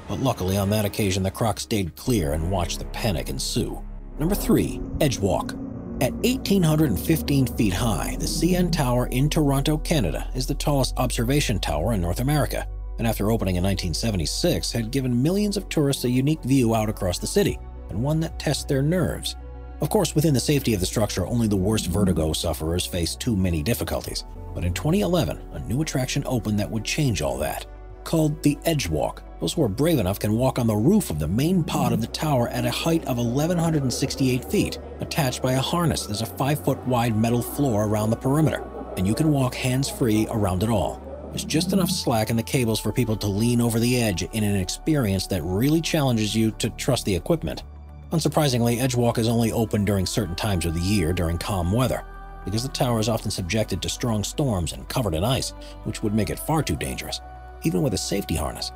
But 0.09 0.21
luckily, 0.21 0.57
on 0.57 0.71
that 0.71 0.85
occasion, 0.85 1.23
the 1.23 1.31
croc 1.31 1.61
stayed 1.61 1.95
clear 1.95 2.33
and 2.33 2.51
watched 2.51 2.81
the 2.81 2.85
panic 2.87 3.29
ensue. 3.29 3.81
Number 4.19 4.35
3. 4.35 4.81
Edgewalk 4.99 5.62
at 6.03 6.13
1,815 6.15 7.47
feet 7.47 7.73
high, 7.73 8.17
the 8.19 8.27
CN 8.27 8.73
Tower 8.73 9.07
in 9.07 9.31
Toronto, 9.31 9.79
Canada 9.79 10.29
is 10.35 10.49
the 10.49 10.55
tallest 10.55 10.99
observation 10.99 11.61
tower 11.61 11.93
in 11.93 12.01
North 12.01 12.19
America, 12.19 12.67
and 12.99 13.07
after 13.07 13.31
opening 13.31 13.55
in 13.55 13.63
1976 13.63 14.73
had 14.73 14.91
given 14.91 15.23
millions 15.23 15.57
of 15.57 15.69
tourists 15.69 16.03
a 16.03 16.11
unique 16.11 16.43
view 16.43 16.75
out 16.75 16.89
across 16.89 17.21
the 17.21 17.27
city, 17.29 17.57
and 17.89 18.03
one 18.03 18.19
that 18.19 18.37
tests 18.41 18.65
their 18.65 18.83
nerves. 18.83 19.37
Of 19.81 19.91
course, 19.91 20.17
within 20.17 20.35
the 20.35 20.41
safety 20.41 20.75
of 20.75 20.81
the 20.81 20.87
structure, 20.87 21.25
only 21.25 21.47
the 21.47 21.55
worst 21.55 21.87
vertigo 21.87 22.33
sufferers 22.33 22.85
face 22.85 23.15
too 23.15 23.37
many 23.37 23.63
difficulties. 23.63 24.25
But 24.57 24.65
in 24.65 24.75
2011, 24.75 25.41
a 25.53 25.61
new 25.61 25.83
attraction 25.83 26.25
opened 26.27 26.59
that 26.59 26.71
would 26.71 26.85
change 26.85 27.23
all 27.23 27.39
that. 27.39 27.65
Called 28.03 28.43
the 28.43 28.59
Edge 28.65 28.89
Walk, 28.89 29.23
those 29.43 29.55
who 29.55 29.63
are 29.65 29.69
brave 29.69 29.99
enough 29.99 30.21
can 30.21 30.37
walk 30.37 30.57
on 30.61 30.69
the 30.69 30.75
roof 30.75 31.11
of 31.11 31.19
the 31.19 31.27
main 31.27 31.65
pod 31.65 31.93
of 31.93 32.01
the 32.01 32.07
tower 32.07 32.47
at 32.51 32.65
a 32.65 32.71
height 32.71 33.05
of 33.07 33.17
1,168 33.17 34.45
feet. 34.45 34.79
Attached 35.01 35.43
by 35.43 35.55
a 35.55 35.61
harness, 35.61 36.07
there's 36.07 36.23
a 36.23 36.27
5 36.27 36.65
foot 36.65 36.79
wide 36.87 37.17
metal 37.17 37.43
floor 37.43 37.87
around 37.87 38.11
the 38.11 38.17
perimeter, 38.17 38.65
and 38.97 39.05
you 39.05 39.17
can 39.17 39.33
walk 39.33 39.57
hands 39.57 39.91
free 39.91 40.29
around 40.31 40.63
it 40.63 40.69
all. 40.69 41.03
There's 41.31 41.45
just 41.45 41.73
enough 41.73 41.91
slack 41.91 42.31
in 42.31 42.37
the 42.37 42.43
cables 42.45 42.79
for 42.79 42.93
people 42.93 43.17
to 43.17 43.27
lean 43.27 43.61
over 43.61 43.81
the 43.81 44.01
edge 44.01 44.23
in 44.23 44.45
an 44.45 44.55
experience 44.55 45.27
that 45.27 45.43
really 45.43 45.81
challenges 45.81 46.37
you 46.37 46.53
to 46.53 46.71
trust 46.71 47.05
the 47.05 47.17
equipment. 47.17 47.65
Unsurprisingly, 48.13 48.79
Edgewalk 48.79 49.19
is 49.19 49.27
only 49.27 49.51
open 49.51 49.85
during 49.85 50.07
certain 50.07 50.37
times 50.37 50.67
of 50.67 50.75
the 50.75 50.81
year 50.81 51.13
during 51.13 51.37
calm 51.37 51.73
weather, 51.73 52.05
because 52.45 52.63
the 52.63 52.69
tower 52.69 53.01
is 53.01 53.09
often 53.09 53.33
subjected 53.33 53.83
to 53.83 53.89
strong 53.89 54.23
storms 54.23 54.73
and 54.73 54.89
covered 54.89 55.15
in 55.15 55.25
ice, 55.25 55.51
which 55.83 56.01
would 56.01 56.15
make 56.15 56.31
it 56.31 56.39
far 56.39 56.63
too 56.63 56.77
dangerous, 56.77 57.21
even 57.65 57.83
with 57.83 57.95
a 57.95 57.99
safety 57.99 58.37
harness. 58.37 58.71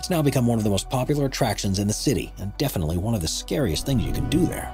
It's 0.00 0.08
now 0.08 0.22
become 0.22 0.46
one 0.46 0.56
of 0.56 0.64
the 0.64 0.70
most 0.70 0.88
popular 0.88 1.26
attractions 1.26 1.78
in 1.78 1.86
the 1.86 1.92
city, 1.92 2.32
and 2.38 2.56
definitely 2.56 2.96
one 2.96 3.14
of 3.14 3.20
the 3.20 3.28
scariest 3.28 3.84
things 3.84 4.02
you 4.02 4.12
can 4.12 4.30
do 4.30 4.46
there. 4.46 4.72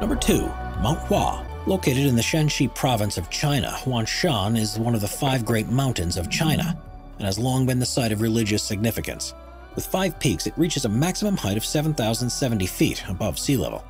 Number 0.00 0.16
2. 0.16 0.40
Mount 0.82 0.98
Hua. 1.06 1.46
Located 1.68 2.06
in 2.06 2.16
the 2.16 2.22
Shanxi 2.22 2.74
province 2.74 3.16
of 3.16 3.30
China, 3.30 3.68
Huangshan 3.68 4.58
is 4.58 4.76
one 4.76 4.96
of 4.96 5.00
the 5.00 5.06
five 5.06 5.44
great 5.44 5.68
mountains 5.68 6.16
of 6.16 6.28
China, 6.28 6.76
and 7.18 7.24
has 7.24 7.38
long 7.38 7.66
been 7.66 7.78
the 7.78 7.86
site 7.86 8.10
of 8.10 8.20
religious 8.20 8.64
significance. 8.64 9.32
With 9.76 9.86
five 9.86 10.18
peaks, 10.18 10.48
it 10.48 10.58
reaches 10.58 10.84
a 10.84 10.88
maximum 10.88 11.36
height 11.36 11.56
of 11.56 11.64
7,070 11.64 12.66
feet 12.66 13.04
above 13.08 13.38
sea 13.38 13.56
level, 13.56 13.84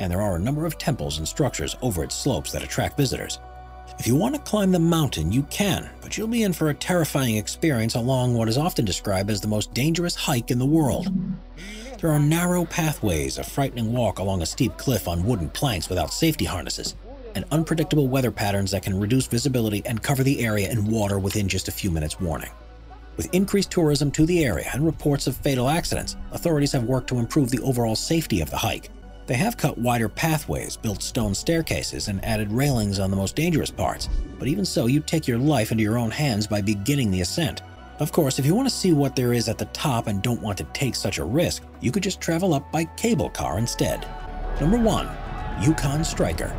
and 0.00 0.10
there 0.10 0.20
are 0.20 0.34
a 0.34 0.40
number 0.40 0.66
of 0.66 0.78
temples 0.78 1.18
and 1.18 1.28
structures 1.28 1.76
over 1.80 2.02
its 2.02 2.16
slopes 2.16 2.50
that 2.50 2.64
attract 2.64 2.96
visitors. 2.96 3.38
If 3.98 4.08
you 4.08 4.16
want 4.16 4.34
to 4.34 4.40
climb 4.40 4.72
the 4.72 4.78
mountain, 4.78 5.32
you 5.32 5.44
can, 5.44 5.88
but 6.00 6.18
you'll 6.18 6.26
be 6.26 6.42
in 6.42 6.52
for 6.52 6.68
a 6.68 6.74
terrifying 6.74 7.36
experience 7.36 7.94
along 7.94 8.34
what 8.34 8.48
is 8.48 8.58
often 8.58 8.84
described 8.84 9.30
as 9.30 9.40
the 9.40 9.48
most 9.48 9.72
dangerous 9.72 10.14
hike 10.14 10.50
in 10.50 10.58
the 10.58 10.66
world. 10.66 11.08
There 12.00 12.10
are 12.10 12.18
narrow 12.18 12.64
pathways, 12.64 13.38
a 13.38 13.44
frightening 13.44 13.92
walk 13.92 14.18
along 14.18 14.42
a 14.42 14.46
steep 14.46 14.76
cliff 14.76 15.06
on 15.08 15.24
wooden 15.24 15.48
planks 15.48 15.88
without 15.88 16.12
safety 16.12 16.44
harnesses, 16.44 16.96
and 17.34 17.44
unpredictable 17.50 18.08
weather 18.08 18.30
patterns 18.30 18.72
that 18.72 18.82
can 18.82 18.98
reduce 18.98 19.26
visibility 19.26 19.82
and 19.86 20.02
cover 20.02 20.22
the 20.22 20.44
area 20.44 20.70
in 20.70 20.90
water 20.90 21.18
within 21.18 21.48
just 21.48 21.68
a 21.68 21.72
few 21.72 21.90
minutes' 21.90 22.20
warning. 22.20 22.50
With 23.16 23.32
increased 23.32 23.70
tourism 23.70 24.10
to 24.10 24.26
the 24.26 24.44
area 24.44 24.68
and 24.72 24.84
reports 24.84 25.28
of 25.28 25.36
fatal 25.36 25.70
accidents, 25.70 26.16
authorities 26.32 26.72
have 26.72 26.84
worked 26.84 27.08
to 27.08 27.18
improve 27.18 27.50
the 27.50 27.62
overall 27.62 27.96
safety 27.96 28.40
of 28.40 28.50
the 28.50 28.56
hike. 28.56 28.90
They 29.26 29.36
have 29.36 29.56
cut 29.56 29.78
wider 29.78 30.08
pathways, 30.10 30.76
built 30.76 31.02
stone 31.02 31.34
staircases, 31.34 32.08
and 32.08 32.22
added 32.24 32.52
railings 32.52 32.98
on 32.98 33.10
the 33.10 33.16
most 33.16 33.34
dangerous 33.34 33.70
parts, 33.70 34.10
but 34.38 34.48
even 34.48 34.66
so, 34.66 34.86
you 34.86 35.00
take 35.00 35.26
your 35.26 35.38
life 35.38 35.72
into 35.72 35.82
your 35.82 35.96
own 35.96 36.10
hands 36.10 36.46
by 36.46 36.60
beginning 36.60 37.10
the 37.10 37.22
ascent. 37.22 37.62
Of 38.00 38.12
course, 38.12 38.38
if 38.38 38.44
you 38.44 38.54
want 38.54 38.68
to 38.68 38.74
see 38.74 38.92
what 38.92 39.16
there 39.16 39.32
is 39.32 39.48
at 39.48 39.56
the 39.56 39.64
top 39.66 40.08
and 40.08 40.20
don't 40.20 40.42
want 40.42 40.58
to 40.58 40.64
take 40.74 40.94
such 40.94 41.18
a 41.18 41.24
risk, 41.24 41.62
you 41.80 41.90
could 41.90 42.02
just 42.02 42.20
travel 42.20 42.52
up 42.52 42.70
by 42.70 42.84
cable 42.96 43.30
car 43.30 43.56
instead. 43.58 44.06
Number 44.60 44.78
1. 44.78 45.08
Yukon 45.62 46.04
Striker. 46.04 46.54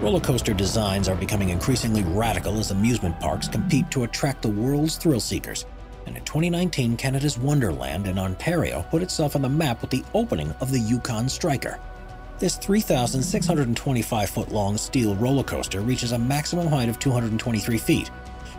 Roller 0.00 0.20
coaster 0.20 0.52
designs 0.52 1.08
are 1.08 1.14
becoming 1.14 1.48
increasingly 1.48 2.02
radical 2.02 2.58
as 2.58 2.70
amusement 2.70 3.18
parks 3.18 3.48
compete 3.48 3.90
to 3.92 4.04
attract 4.04 4.42
the 4.42 4.48
world's 4.48 4.96
thrill 4.96 5.20
seekers. 5.20 5.64
And 6.06 6.16
in 6.16 6.24
2019, 6.24 6.96
Canada's 6.96 7.38
Wonderland 7.38 8.06
in 8.06 8.18
Ontario 8.18 8.84
put 8.90 9.02
itself 9.02 9.36
on 9.36 9.42
the 9.42 9.48
map 9.48 9.80
with 9.80 9.90
the 9.90 10.04
opening 10.12 10.50
of 10.60 10.70
the 10.70 10.80
Yukon 10.80 11.28
Striker. 11.28 11.78
This 12.40 12.56
3,625 12.56 14.30
foot 14.30 14.50
long 14.50 14.78
steel 14.78 15.14
roller 15.16 15.44
coaster 15.44 15.82
reaches 15.82 16.12
a 16.12 16.18
maximum 16.18 16.68
height 16.68 16.88
of 16.88 16.98
223 16.98 17.76
feet, 17.76 18.10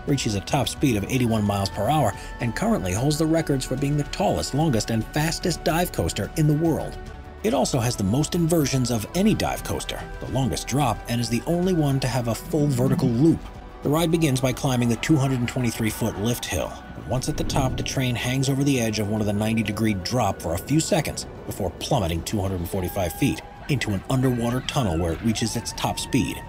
reaches 0.05 0.35
a 0.35 0.39
top 0.41 0.69
speed 0.69 0.97
of 0.97 1.03
81 1.05 1.43
miles 1.43 1.71
per 1.71 1.89
hour, 1.89 2.13
and 2.41 2.55
currently 2.55 2.93
holds 2.93 3.17
the 3.17 3.25
records 3.25 3.65
for 3.65 3.75
being 3.75 3.97
the 3.97 4.03
tallest, 4.03 4.53
longest, 4.53 4.91
and 4.91 5.03
fastest 5.03 5.63
dive 5.63 5.91
coaster 5.91 6.29
in 6.37 6.45
the 6.45 6.53
world. 6.53 6.95
It 7.43 7.55
also 7.55 7.79
has 7.79 7.95
the 7.95 8.03
most 8.03 8.35
inversions 8.35 8.91
of 8.91 9.07
any 9.15 9.33
dive 9.33 9.63
coaster, 9.63 9.99
the 10.19 10.29
longest 10.29 10.67
drop, 10.67 10.99
and 11.07 11.19
is 11.19 11.27
the 11.27 11.41
only 11.47 11.73
one 11.73 11.99
to 12.01 12.07
have 12.07 12.27
a 12.27 12.35
full 12.35 12.67
vertical 12.67 13.09
loop. 13.09 13.39
The 13.81 13.89
ride 13.89 14.11
begins 14.11 14.41
by 14.41 14.53
climbing 14.53 14.89
the 14.89 14.95
223 14.97 15.89
foot 15.89 16.19
lift 16.19 16.45
hill. 16.45 16.71
Once 17.09 17.29
at 17.29 17.35
the 17.35 17.43
top, 17.43 17.77
the 17.77 17.83
train 17.83 18.13
hangs 18.13 18.47
over 18.47 18.63
the 18.63 18.79
edge 18.79 18.99
of 18.99 19.09
one 19.09 19.21
of 19.21 19.27
the 19.27 19.33
90 19.33 19.63
degree 19.63 19.95
drop 19.95 20.39
for 20.39 20.53
a 20.53 20.59
few 20.59 20.79
seconds 20.79 21.25
before 21.47 21.71
plummeting 21.79 22.21
245 22.21 23.13
feet 23.13 23.41
into 23.71 23.91
an 23.91 24.03
underwater 24.09 24.61
tunnel 24.61 24.97
where 24.97 25.13
it 25.13 25.21
reaches 25.23 25.55
its 25.55 25.71
top 25.73 25.99
speed. 25.99 26.41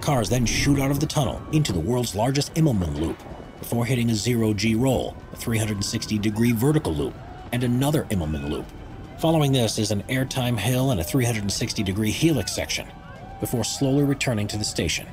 Cars 0.00 0.28
then 0.28 0.44
shoot 0.44 0.78
out 0.78 0.90
of 0.90 1.00
the 1.00 1.06
tunnel 1.06 1.40
into 1.52 1.72
the 1.72 1.80
world's 1.80 2.14
largest 2.14 2.52
Immelmann 2.54 2.98
loop 3.00 3.16
before 3.58 3.86
hitting 3.86 4.10
a 4.10 4.14
zero 4.14 4.52
G 4.52 4.74
roll, 4.74 5.16
a 5.32 5.36
360 5.36 6.18
degree 6.18 6.52
vertical 6.52 6.92
loop, 6.92 7.14
and 7.52 7.64
another 7.64 8.04
Immelmann 8.10 8.50
loop. 8.50 8.66
Following 9.18 9.52
this 9.52 9.78
is 9.78 9.90
an 9.90 10.02
airtime 10.04 10.58
hill 10.58 10.90
and 10.90 11.00
a 11.00 11.04
360 11.04 11.82
degree 11.82 12.10
helix 12.10 12.52
section 12.52 12.86
before 13.40 13.64
slowly 13.64 14.04
returning 14.04 14.46
to 14.48 14.58
the 14.58 14.64
station. 14.64 15.06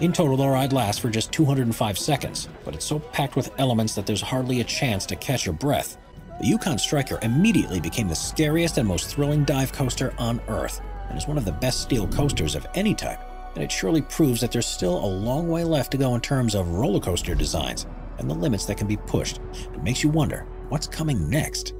In 0.00 0.12
total, 0.12 0.36
the 0.36 0.46
ride 0.46 0.72
lasts 0.72 1.00
for 1.00 1.10
just 1.10 1.32
205 1.32 1.98
seconds, 1.98 2.48
but 2.64 2.74
it's 2.74 2.84
so 2.84 2.98
packed 2.98 3.34
with 3.34 3.50
elements 3.58 3.94
that 3.94 4.06
there's 4.06 4.20
hardly 4.20 4.60
a 4.60 4.64
chance 4.64 5.06
to 5.06 5.16
catch 5.16 5.44
your 5.44 5.54
breath. 5.54 5.96
The 6.40 6.46
Yukon 6.46 6.78
Striker 6.78 7.18
immediately 7.22 7.80
became 7.80 8.08
the 8.08 8.14
scariest 8.14 8.76
and 8.78 8.86
most 8.86 9.08
thrilling 9.08 9.44
dive 9.44 9.72
coaster 9.72 10.14
on 10.18 10.40
Earth, 10.48 10.82
and 11.08 11.16
is 11.16 11.26
one 11.26 11.38
of 11.38 11.44
the 11.46 11.52
best 11.52 11.80
steel 11.80 12.06
coasters 12.08 12.54
of 12.54 12.66
any 12.74 12.94
type. 12.94 13.20
And 13.54 13.64
it 13.64 13.72
surely 13.72 14.02
proves 14.02 14.42
that 14.42 14.52
there's 14.52 14.66
still 14.66 15.02
a 15.02 15.06
long 15.06 15.48
way 15.48 15.64
left 15.64 15.92
to 15.92 15.98
go 15.98 16.14
in 16.14 16.20
terms 16.20 16.54
of 16.54 16.68
roller 16.68 17.00
coaster 17.00 17.34
designs 17.34 17.86
and 18.18 18.28
the 18.28 18.34
limits 18.34 18.66
that 18.66 18.76
can 18.76 18.86
be 18.86 18.98
pushed. 18.98 19.40
It 19.72 19.82
makes 19.82 20.02
you 20.04 20.10
wonder 20.10 20.46
what's 20.68 20.86
coming 20.86 21.30
next. 21.30 21.72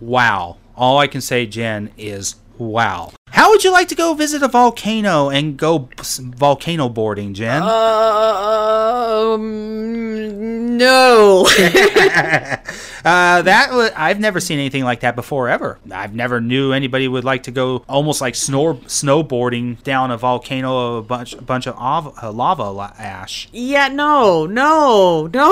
Wow. 0.00 0.58
All 0.76 0.98
I 0.98 1.06
can 1.06 1.22
say, 1.22 1.46
Jen, 1.46 1.90
is 1.96 2.36
wow. 2.58 3.12
How 3.30 3.50
would 3.50 3.64
you 3.64 3.72
like 3.72 3.88
to 3.88 3.94
go 3.94 4.12
visit 4.14 4.42
a 4.42 4.48
volcano 4.48 5.30
and 5.30 5.56
go 5.56 5.88
s- 5.98 6.18
volcano 6.18 6.88
boarding, 6.90 7.32
Jen? 7.34 7.62
Um, 7.62 9.38
no. 10.78 11.46
uh, 13.04 13.42
that 13.42 13.68
wa- 13.72 13.90
I've 13.96 14.20
never 14.20 14.40
seen 14.40 14.58
anything 14.58 14.84
like 14.84 15.00
that 15.00 15.14
before 15.16 15.48
ever. 15.48 15.78
I've 15.90 16.14
never 16.14 16.40
knew 16.40 16.72
anybody 16.72 17.08
would 17.08 17.24
like 17.24 17.42
to 17.44 17.50
go 17.50 17.84
almost 17.88 18.20
like 18.20 18.34
snow 18.34 18.74
snowboarding 18.86 19.82
down 19.82 20.10
a 20.10 20.16
volcano 20.16 20.96
of 20.98 21.04
a 21.04 21.06
bunch 21.06 21.34
a 21.34 21.42
bunch 21.42 21.66
of 21.66 21.74
av- 21.76 22.14
uh, 22.22 22.30
lava 22.32 22.70
la- 22.70 22.92
ash. 22.98 23.48
yeah, 23.52 23.88
no, 23.88 24.46
no, 24.46 25.28
no. 25.32 25.42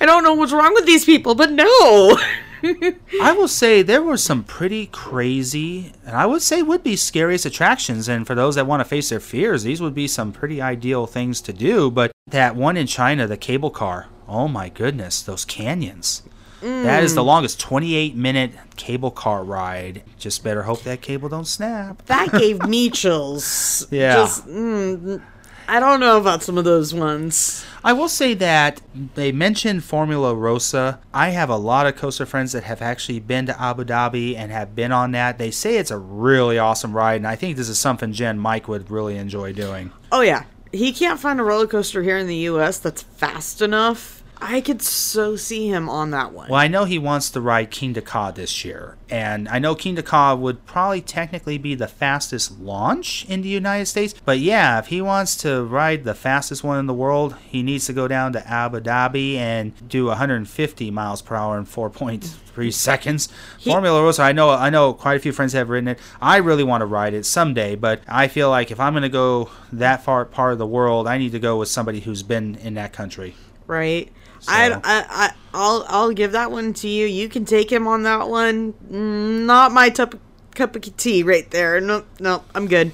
I 0.00 0.06
don't 0.06 0.24
know 0.24 0.34
what's 0.34 0.52
wrong 0.52 0.74
with 0.74 0.86
these 0.86 1.04
people, 1.04 1.34
but 1.34 1.50
no. 1.52 2.18
I 3.22 3.32
will 3.32 3.48
say 3.48 3.82
there 3.82 4.02
were 4.02 4.16
some 4.16 4.44
pretty 4.44 4.86
crazy, 4.86 5.92
and 6.06 6.16
I 6.16 6.26
would 6.26 6.42
say 6.42 6.62
would 6.62 6.82
be 6.82 6.96
scariest 6.96 7.46
attractions. 7.46 8.08
And 8.08 8.26
for 8.26 8.34
those 8.34 8.54
that 8.56 8.66
want 8.66 8.80
to 8.80 8.84
face 8.84 9.08
their 9.08 9.20
fears, 9.20 9.62
these 9.62 9.80
would 9.80 9.94
be 9.94 10.08
some 10.08 10.32
pretty 10.32 10.60
ideal 10.62 11.06
things 11.06 11.40
to 11.42 11.52
do. 11.52 11.90
But 11.90 12.12
that 12.28 12.56
one 12.56 12.76
in 12.76 12.86
China, 12.86 13.26
the 13.26 13.36
cable 13.36 13.70
car, 13.70 14.06
oh 14.28 14.48
my 14.48 14.68
goodness, 14.68 15.22
those 15.22 15.44
canyons. 15.44 16.22
That 16.62 17.02
is 17.02 17.14
the 17.14 17.22
Mm. 17.22 17.26
longest 17.26 17.58
28 17.58 18.14
minute 18.16 18.52
cable 18.76 19.10
car 19.10 19.42
ride. 19.42 20.02
Just 20.18 20.44
better 20.44 20.64
hope 20.64 20.82
that 20.82 21.00
cable 21.00 21.30
don't 21.30 21.46
snap. 21.46 22.04
That 22.04 22.30
gave 22.32 22.62
me 22.68 22.90
chills. 22.90 23.86
Yeah. 23.90 24.12
Just, 24.16 24.46
mm, 24.46 25.22
I 25.66 25.80
don't 25.80 26.00
know 26.00 26.18
about 26.20 26.42
some 26.42 26.58
of 26.58 26.64
those 26.64 26.92
ones. 26.92 27.64
I 27.82 27.94
will 27.94 28.08
say 28.08 28.34
that 28.34 28.82
they 29.14 29.32
mentioned 29.32 29.84
Formula 29.84 30.34
Rossa. 30.34 31.00
I 31.14 31.30
have 31.30 31.48
a 31.48 31.56
lot 31.56 31.86
of 31.86 31.96
coaster 31.96 32.26
friends 32.26 32.52
that 32.52 32.64
have 32.64 32.82
actually 32.82 33.20
been 33.20 33.46
to 33.46 33.60
Abu 33.60 33.84
Dhabi 33.84 34.36
and 34.36 34.52
have 34.52 34.74
been 34.74 34.92
on 34.92 35.12
that. 35.12 35.38
They 35.38 35.50
say 35.50 35.76
it's 35.76 35.90
a 35.90 35.98
really 35.98 36.58
awesome 36.58 36.94
ride, 36.94 37.16
and 37.16 37.26
I 37.26 37.36
think 37.36 37.56
this 37.56 37.68
is 37.68 37.78
something 37.78 38.12
Jen 38.12 38.38
Mike 38.38 38.68
would 38.68 38.90
really 38.90 39.16
enjoy 39.16 39.52
doing. 39.52 39.92
Oh 40.12 40.20
yeah, 40.20 40.44
he 40.72 40.92
can't 40.92 41.18
find 41.18 41.40
a 41.40 41.42
roller 41.42 41.66
coaster 41.66 42.02
here 42.02 42.18
in 42.18 42.26
the 42.26 42.36
U.S. 42.36 42.78
that's 42.78 43.02
fast 43.02 43.62
enough. 43.62 44.19
I 44.42 44.60
could 44.62 44.80
so 44.80 45.36
see 45.36 45.68
him 45.68 45.88
on 45.88 46.10
that 46.12 46.32
one. 46.32 46.48
Well, 46.48 46.58
I 46.58 46.66
know 46.66 46.84
he 46.84 46.98
wants 46.98 47.30
to 47.30 47.40
ride 47.40 47.70
Kingda 47.70 48.04
Ka 48.04 48.30
this 48.30 48.64
year, 48.64 48.96
and 49.10 49.48
I 49.48 49.58
know 49.58 49.74
Kingda 49.74 50.04
Ka 50.04 50.34
would 50.34 50.64
probably 50.64 51.02
technically 51.02 51.58
be 51.58 51.74
the 51.74 51.86
fastest 51.86 52.58
launch 52.58 53.26
in 53.28 53.42
the 53.42 53.48
United 53.48 53.86
States. 53.86 54.14
But 54.24 54.38
yeah, 54.38 54.78
if 54.78 54.86
he 54.86 55.02
wants 55.02 55.36
to 55.38 55.64
ride 55.64 56.04
the 56.04 56.14
fastest 56.14 56.64
one 56.64 56.78
in 56.78 56.86
the 56.86 56.94
world, 56.94 57.36
he 57.46 57.62
needs 57.62 57.86
to 57.86 57.92
go 57.92 58.08
down 58.08 58.32
to 58.32 58.48
Abu 58.48 58.80
Dhabi 58.80 59.34
and 59.36 59.72
do 59.88 60.06
150 60.06 60.90
miles 60.90 61.20
per 61.20 61.36
hour 61.36 61.58
in 61.58 61.66
4.3 61.66 62.72
seconds. 62.72 63.28
Formula 63.62 64.02
Rossa, 64.02 64.22
I 64.22 64.32
know, 64.32 64.50
I 64.50 64.70
know, 64.70 64.94
quite 64.94 65.16
a 65.16 65.20
few 65.20 65.32
friends 65.32 65.52
have 65.52 65.68
ridden 65.68 65.88
it. 65.88 65.98
I 66.20 66.38
really 66.38 66.64
want 66.64 66.80
to 66.80 66.86
ride 66.86 67.12
it 67.12 67.26
someday, 67.26 67.74
but 67.74 68.00
I 68.08 68.28
feel 68.28 68.48
like 68.48 68.70
if 68.70 68.80
I'm 68.80 68.94
going 68.94 69.02
to 69.02 69.10
go 69.10 69.50
that 69.72 70.02
far 70.02 70.24
part 70.24 70.52
of 70.52 70.58
the 70.58 70.66
world, 70.66 71.06
I 71.06 71.18
need 71.18 71.32
to 71.32 71.38
go 71.38 71.58
with 71.58 71.68
somebody 71.68 72.00
who's 72.00 72.22
been 72.22 72.56
in 72.56 72.74
that 72.74 72.92
country. 72.92 73.34
right? 73.66 74.10
I, 74.48 74.68
So- 74.68 74.80
I, 74.84 75.04
I, 75.08 75.30
I'll, 75.52 75.84
I'll 75.88 76.10
give 76.12 76.32
that 76.32 76.50
one 76.50 76.72
to 76.74 76.88
you. 76.88 77.06
You 77.06 77.28
can 77.28 77.44
take 77.44 77.70
him 77.70 77.86
on 77.86 78.02
that 78.04 78.28
one. 78.28 78.72
Mm, 78.90 79.46
Not 79.46 79.72
my 79.72 79.90
cup, 79.90 80.14
cup 80.54 80.76
of 80.76 80.96
tea 80.96 81.22
right 81.22 81.50
there. 81.50 81.80
No, 81.80 82.04
no, 82.18 82.44
I'm 82.54 82.66
good. 82.68 82.92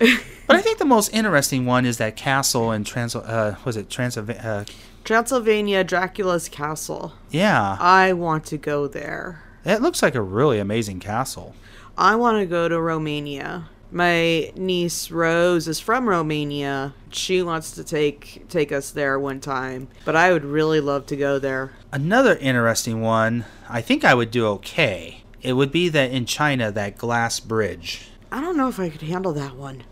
But 0.48 0.56
I 0.56 0.60
think 0.60 0.78
the 0.78 0.84
most 0.84 1.14
interesting 1.14 1.64
one 1.64 1.86
is 1.86 1.96
that 1.98 2.14
castle 2.16 2.72
in 2.72 2.84
Trans. 2.84 3.14
Uh, 3.16 3.56
was 3.64 3.76
it 3.76 3.88
Transylvania? 3.88 4.42
Uh, 4.42 4.64
Transylvania, 5.04 5.82
Dracula's 5.84 6.48
castle. 6.48 7.14
yeah, 7.30 7.76
I 7.80 8.12
want 8.12 8.44
to 8.46 8.58
go 8.58 8.86
there. 8.86 9.42
it 9.64 9.80
looks 9.80 10.02
like 10.02 10.14
a 10.14 10.20
really 10.20 10.58
amazing 10.58 11.00
castle. 11.00 11.54
I 11.96 12.16
want 12.16 12.38
to 12.40 12.46
go 12.46 12.68
to 12.68 12.78
Romania. 12.80 13.68
My 13.94 14.50
niece 14.56 15.10
Rose 15.10 15.68
is 15.68 15.78
from 15.78 16.08
Romania. 16.08 16.94
She 17.10 17.42
wants 17.42 17.72
to 17.72 17.84
take 17.84 18.46
take 18.48 18.72
us 18.72 18.90
there 18.90 19.18
one 19.18 19.38
time, 19.38 19.88
but 20.06 20.16
I 20.16 20.32
would 20.32 20.46
really 20.46 20.80
love 20.80 21.04
to 21.06 21.16
go 21.16 21.38
there. 21.38 21.72
Another 21.92 22.34
interesting 22.36 23.02
one. 23.02 23.44
I 23.68 23.82
think 23.82 24.02
I 24.02 24.14
would 24.14 24.30
do 24.30 24.46
okay. 24.46 25.22
It 25.42 25.52
would 25.52 25.70
be 25.70 25.90
that 25.90 26.10
in 26.10 26.24
China 26.24 26.72
that 26.72 26.96
glass 26.96 27.38
bridge. 27.38 28.08
I 28.30 28.40
don't 28.40 28.56
know 28.56 28.68
if 28.68 28.80
I 28.80 28.88
could 28.88 29.02
handle 29.02 29.34
that 29.34 29.56
one. 29.56 29.82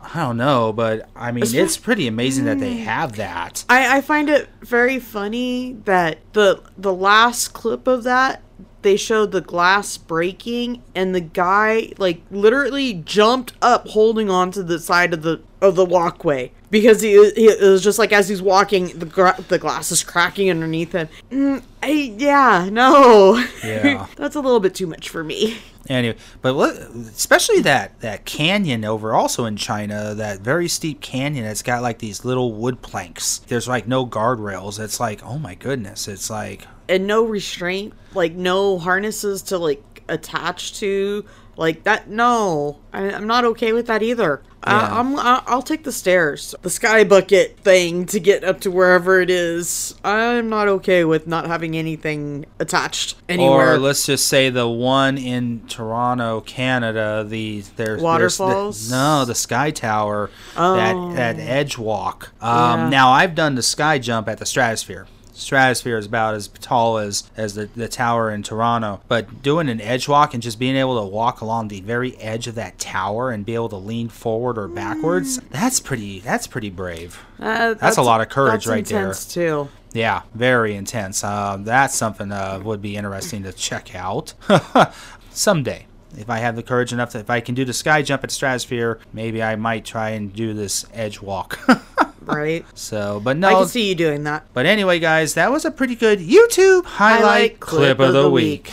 I 0.00 0.20
don't 0.20 0.38
know, 0.38 0.72
but 0.72 1.10
I 1.14 1.30
mean, 1.30 1.44
It's 1.46 1.76
pretty 1.76 2.06
amazing 2.06 2.46
that 2.46 2.58
they 2.60 2.76
Mm. 2.76 2.84
have 2.84 3.16
that. 3.16 3.66
I, 3.68 3.98
I 3.98 4.00
find 4.00 4.30
it 4.30 4.48
very 4.62 4.98
funny 4.98 5.74
that 5.84 6.20
the 6.32 6.62
the 6.78 6.94
last 6.94 7.48
clip 7.52 7.86
of 7.86 8.04
that 8.04 8.40
they 8.82 8.96
showed 8.96 9.32
the 9.32 9.40
glass 9.40 9.96
breaking 9.96 10.82
and 10.94 11.14
the 11.14 11.20
guy 11.20 11.92
like 11.98 12.22
literally 12.30 12.94
jumped 12.94 13.52
up 13.60 13.88
holding 13.88 14.30
on 14.30 14.50
to 14.50 14.62
the 14.62 14.78
side 14.78 15.12
of 15.12 15.22
the 15.22 15.40
of 15.60 15.76
the 15.76 15.84
walkway 15.84 16.52
because 16.70 17.00
he, 17.02 17.10
he 17.32 17.46
it 17.48 17.60
was 17.60 17.82
just 17.82 17.98
like 17.98 18.12
as 18.12 18.28
he's 18.28 18.42
walking 18.42 18.98
the 18.98 19.44
the 19.48 19.58
glass 19.58 19.92
is 19.92 20.02
cracking 20.02 20.50
underneath 20.50 20.92
him. 20.92 21.08
Mm, 21.30 21.62
I, 21.82 22.14
yeah, 22.16 22.68
no. 22.70 23.44
Yeah. 23.64 24.06
That's 24.16 24.36
a 24.36 24.40
little 24.40 24.60
bit 24.60 24.74
too 24.74 24.86
much 24.86 25.08
for 25.08 25.24
me. 25.24 25.58
Anyway, 25.88 26.16
but 26.40 26.54
what, 26.54 26.76
especially 26.76 27.60
that 27.62 27.98
that 28.00 28.24
canyon 28.24 28.84
over 28.84 29.12
also 29.12 29.44
in 29.44 29.56
China, 29.56 30.14
that 30.14 30.40
very 30.40 30.68
steep 30.68 31.00
canyon 31.00 31.44
that's 31.44 31.62
got 31.62 31.82
like 31.82 31.98
these 31.98 32.24
little 32.24 32.52
wood 32.52 32.80
planks. 32.80 33.38
There's 33.48 33.66
like 33.66 33.88
no 33.88 34.06
guardrails. 34.06 34.78
It's 34.78 35.00
like, 35.00 35.24
oh 35.24 35.38
my 35.38 35.54
goodness, 35.56 36.06
it's 36.06 36.30
like 36.30 36.66
and 36.88 37.06
no 37.06 37.24
restraint, 37.24 37.94
like 38.14 38.34
no 38.34 38.78
harnesses 38.78 39.42
to 39.42 39.58
like 39.58 40.02
attach 40.08 40.78
to, 40.80 41.24
like 41.60 41.84
that. 41.84 42.08
No, 42.08 42.78
I, 42.92 43.12
I'm 43.12 43.26
not 43.26 43.44
okay 43.44 43.72
with 43.72 43.86
that 43.86 44.02
either. 44.02 44.42
Yeah. 44.66 44.78
I, 44.78 44.98
I'm 44.98 45.16
I, 45.18 45.42
I'll 45.46 45.62
take 45.62 45.84
the 45.84 45.92
stairs, 45.92 46.54
the 46.62 46.70
sky 46.70 47.04
bucket 47.04 47.58
thing 47.60 48.04
to 48.06 48.18
get 48.18 48.42
up 48.44 48.60
to 48.62 48.70
wherever 48.70 49.20
it 49.20 49.30
is. 49.30 49.94
I'm 50.02 50.48
not 50.48 50.68
okay 50.68 51.04
with 51.04 51.26
not 51.26 51.46
having 51.46 51.76
anything 51.76 52.46
attached 52.58 53.16
anywhere. 53.28 53.74
Or 53.74 53.78
let's 53.78 54.04
just 54.06 54.26
say 54.26 54.50
the 54.50 54.68
one 54.68 55.16
in 55.18 55.60
Toronto, 55.68 56.40
Canada, 56.40 57.24
the 57.28 57.60
there's 57.60 57.76
there's 57.76 57.98
the- 57.98 58.04
Waterfalls? 58.04 58.90
no, 58.90 59.24
the 59.24 59.34
Sky 59.34 59.70
Tower, 59.70 60.30
Oh. 60.56 60.76
that 60.76 61.36
that 61.36 61.38
edge 61.42 61.78
walk. 61.78 62.32
Um, 62.40 62.80
Yeah. 62.80 62.88
Now 62.88 63.10
I've 63.12 63.34
done 63.34 63.54
the 63.54 63.62
sky 63.62 63.98
jump 63.98 64.28
at 64.28 64.38
the 64.38 64.46
Stratosphere. 64.46 65.06
Stratosphere 65.40 65.96
is 65.96 66.06
about 66.06 66.34
as 66.34 66.48
tall 66.48 66.98
as 66.98 67.30
as 67.36 67.54
the, 67.54 67.66
the 67.66 67.88
tower 67.88 68.30
in 68.30 68.42
Toronto, 68.42 69.00
but 69.08 69.42
doing 69.42 69.68
an 69.68 69.80
edge 69.80 70.08
walk 70.08 70.34
and 70.34 70.42
just 70.42 70.58
being 70.58 70.76
able 70.76 71.00
to 71.00 71.06
walk 71.06 71.40
along 71.40 71.68
the 71.68 71.80
very 71.80 72.16
edge 72.18 72.46
of 72.46 72.54
that 72.56 72.78
tower 72.78 73.30
and 73.30 73.46
be 73.46 73.54
able 73.54 73.68
to 73.70 73.76
lean 73.76 74.08
forward 74.08 74.58
or 74.58 74.68
backwards, 74.68 75.38
that's 75.50 75.80
pretty 75.80 76.20
that's 76.20 76.46
pretty 76.46 76.70
brave. 76.70 77.18
Uh, 77.38 77.74
that's, 77.74 77.96
a 77.96 78.02
lot 78.02 78.20
of 78.20 78.28
courage 78.28 78.64
that's 78.64 78.66
right 78.66 78.86
there. 78.86 79.00
intense 79.00 79.32
too. 79.32 79.68
Yeah, 79.92 80.22
very 80.34 80.74
intense. 80.74 81.24
Um, 81.24 81.64
that's 81.64 81.94
something 81.94 82.30
uh, 82.30 82.60
would 82.62 82.82
be 82.82 82.96
interesting 82.96 83.42
to 83.44 83.52
check 83.52 83.94
out 83.94 84.34
someday. 85.30 85.86
If 86.16 86.28
I 86.28 86.38
have 86.38 86.56
the 86.56 86.62
courage 86.62 86.92
enough, 86.92 87.10
to, 87.10 87.18
if 87.18 87.30
I 87.30 87.40
can 87.40 87.54
do 87.54 87.64
the 87.64 87.72
sky 87.72 88.02
jump 88.02 88.24
at 88.24 88.30
Stratosphere, 88.30 88.98
maybe 89.12 89.42
I 89.42 89.56
might 89.56 89.84
try 89.84 90.10
and 90.10 90.32
do 90.32 90.54
this 90.54 90.84
edge 90.92 91.20
walk. 91.20 91.58
Right. 92.22 92.64
so, 92.74 93.20
but 93.22 93.36
no, 93.36 93.48
I 93.48 93.52
can 93.54 93.68
see 93.68 93.88
you 93.88 93.94
doing 93.94 94.24
that. 94.24 94.46
But 94.52 94.66
anyway, 94.66 94.98
guys, 94.98 95.34
that 95.34 95.50
was 95.50 95.64
a 95.64 95.70
pretty 95.70 95.94
good 95.94 96.18
YouTube 96.18 96.84
highlight, 96.84 97.60
clip, 97.60 97.98
of 98.00 98.12
the, 98.12 98.30
week. 98.30 98.72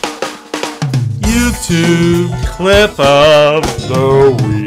YouTube 1.20 2.46
clip 2.46 2.98
of 2.98 3.62
the 3.88 4.36
week. 4.44 4.58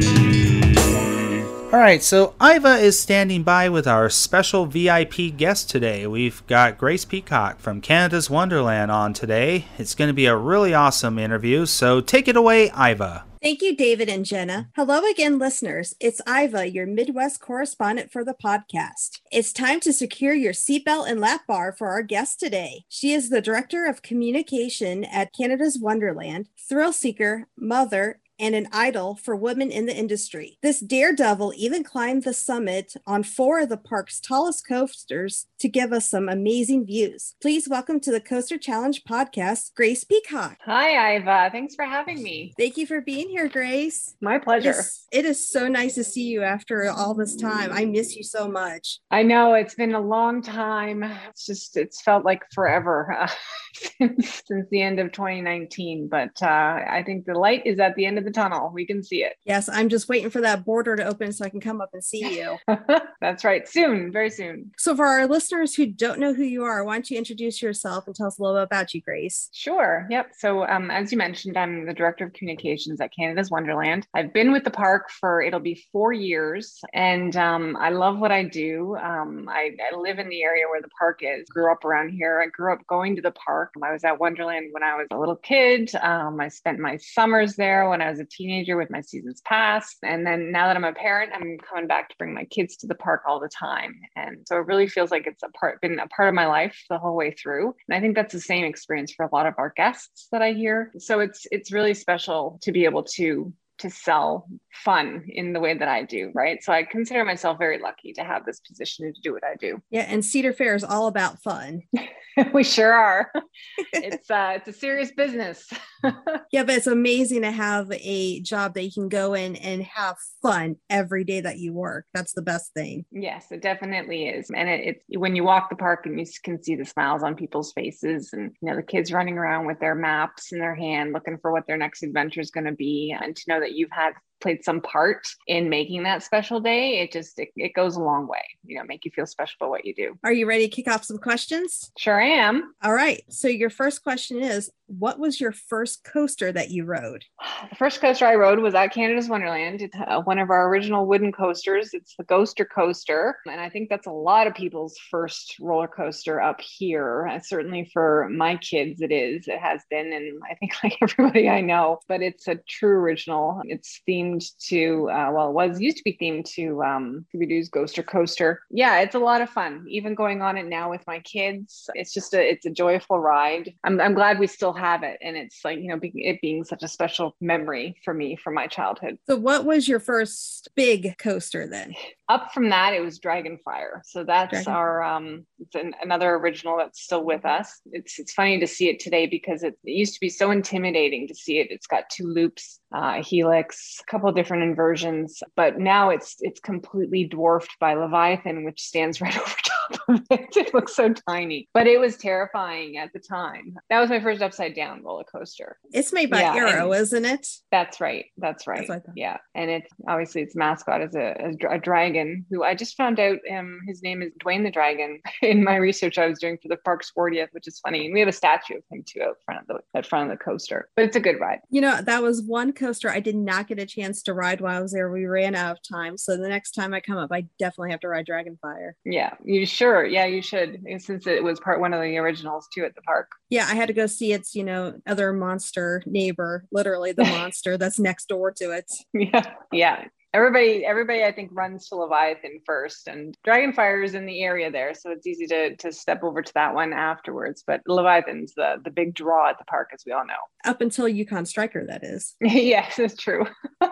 All 1.74 1.80
right, 1.80 2.04
so 2.04 2.34
Iva 2.42 2.76
is 2.80 3.00
standing 3.00 3.44
by 3.44 3.70
with 3.70 3.88
our 3.88 4.10
special 4.10 4.66
VIP 4.66 5.38
guest 5.38 5.70
today. 5.70 6.06
We've 6.06 6.46
got 6.46 6.78
Grace 6.78 7.06
Peacock 7.06 7.60
from 7.60 7.80
Canada's 7.80 8.30
Wonderland 8.30 8.92
on 8.92 9.14
today. 9.14 9.68
It's 9.78 9.96
going 9.96 10.10
to 10.10 10.14
be 10.14 10.26
a 10.26 10.36
really 10.36 10.74
awesome 10.74 11.18
interview, 11.18 11.66
so 11.66 12.02
take 12.02 12.28
it 12.28 12.36
away, 12.36 12.72
Iva. 12.72 13.24
Thank 13.42 13.64
you, 13.64 13.76
David 13.76 14.08
and 14.08 14.24
Jenna. 14.24 14.70
Hello 14.76 15.02
again, 15.10 15.40
listeners. 15.40 15.96
It's 16.00 16.22
Iva, 16.28 16.70
your 16.70 16.86
Midwest 16.86 17.42
correspondent 17.42 18.12
for 18.12 18.24
the 18.24 18.36
podcast. 18.36 19.20
It's 19.32 19.52
time 19.52 19.80
to 19.80 19.92
secure 19.92 20.36
your 20.36 20.54
seatbelt 20.54 21.10
and 21.10 21.20
lap 21.20 21.48
bar 21.48 21.74
for 21.74 21.88
our 21.88 22.04
guest 22.04 22.40
today. 22.40 22.86
She 22.88 23.14
is 23.14 23.30
the 23.32 23.42
Director 23.42 23.88
of 23.88 24.04
Communication 24.04 25.04
at 25.06 25.34
Canada's 25.34 25.80
Wonderland, 25.80 26.50
thrill 26.70 26.94
seeker, 26.94 27.48
mother, 27.58 28.20
and 28.42 28.56
an 28.56 28.68
idol 28.74 29.16
for 29.16 29.36
women 29.36 29.72
in 29.72 29.86
the 29.86 29.96
industry. 29.96 30.58
This 30.64 30.80
daredevil 30.80 31.54
even 31.56 31.84
climbed 31.84 32.24
the 32.24 32.34
summit 32.34 32.96
on 33.06 33.22
four 33.22 33.60
of 33.60 33.70
the 33.70 33.78
park's 33.78 34.20
tallest 34.20 34.68
coasters 34.68 35.46
to 35.60 35.70
give 35.70 35.94
us 35.94 36.10
some 36.10 36.28
amazing 36.28 36.88
views. 36.88 37.36
Please 37.40 37.70
welcome 37.70 38.00
to 38.00 38.12
the 38.12 38.20
Coaster 38.20 38.58
Challenge 38.58 39.04
podcast, 39.04 39.76
Grace 39.76 40.04
Peacock. 40.04 40.58
Hi, 40.66 41.18
Iva. 41.18 41.50
Thanks 41.52 41.76
for 41.76 41.86
having 41.86 42.24
me. 42.24 42.54
Thank 42.58 42.78
you 42.78 42.88
for 42.88 43.00
being 43.00 43.30
here, 43.30 43.48
Grace. 43.48 44.16
My 44.22 44.40
pleasure. 44.40 44.72
It 44.72 44.76
is, 44.78 45.08
it 45.12 45.26
is 45.26 45.50
so 45.50 45.68
nice 45.68 45.94
to 45.96 46.04
see 46.04 46.24
you 46.24 46.42
after 46.42 46.90
all 46.90 47.14
this 47.14 47.36
time. 47.36 47.72
I 47.72 47.86
miss 47.86 48.16
you 48.16 48.24
so 48.24 48.48
much. 48.48 49.00
I 49.12 49.22
know 49.22 49.54
it's 49.54 49.76
been 49.76 49.94
a 49.94 50.02
long 50.02 50.42
time. 50.42 51.04
It's 51.30 51.46
just, 51.46 51.78
it's 51.78 52.02
felt 52.02 52.26
like 52.26 52.42
forever 52.52 53.14
uh, 53.14 53.28
since, 54.00 54.42
since 54.48 54.68
the 54.72 54.82
end 54.82 55.00
of 55.00 55.12
2019. 55.12 56.08
But 56.08 56.42
uh, 56.42 56.48
I 56.48 57.04
think 57.06 57.26
the 57.26 57.38
light 57.38 57.62
is 57.68 57.80
at 57.80 57.96
the 57.96 58.08
end 58.08 58.18
of 58.18 58.26
the 58.26 58.31
tunnel. 58.32 58.72
We 58.74 58.86
can 58.86 59.04
see 59.04 59.24
it. 59.24 59.34
Yes, 59.46 59.70
I'm 59.70 59.90
just 59.90 60.10
waiting 60.10 60.30
for 60.30 60.42
that 60.42 60.66
border 60.66 60.96
to 60.96 61.06
open 61.06 61.32
so 61.34 61.46
I 61.46 61.50
can 61.50 61.60
come 61.60 61.82
up 61.82 61.90
and 61.94 62.04
see 62.04 62.40
you. 62.40 62.58
That's 63.22 63.44
right. 63.44 63.68
Soon, 63.68 64.12
very 64.12 64.30
soon. 64.30 64.72
So, 64.78 64.96
for 64.96 65.06
our 65.06 65.28
listeners 65.28 65.76
who 65.76 65.86
don't 65.86 66.20
know 66.20 66.34
who 66.34 66.44
you 66.44 66.64
are, 66.64 66.84
why 66.84 66.96
don't 66.96 67.10
you 67.10 67.18
introduce 67.18 67.62
yourself 67.62 68.08
and 68.08 68.16
tell 68.16 68.28
us 68.28 68.40
a 68.40 68.42
little 68.42 68.58
bit 68.58 68.64
about 68.64 68.94
you, 68.94 69.02
Grace? 69.02 69.50
Sure. 69.54 70.08
Yep. 70.10 70.32
So, 70.38 70.66
um, 70.68 70.90
as 70.90 71.12
you 71.12 71.18
mentioned, 71.18 71.58
I'm 71.58 71.86
the 71.86 71.94
director 71.94 72.26
of 72.26 72.34
communications 72.34 73.02
at 73.02 73.14
Canada's 73.14 73.52
Wonderland. 73.52 74.08
I've 74.14 74.34
been 74.34 74.52
with 74.52 74.64
the 74.64 74.72
park 74.72 75.10
for 75.10 75.42
it'll 75.42 75.60
be 75.60 75.84
four 75.92 76.14
years, 76.14 76.80
and 76.94 77.36
um, 77.36 77.78
I 77.78 77.90
love 77.90 78.20
what 78.20 78.32
I 78.32 78.44
do. 78.44 78.96
Um, 78.98 79.48
I, 79.50 79.72
I 79.92 79.96
live 79.96 80.20
in 80.20 80.30
the 80.30 80.44
area 80.44 80.66
where 80.70 80.82
the 80.82 80.90
park 80.98 81.22
is. 81.22 81.48
Grew 81.50 81.72
up 81.72 81.86
around 81.86 82.10
here. 82.10 82.42
I 82.42 82.50
grew 82.50 82.74
up 82.74 82.86
going 82.88 83.16
to 83.16 83.22
the 83.22 83.32
park. 83.32 83.74
I 83.84 83.92
was 83.92 84.04
at 84.04 84.20
Wonderland 84.20 84.70
when 84.72 84.84
I 84.84 84.96
was 84.96 85.08
a 85.12 85.18
little 85.18 85.36
kid. 85.36 85.94
Um, 85.96 86.40
I 86.40 86.48
spent 86.48 86.80
my 86.80 86.98
summers 86.98 87.56
there 87.56 87.90
when 87.90 88.02
I 88.02 88.10
was 88.10 88.20
a 88.22 88.26
teenager 88.26 88.78
with 88.78 88.90
my 88.90 89.02
seasons 89.02 89.42
pass, 89.46 89.96
and 90.04 90.26
then 90.26 90.52
now 90.52 90.68
that 90.68 90.76
I'm 90.76 90.84
a 90.84 90.94
parent, 90.94 91.32
I'm 91.34 91.58
coming 91.58 91.88
back 91.88 92.10
to 92.10 92.16
bring 92.18 92.34
my 92.34 92.46
kids 92.46 92.78
to 92.78 92.88
the 92.88 92.96
park 92.96 93.24
all 93.28 93.40
the 93.40 93.50
time. 93.50 94.00
And 94.16 94.38
so 94.48 94.58
it 94.58 94.66
really 94.66 94.88
feels 94.88 95.12
like 95.12 95.28
it's 95.28 95.44
a 95.44 95.50
part, 95.50 95.82
been 95.82 96.00
a 96.00 96.08
part 96.08 96.30
of 96.30 96.36
my 96.36 96.48
life 96.48 96.78
the 96.90 96.98
whole 96.98 97.16
way 97.16 97.32
through. 97.32 97.76
And 97.88 97.98
I 97.98 98.00
think 98.00 98.16
that's 98.16 98.34
the 98.34 98.40
same 98.40 98.66
experience 98.66 99.12
for 99.12 99.26
a 99.26 99.36
lot 99.36 99.46
of 99.46 99.56
our 99.58 99.74
guests 99.76 100.28
that 100.32 100.42
I 100.42 100.54
hear. 100.54 100.92
So 100.98 101.20
it's 101.20 101.46
it's 101.52 101.72
really 101.72 101.94
special 101.94 102.60
to 102.62 102.72
be 102.72 102.86
able 102.86 103.04
to 103.04 103.54
to 103.82 103.90
sell 103.90 104.48
fun 104.74 105.24
in 105.28 105.54
the 105.54 105.60
way 105.60 105.78
that 105.78 105.88
I 105.88 106.04
do, 106.04 106.32
right? 106.34 106.64
So 106.64 106.72
I 106.72 106.84
consider 106.84 107.26
myself 107.26 107.58
very 107.58 107.80
lucky 107.80 108.14
to 108.14 108.24
have 108.24 108.46
this 108.46 108.60
position 108.60 109.14
to 109.14 109.22
do 109.22 109.34
what 109.34 109.44
I 109.44 109.56
do. 109.56 109.82
Yeah, 109.90 110.06
and 110.08 110.24
Cedar 110.24 110.54
Fair 110.54 110.76
is 110.76 110.84
all 110.84 111.08
about 111.08 111.42
fun. 111.42 111.82
we 112.54 112.64
sure 112.64 112.94
are. 112.94 113.32
it's 113.94 114.30
uh 114.30 114.54
it's 114.56 114.68
a 114.68 114.74
serious 114.74 115.12
business. 115.12 115.70
yeah, 116.52 116.64
but 116.64 116.76
it's 116.76 116.88
amazing 116.88 117.42
to 117.42 117.52
have 117.52 117.92
a 117.92 118.40
job 118.42 118.74
that 118.74 118.84
you 118.84 118.92
can 118.92 119.10
go 119.10 119.34
in 119.34 119.56
and 119.58 119.84
have 119.84 120.16
fun 120.42 120.78
every 120.90 121.24
day 121.24 121.42
that 121.42 121.60
you 121.60 121.74
work. 121.74 122.06
That's 122.14 122.34
the 122.34 122.42
best 122.42 122.74
thing. 122.74 123.06
Yes, 123.12 123.52
it 123.52 123.62
definitely 123.62 124.28
is. 124.28 124.50
And 124.56 124.70
it, 124.70 124.82
it's 124.88 125.20
when 125.20 125.36
you 125.36 125.44
walk 125.44 125.70
the 125.70 125.76
park 125.76 126.06
and 126.06 126.20
you 126.20 126.26
can 126.44 126.62
see 126.64 126.76
the 126.76 126.86
smiles 126.86 127.24
on 127.24 127.36
people's 127.36 127.74
faces 127.74 128.32
and 128.34 128.52
you 128.62 128.70
know 128.70 128.76
the 128.76 128.84
kids 128.84 129.12
running 129.12 129.38
around 129.38 129.66
with 129.66 129.80
their 129.80 129.96
maps 129.96 130.52
in 130.52 130.60
their 130.60 130.76
hand 130.76 131.14
looking 131.14 131.38
for 131.38 131.52
what 131.52 131.68
their 131.68 131.78
next 131.78 132.04
adventure 132.04 132.42
is 132.42 132.52
going 132.52 132.66
to 132.66 132.72
be 132.72 133.16
and 133.20 133.36
to 133.36 133.44
know 133.48 133.60
that 133.60 133.71
you've 133.76 133.92
had 133.92 134.14
played 134.42 134.64
some 134.64 134.82
part 134.82 135.28
in 135.48 135.70
making 135.70 136.04
that 136.04 136.24
special 136.24 136.60
day 136.60 137.00
it 137.00 137.12
just 137.12 137.38
it, 137.40 137.50
it 137.56 137.74
goes 137.74 137.96
a 137.96 138.02
long 138.02 138.28
way 138.28 138.42
you 138.66 138.78
know 138.78 138.84
make 138.84 139.06
you 139.06 139.12
feel 139.12 139.26
special 139.26 139.56
about 139.60 139.70
what 139.70 139.86
you 139.86 139.94
do 139.96 140.18
Are 140.24 140.34
you 140.34 140.48
ready 140.48 140.68
to 140.68 140.76
kick 140.76 140.88
off 140.92 141.04
some 141.06 141.18
questions? 141.18 141.92
sure 141.98 142.20
am 142.20 142.74
All 142.84 142.94
right. 142.94 143.22
So, 143.30 143.48
your 143.48 143.70
first 143.70 144.04
question 144.04 144.40
is 144.42 144.70
What 144.88 145.20
was 145.20 145.40
your 145.40 145.52
first 145.52 146.04
coaster 146.04 146.52
that 146.52 146.72
you 146.72 146.86
rode? 146.86 147.24
the 147.70 147.76
first 147.76 148.02
coaster 148.02 148.26
I 148.26 148.36
rode 148.36 148.60
was 148.60 148.74
at 148.76 148.94
Canada's 148.94 149.30
Wonderland. 149.30 149.82
It's 149.82 149.96
uh, 149.96 150.22
one 150.22 150.40
of 150.40 150.50
our 150.50 150.68
original 150.70 151.06
wooden 151.06 151.32
coasters. 151.32 151.94
It's 151.94 152.16
the 152.18 152.24
Ghoster 152.26 152.66
Coaster. 152.74 153.38
And 153.46 153.62
I 153.62 153.70
think 153.70 153.90
that's 153.90 154.08
a 154.08 154.12
lot 154.12 154.48
of 154.48 154.54
people's 154.56 154.98
first 155.10 155.56
roller 155.60 155.88
coaster 155.88 156.42
up 156.42 156.60
here. 156.62 157.28
Uh, 157.28 157.40
certainly 157.40 157.90
for 157.94 158.28
my 158.30 158.58
kids, 158.58 159.02
it 159.02 159.12
is. 159.12 159.48
It 159.48 159.60
has 159.60 159.82
been, 159.90 160.12
and 160.14 160.40
I 160.50 160.56
think 160.56 160.74
like 160.84 160.98
everybody 161.02 161.48
I 161.50 161.62
know, 161.62 162.00
but 162.08 162.22
it's 162.22 162.48
a 162.48 162.56
true 162.68 162.98
original. 162.98 163.62
It's 163.66 164.02
themed 164.08 164.31
to, 164.40 165.10
uh, 165.10 165.32
well, 165.32 165.50
it 165.50 165.54
was 165.54 165.82
used 165.82 165.98
to 165.98 166.04
be 166.04 166.18
themed 166.22 166.46
to 166.54 166.82
um, 166.84 167.26
Scooby 167.34 167.50
Doo's 167.50 167.70
Ghoster 167.70 168.06
Coaster. 168.06 168.62
Yeah, 168.70 169.00
it's 169.00 169.16
a 169.16 169.20
lot 169.20 169.42
of 169.42 169.50
fun. 169.50 169.86
Even 169.90 170.16
going 170.16 170.42
on 170.42 170.58
it 170.58 170.68
now 170.68 170.90
with 170.90 171.06
my 171.08 171.20
kids, 171.20 171.90
it's 171.96 172.14
just 172.14 172.34
a, 172.34 172.42
it's 172.42 172.66
a 172.66 172.70
joyful 172.70 173.20
ride. 173.20 173.74
I'm, 173.84 174.00
I'm 174.00 174.14
glad 174.14 174.40
we 174.40 174.48
still 174.48 174.74
have 174.74 175.04
it. 175.04 175.18
And 175.22 175.36
it's 175.36 175.60
like, 175.64 175.80
you 175.80 175.88
know, 175.88 175.98
be, 175.98 176.12
it 176.16 176.40
being 176.42 176.64
such 176.64 176.84
a 176.84 176.88
special 176.88 177.36
memory 177.42 177.96
for 178.04 178.14
me 178.14 178.36
from 178.36 178.54
my 178.54 178.68
childhood. 178.68 179.18
So, 179.28 179.36
what 179.36 179.66
was 179.66 179.88
your 179.88 180.00
first 180.00 180.70
big 180.76 181.18
coaster 181.18 181.68
then? 181.68 181.96
Up 182.30 182.54
from 182.54 182.70
that, 182.70 182.94
it 182.94 183.02
was 183.02 183.20
Dragonfire. 183.20 184.02
So 184.04 184.24
that's 184.24 184.52
Dragon- 184.52 184.74
our 184.74 185.04
um, 185.04 185.46
it's 185.60 185.76
an, 185.76 185.94
another 186.02 186.36
original 186.36 186.78
that's 186.78 187.02
still 187.02 187.24
with 187.24 187.46
us. 187.46 187.82
It's 187.92 188.20
it's 188.20 188.34
funny 188.34 188.60
to 188.60 188.68
see 188.68 188.90
it 188.90 189.00
today 189.00 189.26
because 189.26 189.64
it, 189.64 189.78
it 189.84 189.92
used 189.92 190.14
to 190.14 190.20
be 190.20 190.30
so 190.30 190.52
intimidating 190.52 191.28
to 191.28 191.36
see 191.36 191.60
it. 191.60 191.68
It's 191.72 191.88
got 191.88 192.10
two 192.10 192.28
loops, 192.28 192.80
uh, 192.96 193.16
a 193.18 193.22
helix, 193.22 194.00
a 194.00 194.04
couple 194.22 194.32
different 194.34 194.64
inversions, 194.64 195.42
but 195.56 195.80
now 195.80 196.12
it's 196.12 196.36
it's 196.42 196.60
completely 196.60 197.26
dwarfed 197.26 197.76
by 197.80 197.96
Leviathan, 197.96 198.64
which 198.64 198.80
stands 198.82 199.20
right 199.22 199.36
over 199.36 199.56
top 199.92 200.10
of 200.10 200.22
it. 200.30 200.48
It 200.56 200.74
looks 200.74 200.96
so 200.96 201.14
tiny, 201.28 201.68
but 201.74 201.88
it 201.88 202.00
was 202.00 202.18
terrifying 202.18 202.98
at 202.98 203.12
the 203.14 203.20
time. 203.20 203.76
That 203.90 204.00
was 204.00 204.10
my 204.10 204.20
first 204.20 204.42
upside 204.42 204.76
down 204.76 205.04
roller 205.04 205.24
coaster. 205.24 205.78
It's 205.92 206.14
made 206.14 206.30
by 206.30 206.42
Yeah, 206.42 206.56
Arrow, 206.56 206.94
isn't 206.94 207.26
it? 207.26 207.48
That's 207.72 208.00
right. 208.02 208.26
That's 208.38 208.68
right. 208.68 208.88
thought. 208.88 209.04
yeah, 209.16 209.38
and 209.56 209.70
it's 209.70 209.92
obviously 210.08 210.42
its 210.42 210.56
mascot 210.56 211.02
is 211.02 211.16
a, 211.16 211.54
a, 211.64 211.76
a 211.76 211.80
dragon. 211.80 212.46
Who 212.50 212.64
I 212.64 212.76
just 212.76 212.96
found 212.96 213.20
out 213.20 213.40
um 213.52 213.80
his 213.88 214.02
name 214.04 214.22
is 214.22 214.32
Dwayne 214.44 214.64
the 214.64 214.72
Dragon. 214.72 215.20
In 215.42 215.64
my 215.64 215.76
research 215.76 216.18
I 216.18 216.28
was 216.28 216.40
doing 216.40 216.58
for 216.62 216.68
the 216.68 216.78
park's 216.78 217.12
40th, 217.18 217.48
which 217.52 217.68
is 217.68 217.80
funny, 217.80 218.06
and 218.06 218.14
we 218.14 218.20
have 218.20 218.30
a 218.30 218.34
statue 218.34 218.78
of 218.78 218.84
him 218.92 219.04
too 219.08 219.22
out 219.22 219.38
front 219.46 219.62
of 219.62 219.68
the 219.68 219.98
at 219.98 220.06
front 220.06 220.32
of 220.32 220.38
the 220.38 220.44
coaster. 220.44 220.90
But 220.96 221.06
it's 221.06 221.16
a 221.16 221.20
good 221.20 221.40
ride. 221.40 221.60
You 221.70 221.82
know, 221.82 222.02
that 222.02 222.22
was 222.22 222.42
one 222.42 222.74
coaster 222.74 223.10
I 223.10 223.20
did 223.20 223.36
not 223.36 223.68
get 223.68 223.80
a 223.80 223.86
chance 223.86 224.22
to 224.24 224.34
ride 224.34 224.62
while 224.62 224.78
I 224.78 224.82
was 224.82 224.92
there. 224.92 225.12
We 225.12 225.26
ran 225.26 225.56
out 225.56 225.72
of 225.72 225.80
time. 225.84 226.18
So 226.18 226.38
the 226.38 226.50
next 226.50 226.72
time 226.72 226.94
I 226.94 227.00
come 227.00 227.18
up, 227.18 227.32
I 227.32 227.46
definitely 227.60 227.92
have 227.92 228.00
to 228.02 228.08
ride 228.08 228.28
Dragonfire. 228.28 228.92
Yeah, 229.06 229.34
you 229.44 229.66
sure? 229.82 230.06
Yeah, 230.06 230.26
you 230.26 230.42
should. 230.42 230.84
Since 231.00 231.28
it 231.28 231.44
was 231.44 231.60
part 231.60 231.80
one 231.80 231.94
of 231.94 232.02
the 232.02 232.18
originals 232.18 232.68
too 232.74 232.84
at 232.84 232.96
the 232.96 233.02
park. 233.02 233.30
Yeah, 233.50 233.66
I 233.68 233.76
had 233.76 233.88
to 233.88 233.94
go 233.94 234.06
see 234.06 234.32
its, 234.32 234.56
you 234.56 234.64
know, 234.64 235.02
other 235.08 235.34
monster 235.34 236.04
neighbor, 236.06 236.66
literally 236.72 237.12
the 237.12 237.24
monster 237.38 237.78
that's 237.78 238.00
next 238.00 238.28
door 238.28 238.52
to 238.52 238.72
it. 238.72 238.92
Yeah, 239.14 239.54
yeah. 239.72 240.06
Everybody, 240.34 240.86
everybody, 240.86 241.24
I 241.24 241.32
think 241.32 241.50
runs 241.54 241.90
to 241.90 241.96
Leviathan 241.96 242.62
first, 242.66 243.08
and 243.08 243.38
Dragonfire 243.46 244.04
is 244.04 244.14
in 244.16 244.26
the 244.26 244.42
area 244.42 244.72
there, 244.72 244.94
so 244.94 245.12
it's 245.12 245.28
easy 245.28 245.46
to 245.48 245.76
to 245.76 245.92
step 245.92 246.24
over 246.24 246.42
to 246.42 246.54
that 246.54 246.74
one 246.74 246.94
afterwards. 246.94 247.64
But 247.66 247.82
Leviathan's 247.86 248.54
the 248.54 248.76
the 248.84 248.92
big 248.92 249.14
draw 249.14 249.50
at 249.50 249.58
the 249.58 249.66
park, 249.66 249.90
as 249.94 250.04
we 250.06 250.14
all 250.14 250.26
know. 250.26 250.34
Up 250.64 250.82
until 250.82 251.08
Yukon 251.08 251.46
Striker, 251.46 251.86
that 251.86 252.04
is. 252.04 252.36
yes, 252.42 252.96
that's 252.96 253.16
true. 253.16 253.46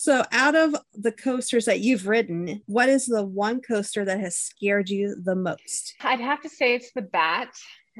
So, 0.00 0.24
out 0.30 0.54
of 0.54 0.76
the 0.94 1.10
coasters 1.10 1.64
that 1.64 1.80
you've 1.80 2.06
ridden, 2.06 2.62
what 2.66 2.88
is 2.88 3.06
the 3.06 3.24
one 3.24 3.60
coaster 3.60 4.04
that 4.04 4.20
has 4.20 4.36
scared 4.36 4.88
you 4.88 5.16
the 5.20 5.34
most? 5.34 5.94
I'd 6.02 6.20
have 6.20 6.40
to 6.42 6.48
say 6.48 6.76
it's 6.76 6.92
the 6.92 7.02
bat 7.02 7.48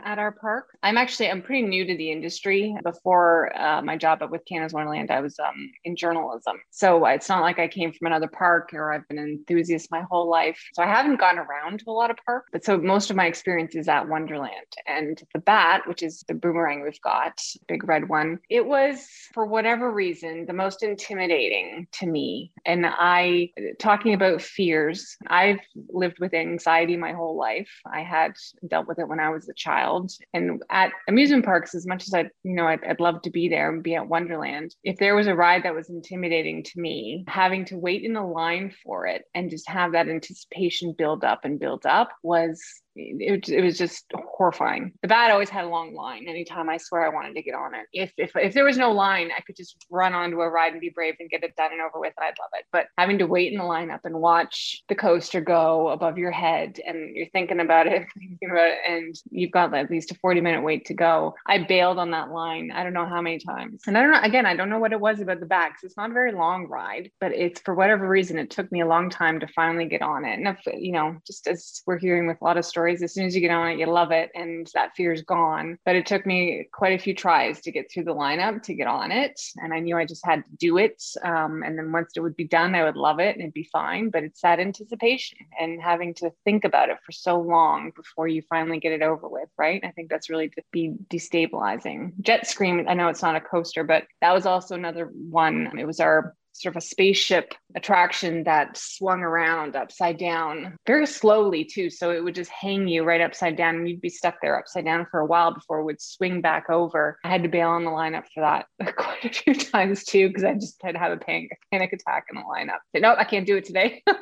at 0.05 0.19
our 0.19 0.33
park. 0.33 0.67
I'm 0.83 0.97
actually 0.97 1.31
I'm 1.31 1.43
pretty 1.43 1.63
new 1.63 1.85
to 1.85 1.97
the 1.97 2.11
industry. 2.11 2.77
Before 2.83 3.57
uh, 3.59 3.83
my 3.83 3.97
job 3.97 4.23
at 4.23 4.31
with 4.31 4.45
Canada's 4.45 4.73
Wonderland, 4.73 5.11
I 5.11 5.21
was 5.21 5.39
um, 5.39 5.71
in 5.85 5.97
journalism, 5.97 6.57
so 6.71 7.05
it's 7.07 7.29
not 7.29 7.43
like 7.43 7.59
I 7.59 7.69
came 7.69 7.93
from 7.93 8.07
another 8.07 8.29
park 8.29 8.71
or 8.73 8.93
I've 8.93 9.07
been 9.09 9.19
an 9.19 9.29
enthusiast 9.29 9.91
my 9.91 10.03
whole 10.03 10.29
life. 10.29 10.61
So 10.75 10.83
I 10.83 10.87
haven't 10.87 11.21
gone 11.21 11.39
around 11.39 11.81
to 11.81 11.91
a 11.91 11.93
lot 11.93 12.11
of 12.11 12.17
park, 12.25 12.47
but 12.53 12.65
so 12.65 12.79
most 12.79 13.11
of 13.11 13.17
my 13.17 13.27
experience 13.27 13.75
is 13.75 13.89
at 13.89 14.09
Wonderland 14.09 14.53
and 14.87 15.21
the 15.33 15.41
bat, 15.41 15.83
which 15.87 16.03
is 16.03 16.25
the 16.29 16.35
boomerang 16.35 16.83
we've 16.83 17.01
got, 17.01 17.41
big 17.67 17.87
red 17.89 18.09
one. 18.09 18.39
It 18.49 18.67
was 18.67 19.09
for 19.35 19.47
whatever 19.47 19.91
reason 19.93 20.47
the 20.47 20.53
most 20.53 20.83
intimidating 20.83 21.87
to 21.93 22.07
me. 22.07 22.53
And 22.65 22.87
I 22.87 23.51
talking 23.79 24.15
about 24.15 24.43
fears. 24.43 25.17
I've 25.27 25.61
lived 25.89 26.19
with 26.19 26.35
anxiety 26.35 26.97
my 26.97 27.13
whole 27.13 27.37
life. 27.37 27.71
I 27.91 28.03
had 28.03 28.35
dealt 28.67 28.87
with 28.87 28.99
it 28.99 29.09
when 29.09 29.21
I 29.21 29.31
was 29.31 29.49
a 29.49 29.55
child 29.55 29.88
and 30.35 30.63
at 30.71 30.93
amusement 31.09 31.45
parks 31.45 31.75
as 31.75 31.87
much 31.87 32.07
as 32.07 32.15
i 32.15 32.23
you 32.43 32.55
know 32.55 32.67
I'd, 32.67 32.85
I'd 32.85 33.01
love 33.01 33.23
to 33.23 33.31
be 33.31 33.49
there 33.49 33.71
and 33.73 33.83
be 33.83 33.95
at 33.95 34.09
wonderland 34.09 34.75
if 34.85 34.99
there 34.99 35.15
was 35.15 35.27
a 35.27 35.35
ride 35.35 35.65
that 35.65 35.75
was 35.75 35.91
intimidating 35.91 36.63
to 36.63 36.81
me 36.81 37.25
having 37.29 37.65
to 37.67 37.77
wait 37.77 38.05
in 38.05 38.17
a 38.17 38.27
line 38.27 38.73
for 38.85 39.07
it 39.07 39.25
and 39.35 39.51
just 39.51 39.69
have 39.69 39.93
that 39.93 40.09
anticipation 40.09 40.95
build 40.97 41.25
up 41.25 41.45
and 41.45 41.61
build 41.61 41.87
up 41.87 42.11
was 42.23 42.63
it, 42.97 43.49
it 43.49 43.63
was 43.63 43.79
just 43.79 44.05
horrifying. 44.39 44.93
The 45.03 45.09
bat 45.09 45.31
always 45.31 45.51
had 45.51 45.65
a 45.65 45.69
long 45.69 45.95
line. 45.95 46.27
Anytime 46.29 46.71
I 46.71 46.77
swear 46.77 47.05
I 47.05 47.15
wanted 47.15 47.35
to 47.35 47.43
get 47.43 47.55
on 47.55 47.75
it. 47.75 47.87
If, 47.93 48.13
if 48.17 48.31
if 48.37 48.55
there 48.55 48.65
was 48.65 48.79
no 48.79 48.93
line, 48.93 49.31
I 49.37 49.41
could 49.41 49.57
just 49.57 49.85
run 49.91 50.15
onto 50.15 50.41
a 50.41 50.49
ride 50.49 50.73
and 50.73 50.81
be 50.81 50.91
brave 50.91 51.17
and 51.19 51.29
get 51.29 51.43
it 51.43 51.57
done 51.57 51.73
and 51.73 51.81
over 51.81 51.99
with. 51.99 52.15
And 52.17 52.25
I'd 52.25 52.39
love 52.41 52.51
it. 52.55 52.65
But 52.73 52.87
having 52.97 53.19
to 53.19 53.27
wait 53.27 53.53
in 53.53 53.59
the 53.59 53.65
lineup 53.65 54.01
and 54.05 54.21
watch 54.21 54.83
the 54.89 54.95
coaster 54.95 55.41
go 55.41 55.89
above 55.89 56.19
your 56.19 56.31
head 56.31 56.81
and 56.87 57.17
you're 57.17 57.29
thinking 57.31 57.61
about 57.61 57.87
it, 57.87 58.07
thinking 58.19 58.51
about 58.51 58.69
it, 58.69 58.79
and 58.87 59.15
you've 59.31 59.51
got 59.51 59.75
at 59.75 59.91
least 59.91 60.13
a 60.13 60.15
40 60.15 60.41
minute 60.41 60.63
wait 60.63 60.87
to 60.87 60.95
go. 60.95 61.35
I 61.47 61.59
bailed 61.59 61.99
on 61.99 62.13
that 62.13 62.31
line. 62.31 62.71
I 62.71 62.85
don't 62.85 62.95
know 62.95 63.07
how 63.07 63.21
many 63.21 63.39
times. 63.39 63.83
And 63.87 63.99
I 63.99 64.03
don't 64.03 64.13
know, 64.13 64.21
again, 64.23 64.47
I 64.47 64.55
don't 64.55 64.71
know 64.71 64.79
what 64.79 64.93
it 64.93 65.01
was 65.01 65.21
about 65.21 65.41
the 65.41 65.47
bat 65.47 65.73
it's 65.83 65.97
not 65.97 66.11
a 66.11 66.15
very 66.15 66.33
long 66.33 66.67
ride, 66.67 67.11
but 67.21 67.33
it's 67.33 67.61
for 67.61 67.75
whatever 67.75 68.09
reason, 68.09 68.39
it 68.39 68.51
took 68.51 68.71
me 68.73 68.81
a 68.81 68.87
long 68.87 69.11
time 69.11 69.41
to 69.41 69.47
finally 69.49 69.87
get 69.87 70.03
on 70.03 70.25
it. 70.25 70.39
And 70.39 70.49
if, 70.49 70.59
you 70.67 70.93
know, 70.93 71.17
just 71.27 71.47
as 71.47 71.83
we're 71.87 71.99
hearing 71.99 72.27
with 72.27 72.39
a 72.41 72.45
lot 72.45 72.57
of 72.57 72.65
stories, 72.65 73.03
as 73.03 73.15
soon 73.15 73.27
as 73.27 73.35
you 73.35 73.41
get 73.41 73.51
on 73.51 73.69
it, 73.69 73.79
you 73.79 73.87
love 73.87 74.11
it 74.11 74.28
and 74.35 74.69
that 74.75 74.95
fear 74.97 75.13
is 75.13 75.23
gone. 75.23 75.79
But 75.85 75.97
it 75.97 76.07
took 76.07 76.27
me 76.27 76.69
quite 76.73 76.99
a 76.99 77.03
few 77.03 77.15
tries 77.15 77.61
to 77.63 77.73
get 77.73 77.91
through 77.91 78.05
the 78.05 78.15
lineup 78.15 78.63
to 78.65 78.75
get 78.75 78.87
on 78.87 79.11
it. 79.11 79.41
And 79.57 79.73
I 79.73 79.81
knew 79.81 79.97
I 79.97 80.05
just 80.05 80.25
had 80.25 80.45
to 80.45 80.57
do 80.57 80.79
it. 80.79 81.03
Um, 81.23 81.63
and 81.63 81.79
then 81.79 81.93
once 81.93 82.13
it 82.17 82.21
would 82.21 82.37
be 82.37 82.45
done, 82.45 82.75
I 82.75 82.85
would 82.85 82.97
love 82.97 83.21
it 83.21 83.35
and 83.35 83.41
it'd 83.41 83.55
be 83.55 83.69
fine. 83.73 84.11
But 84.11 84.25
it's 84.25 84.41
that 84.43 84.61
anticipation 84.61 85.39
and 85.59 85.81
having 85.83 86.15
to 86.15 86.31
think 86.45 86.65
about 86.65 86.91
it 86.91 86.99
for 87.05 87.13
so 87.13 87.41
long 87.41 87.93
before 87.95 88.29
you 88.29 88.43
finally 88.43 88.79
get 88.79 88.93
it 88.93 89.03
over 89.03 89.29
with, 89.29 89.49
right? 89.57 89.83
I 89.85 89.91
think 89.91 90.11
that's 90.11 90.31
really 90.31 90.49
to 90.51 90.63
be 90.73 90.95
destabilizing. 91.11 92.13
Jet 92.21 92.47
Scream, 92.47 92.87
I 92.89 92.95
know 92.95 93.09
it's 93.09 93.23
not 93.23 93.37
a 93.37 93.41
coaster, 93.41 93.85
but 93.85 94.05
that 94.21 94.35
was 94.35 94.47
also 94.47 94.75
another 94.75 95.07
one. 95.07 95.79
It 95.79 95.87
was 95.87 96.01
our 96.01 96.35
sort 96.61 96.75
of 96.75 96.83
a 96.83 96.87
spaceship 96.87 97.55
attraction 97.75 98.45
that 98.45 98.77
swung 98.77 99.21
around 99.21 99.77
upside 99.77 100.19
down 100.19 100.77
very 100.87 101.07
slowly 101.07 101.65
too. 101.65 101.91
So 101.91 102.11
it 102.11 102.23
would 102.23 102.35
just 102.35 102.51
hang 102.51 102.89
you 102.89 103.05
right 103.05 103.21
upside 103.21 103.57
down 103.57 103.77
and 103.77 103.89
you'd 103.89 104.01
be 104.01 104.09
stuck 104.09 104.37
there 104.41 104.59
upside 104.59 104.85
down 104.85 105.07
for 105.11 105.21
a 105.21 105.27
while 105.27 105.53
before 105.53 105.81
it 105.81 105.85
would 105.85 106.01
swing 106.01 106.41
back 106.41 106.71
over. 106.71 107.19
I 107.25 107.29
had 107.29 107.43
to 107.43 107.49
bail 107.49 107.69
on 107.69 107.85
the 107.85 107.91
lineup 107.91 108.25
for 108.35 108.41
that 108.41 108.67
quite 108.97 109.25
a 109.25 109.29
few 109.31 109.55
times 109.55 110.05
too 110.05 110.29
because 110.29 110.45
i 110.45 110.55
just 110.55 110.81
had 110.83 110.93
to 110.93 110.99
have 110.99 111.13
a 111.13 111.17
panic, 111.17 111.59
panic 111.73 111.93
attack 111.93 112.27
in 112.31 112.37
the 112.37 112.43
lineup. 112.43 112.79
Said, 112.93 113.03
nope 113.03 113.17
i 113.19 113.25
can't 113.25 113.47
do 113.47 113.57
it 113.57 113.65
today. 113.65 114.03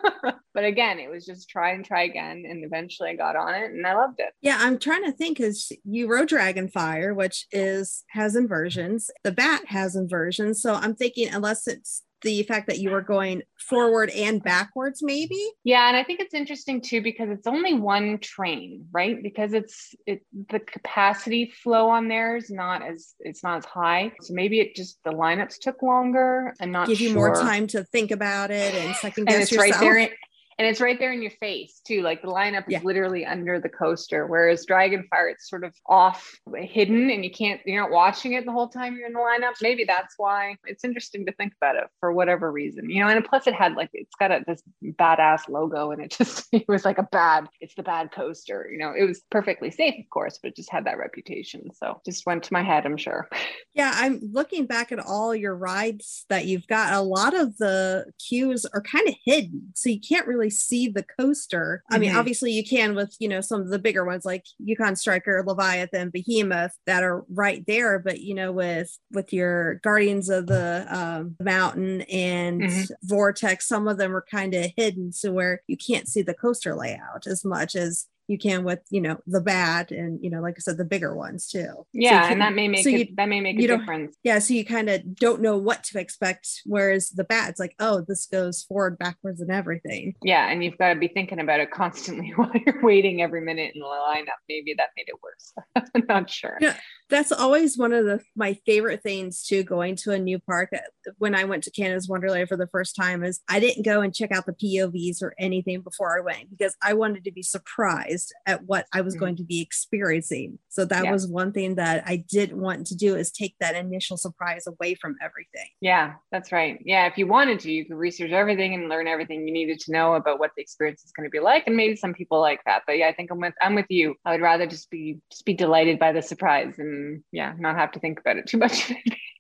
But 0.55 0.65
again 0.65 0.99
it 0.99 1.11
was 1.11 1.27
just 1.27 1.51
try 1.51 1.73
and 1.73 1.85
try 1.85 2.05
again 2.05 2.45
and 2.49 2.65
eventually 2.65 3.11
i 3.11 3.15
got 3.15 3.37
on 3.37 3.55
it 3.55 3.73
and 3.73 3.87
i 3.87 3.95
loved 3.95 4.21
it. 4.21 4.33
Yeah, 4.41 4.57
I'm 4.59 4.79
trying 4.79 5.05
to 5.05 5.13
think 5.13 5.37
because 5.37 5.71
you 5.85 6.11
rode 6.11 6.31
Dragonfire, 6.31 7.15
which 7.15 7.47
is 7.53 8.05
has 8.09 8.35
inversions. 8.35 9.11
The 9.23 9.33
bat 9.33 9.67
has 9.67 9.97
inversions. 9.97 10.63
So 10.63 10.73
I'm 10.73 10.95
thinking 10.95 11.29
unless 11.29 11.67
it's 11.67 12.03
the 12.23 12.43
fact 12.45 12.67
that 12.69 12.79
you 12.79 12.91
were 12.91 13.03
going 13.03 13.43
forward 13.59 14.11
and 14.11 14.43
backwards, 14.43 15.03
maybe. 15.03 15.43
Yeah, 15.65 15.89
and 15.89 15.97
I 15.97 16.03
think 16.05 16.21
it's 16.21 16.35
interesting 16.35 16.81
too 16.81 17.03
because 17.03 17.31
it's 17.31 17.47
only 17.47 17.75
one 17.75 18.19
train, 18.19 18.87
right? 18.93 19.23
Because 19.23 19.53
it's 19.53 19.95
it 20.07 20.23
the 20.51 20.61
capacity 20.61 21.53
flow 21.63 21.89
on 21.89 22.09
there 22.09 22.37
is 22.37 22.51
not 22.51 22.83
as 22.83 23.15
it's 23.21 23.43
not 23.43 23.59
as 23.59 23.65
high. 23.65 24.13
So 24.21 24.35
maybe 24.35 24.61
it 24.61 24.75
just 24.75 24.99
the 25.05 25.11
lineups 25.11 25.59
took 25.61 25.83
longer. 25.83 26.55
I'm 26.61 26.71
not 26.73 26.89
Give 26.89 27.01
you 27.01 27.15
more 27.15 27.35
time 27.35 27.67
to 27.69 27.85
think 27.85 28.11
about 28.11 28.51
it 28.51 28.75
and 28.75 28.95
second 28.97 29.29
and 29.29 29.29
guess 29.29 29.43
it's 29.45 29.53
yourself. 29.53 29.83
right 29.83 30.09
there. 30.09 30.17
And 30.59 30.67
it's 30.67 30.81
right 30.81 30.99
there 30.99 31.13
in 31.13 31.21
your 31.21 31.33
face 31.33 31.81
too. 31.87 32.01
Like 32.01 32.23
the 32.23 32.29
lineup 32.29 32.65
is 32.69 32.83
literally 32.83 33.27
under 33.27 33.61
the 33.61 33.69
coaster, 33.69 34.27
whereas 34.27 34.65
Dragonfire 34.65 35.33
it's 35.33 35.51
sort 35.51 35.65
of 35.65 35.75
off, 35.87 36.35
hidden, 36.55 37.11
and 37.11 37.23
you 37.25 37.31
can't 37.31 37.61
you're 37.67 37.83
not 37.83 37.91
watching 37.91 38.33
it 38.33 38.47
the 38.47 38.53
whole 38.53 38.69
time 38.69 38.97
you're 38.97 39.07
in 39.07 39.13
the 39.13 39.19
lineup. 39.19 39.53
Maybe 39.61 39.85
that's 39.85 40.15
why 40.17 40.57
it's 40.65 40.83
interesting 40.83 41.27
to 41.27 41.33
think 41.33 41.53
about 41.61 41.77
it 41.77 41.85
for 42.01 42.13
whatever 42.13 42.51
reason, 42.51 42.89
you 42.89 43.05
know. 43.05 43.11
And 43.11 43.23
plus, 43.23 43.47
it 43.47 43.55
had 43.55 43.75
like 43.75 43.91
it's 43.93 44.15
got 44.19 44.33
a, 44.33 44.45
this 44.47 44.63
badass 44.83 45.49
logo, 45.49 45.91
and 45.91 46.03
it 46.03 46.11
just 46.19 46.49
it 46.53 46.65
was 46.69 46.87
like 46.87 46.99
a 46.99 47.09
bad. 47.13 47.47
It's 47.61 47.75
the 47.75 47.83
bad 47.83 48.11
coaster, 48.13 48.69
you 48.73 48.79
know. 48.79 48.95
It 48.99 49.05
was 49.05 49.23
perfectly 49.31 49.71
safe, 49.71 49.95
of 49.99 50.09
course, 50.11 50.39
but 50.43 50.49
it 50.49 50.57
just 50.57 50.73
had 50.73 50.87
that 50.87 50.97
reputation. 50.97 51.71
So 51.75 52.01
just 52.07 52.25
went 52.25 52.45
to 52.45 52.53
my 52.53 52.63
head, 52.63 52.87
I'm 52.87 52.97
sure. 52.97 53.29
Yeah, 53.75 53.93
I'm 53.95 54.21
looking 54.33 54.65
back 54.65 54.91
at 54.91 55.01
all 55.01 55.35
your 55.35 55.55
rides 55.55 56.25
that 56.31 56.47
you've 56.47 56.67
got. 56.67 56.95
A 56.95 57.03
lot 57.03 57.35
of 57.35 57.59
the 57.59 58.07
queues 58.27 58.65
are 58.73 58.81
kind 58.81 59.07
of 59.07 59.15
hidden, 59.25 59.73
so 59.75 59.91
you 59.91 60.01
can't 60.01 60.27
really 60.27 60.46
see 60.51 60.89
the 60.89 61.03
coaster. 61.03 61.83
I 61.91 61.99
mean, 61.99 62.13
Mhm. 62.13 62.19
obviously 62.19 62.53
you 62.53 62.65
can 62.65 62.95
with 62.95 63.15
you 63.19 63.29
know 63.29 63.41
some 63.41 63.61
of 63.61 63.69
the 63.69 63.79
bigger 63.79 64.05
ones 64.05 64.25
like 64.25 64.45
Yukon 64.59 64.97
Striker, 64.97 65.43
Leviathan, 65.47 66.11
Behemoth 66.11 66.73
that 66.87 67.03
are 67.03 67.25
right 67.29 67.65
there. 67.67 67.99
But 67.99 68.21
you 68.21 68.35
know, 68.35 68.53
with 68.53 68.97
with 69.13 69.33
your 69.33 69.75
Guardians 69.77 70.29
of 70.29 70.47
the 70.47 70.87
um, 70.91 71.37
Mountain 71.41 72.03
and 72.03 72.63
Mhm. 72.63 72.91
Vortex, 73.03 73.67
some 73.69 73.89
of 73.89 73.99
them 73.99 74.15
are 74.17 74.25
kind 74.31 74.55
of 74.55 74.71
hidden, 74.77 75.13
so 75.13 75.33
where 75.33 75.63
you 75.67 75.77
can't 75.77 76.09
see 76.09 76.23
the 76.23 76.35
coaster 76.35 76.75
layout 76.75 77.27
as 77.27 77.45
much 77.45 77.75
as 77.77 78.07
you 78.29 78.39
can 78.39 78.65
with 78.65 78.81
you 78.91 79.01
know 79.01 79.17
the 79.27 79.41
bat 79.41 79.91
and 79.91 80.19
you 80.23 80.31
know 80.31 80.41
like 80.41 80.55
i 80.57 80.61
said 80.61 80.77
the 80.77 80.85
bigger 80.85 81.15
ones 81.15 81.49
too 81.49 81.63
So 81.67 81.85
Yeah, 81.93 82.23
can- 82.23 82.33
and 82.33 82.41
that 82.43 82.55
may 82.55 82.69
make 82.69 82.83
so 82.85 82.91
it 82.91 82.99
you- 83.11 83.15
that 83.17 83.29
may 83.29 83.41
make 83.41 83.59
a 83.59 83.67
difference. 83.67 84.17
yeah, 84.25 84.39
so 84.41 84.55
you 84.55 84.65
kind 84.65 84.89
of 84.91 85.15
don't 85.17 85.41
know 85.41 85.57
what 85.57 85.85
to 85.85 85.99
expect. 86.01 86.49
Whereas 86.65 87.11
the 87.11 87.25
bat, 87.25 87.51
it's 87.51 87.61
like, 87.61 87.75
oh, 87.79 88.05
this 88.07 88.27
goes 88.27 88.63
forward, 88.65 88.99
backwards, 88.99 89.41
and 89.41 89.51
everything. 89.51 90.15
Yeah, 90.23 90.49
and 90.51 90.63
you've 90.65 90.77
got 90.79 90.93
to 90.95 90.99
be 90.99 91.09
thinking 91.09 91.39
about 91.41 91.61
it 91.61 91.71
constantly 91.71 92.31
while 92.37 92.51
you're 92.67 92.83
waiting 92.83 93.23
every 93.23 93.41
minute 93.41 93.73
in 93.75 93.81
the 93.81 93.87
lineup. 93.87 94.41
Maybe 94.49 94.75
that 94.77 94.89
made 94.97 95.07
it 95.09 95.17
worse. 95.23 95.53
I'm 95.95 96.05
not 96.09 96.29
sure. 96.31 96.59
Yeah. 96.61 96.77
That's 97.09 97.31
always 97.31 97.79
one 97.79 97.93
of 97.93 98.05
the 98.05 98.21
my 98.35 98.55
favorite 98.67 99.03
things 99.03 99.45
too. 99.45 99.63
Going 99.63 99.95
to 99.97 100.13
a 100.13 100.19
new 100.19 100.39
park 100.41 100.71
uh, 100.75 100.79
when 101.19 101.35
I 101.35 101.45
went 101.45 101.63
to 101.65 101.71
Canada's 101.71 102.09
Wonderland 102.09 102.49
for 102.49 102.57
the 102.57 102.67
first 102.67 102.97
time 102.97 103.23
is 103.23 103.41
I 103.49 103.61
didn't 103.61 103.85
go 103.85 104.01
and 104.01 104.15
check 104.15 104.33
out 104.33 104.47
the 104.47 104.53
POVs 104.53 105.23
or 105.23 105.35
anything 105.39 105.83
before 105.83 106.19
I 106.19 106.21
went 106.21 106.51
because 106.51 106.75
I 106.83 106.95
wanted 106.95 107.25
to 107.25 107.33
be 107.33 107.43
surprised 107.43 108.35
at 108.47 108.65
what 108.65 108.87
I 108.93 109.03
was 109.03 109.15
Mhm. 109.15 109.21
going 109.21 109.37
to 109.37 109.45
be 109.45 109.61
experiencing. 109.61 110.59
So 110.69 110.85
that 110.87 111.05
Yeah. 111.05 111.13
was 111.13 111.29
one 111.29 111.53
thing 111.53 111.77
that 111.77 112.03
I 112.07 112.17
didn't 112.17 112.61
want 112.61 112.87
to 112.89 112.97
do 112.97 113.15
is 113.15 113.31
take 113.31 113.55
that 113.61 113.77
initial 113.77 114.17
surprise 114.17 114.67
away 114.67 114.95
from 114.95 115.17
everything. 115.23 115.69
Yeah, 115.81 116.15
that's 116.33 116.51
right. 116.51 116.79
Yeah, 116.85 117.07
if 117.07 117.17
you 117.17 117.27
wanted 117.29 117.61
to, 117.61 117.73
you 117.73 117.85
could 117.87 117.97
research 117.97 118.33
everything 118.33 118.75
and 118.75 118.89
learn 118.89 119.07
everything 119.07 119.47
you 119.47 119.53
needed 119.55 119.79
to 119.81 119.93
know 119.93 120.15
about 120.15 120.41
what 120.41 120.51
the 120.57 120.63
experience 120.63 121.05
is 121.05 121.13
going 121.13 121.25
to 121.27 121.31
be 121.31 121.41
like. 121.41 121.65
And 121.67 121.77
maybe 121.77 121.95
some 121.95 122.15
people 122.15 122.41
like 122.41 122.61
that. 122.67 122.83
But 122.87 122.99
yeah, 122.99 123.07
I 123.09 123.13
think 123.15 123.31
I'm 123.31 123.39
with 123.41 123.55
I'm 123.61 123.75
with 123.77 123.87
you. 123.91 124.17
I 124.25 124.33
would 124.33 124.43
rather 124.43 124.67
just 124.67 124.91
be 124.91 125.19
just 125.31 125.45
be 125.45 125.55
delighted 125.55 125.99
by 126.01 126.11
the 126.13 126.21
surprise 126.23 126.75
and 126.79 126.96
yeah, 127.33 127.55
not 127.59 127.77
have 127.77 127.93
to 127.93 128.01
think 128.01 128.21
about 128.21 128.37
it 128.37 128.47
too 128.47 128.59
much. 128.59 128.93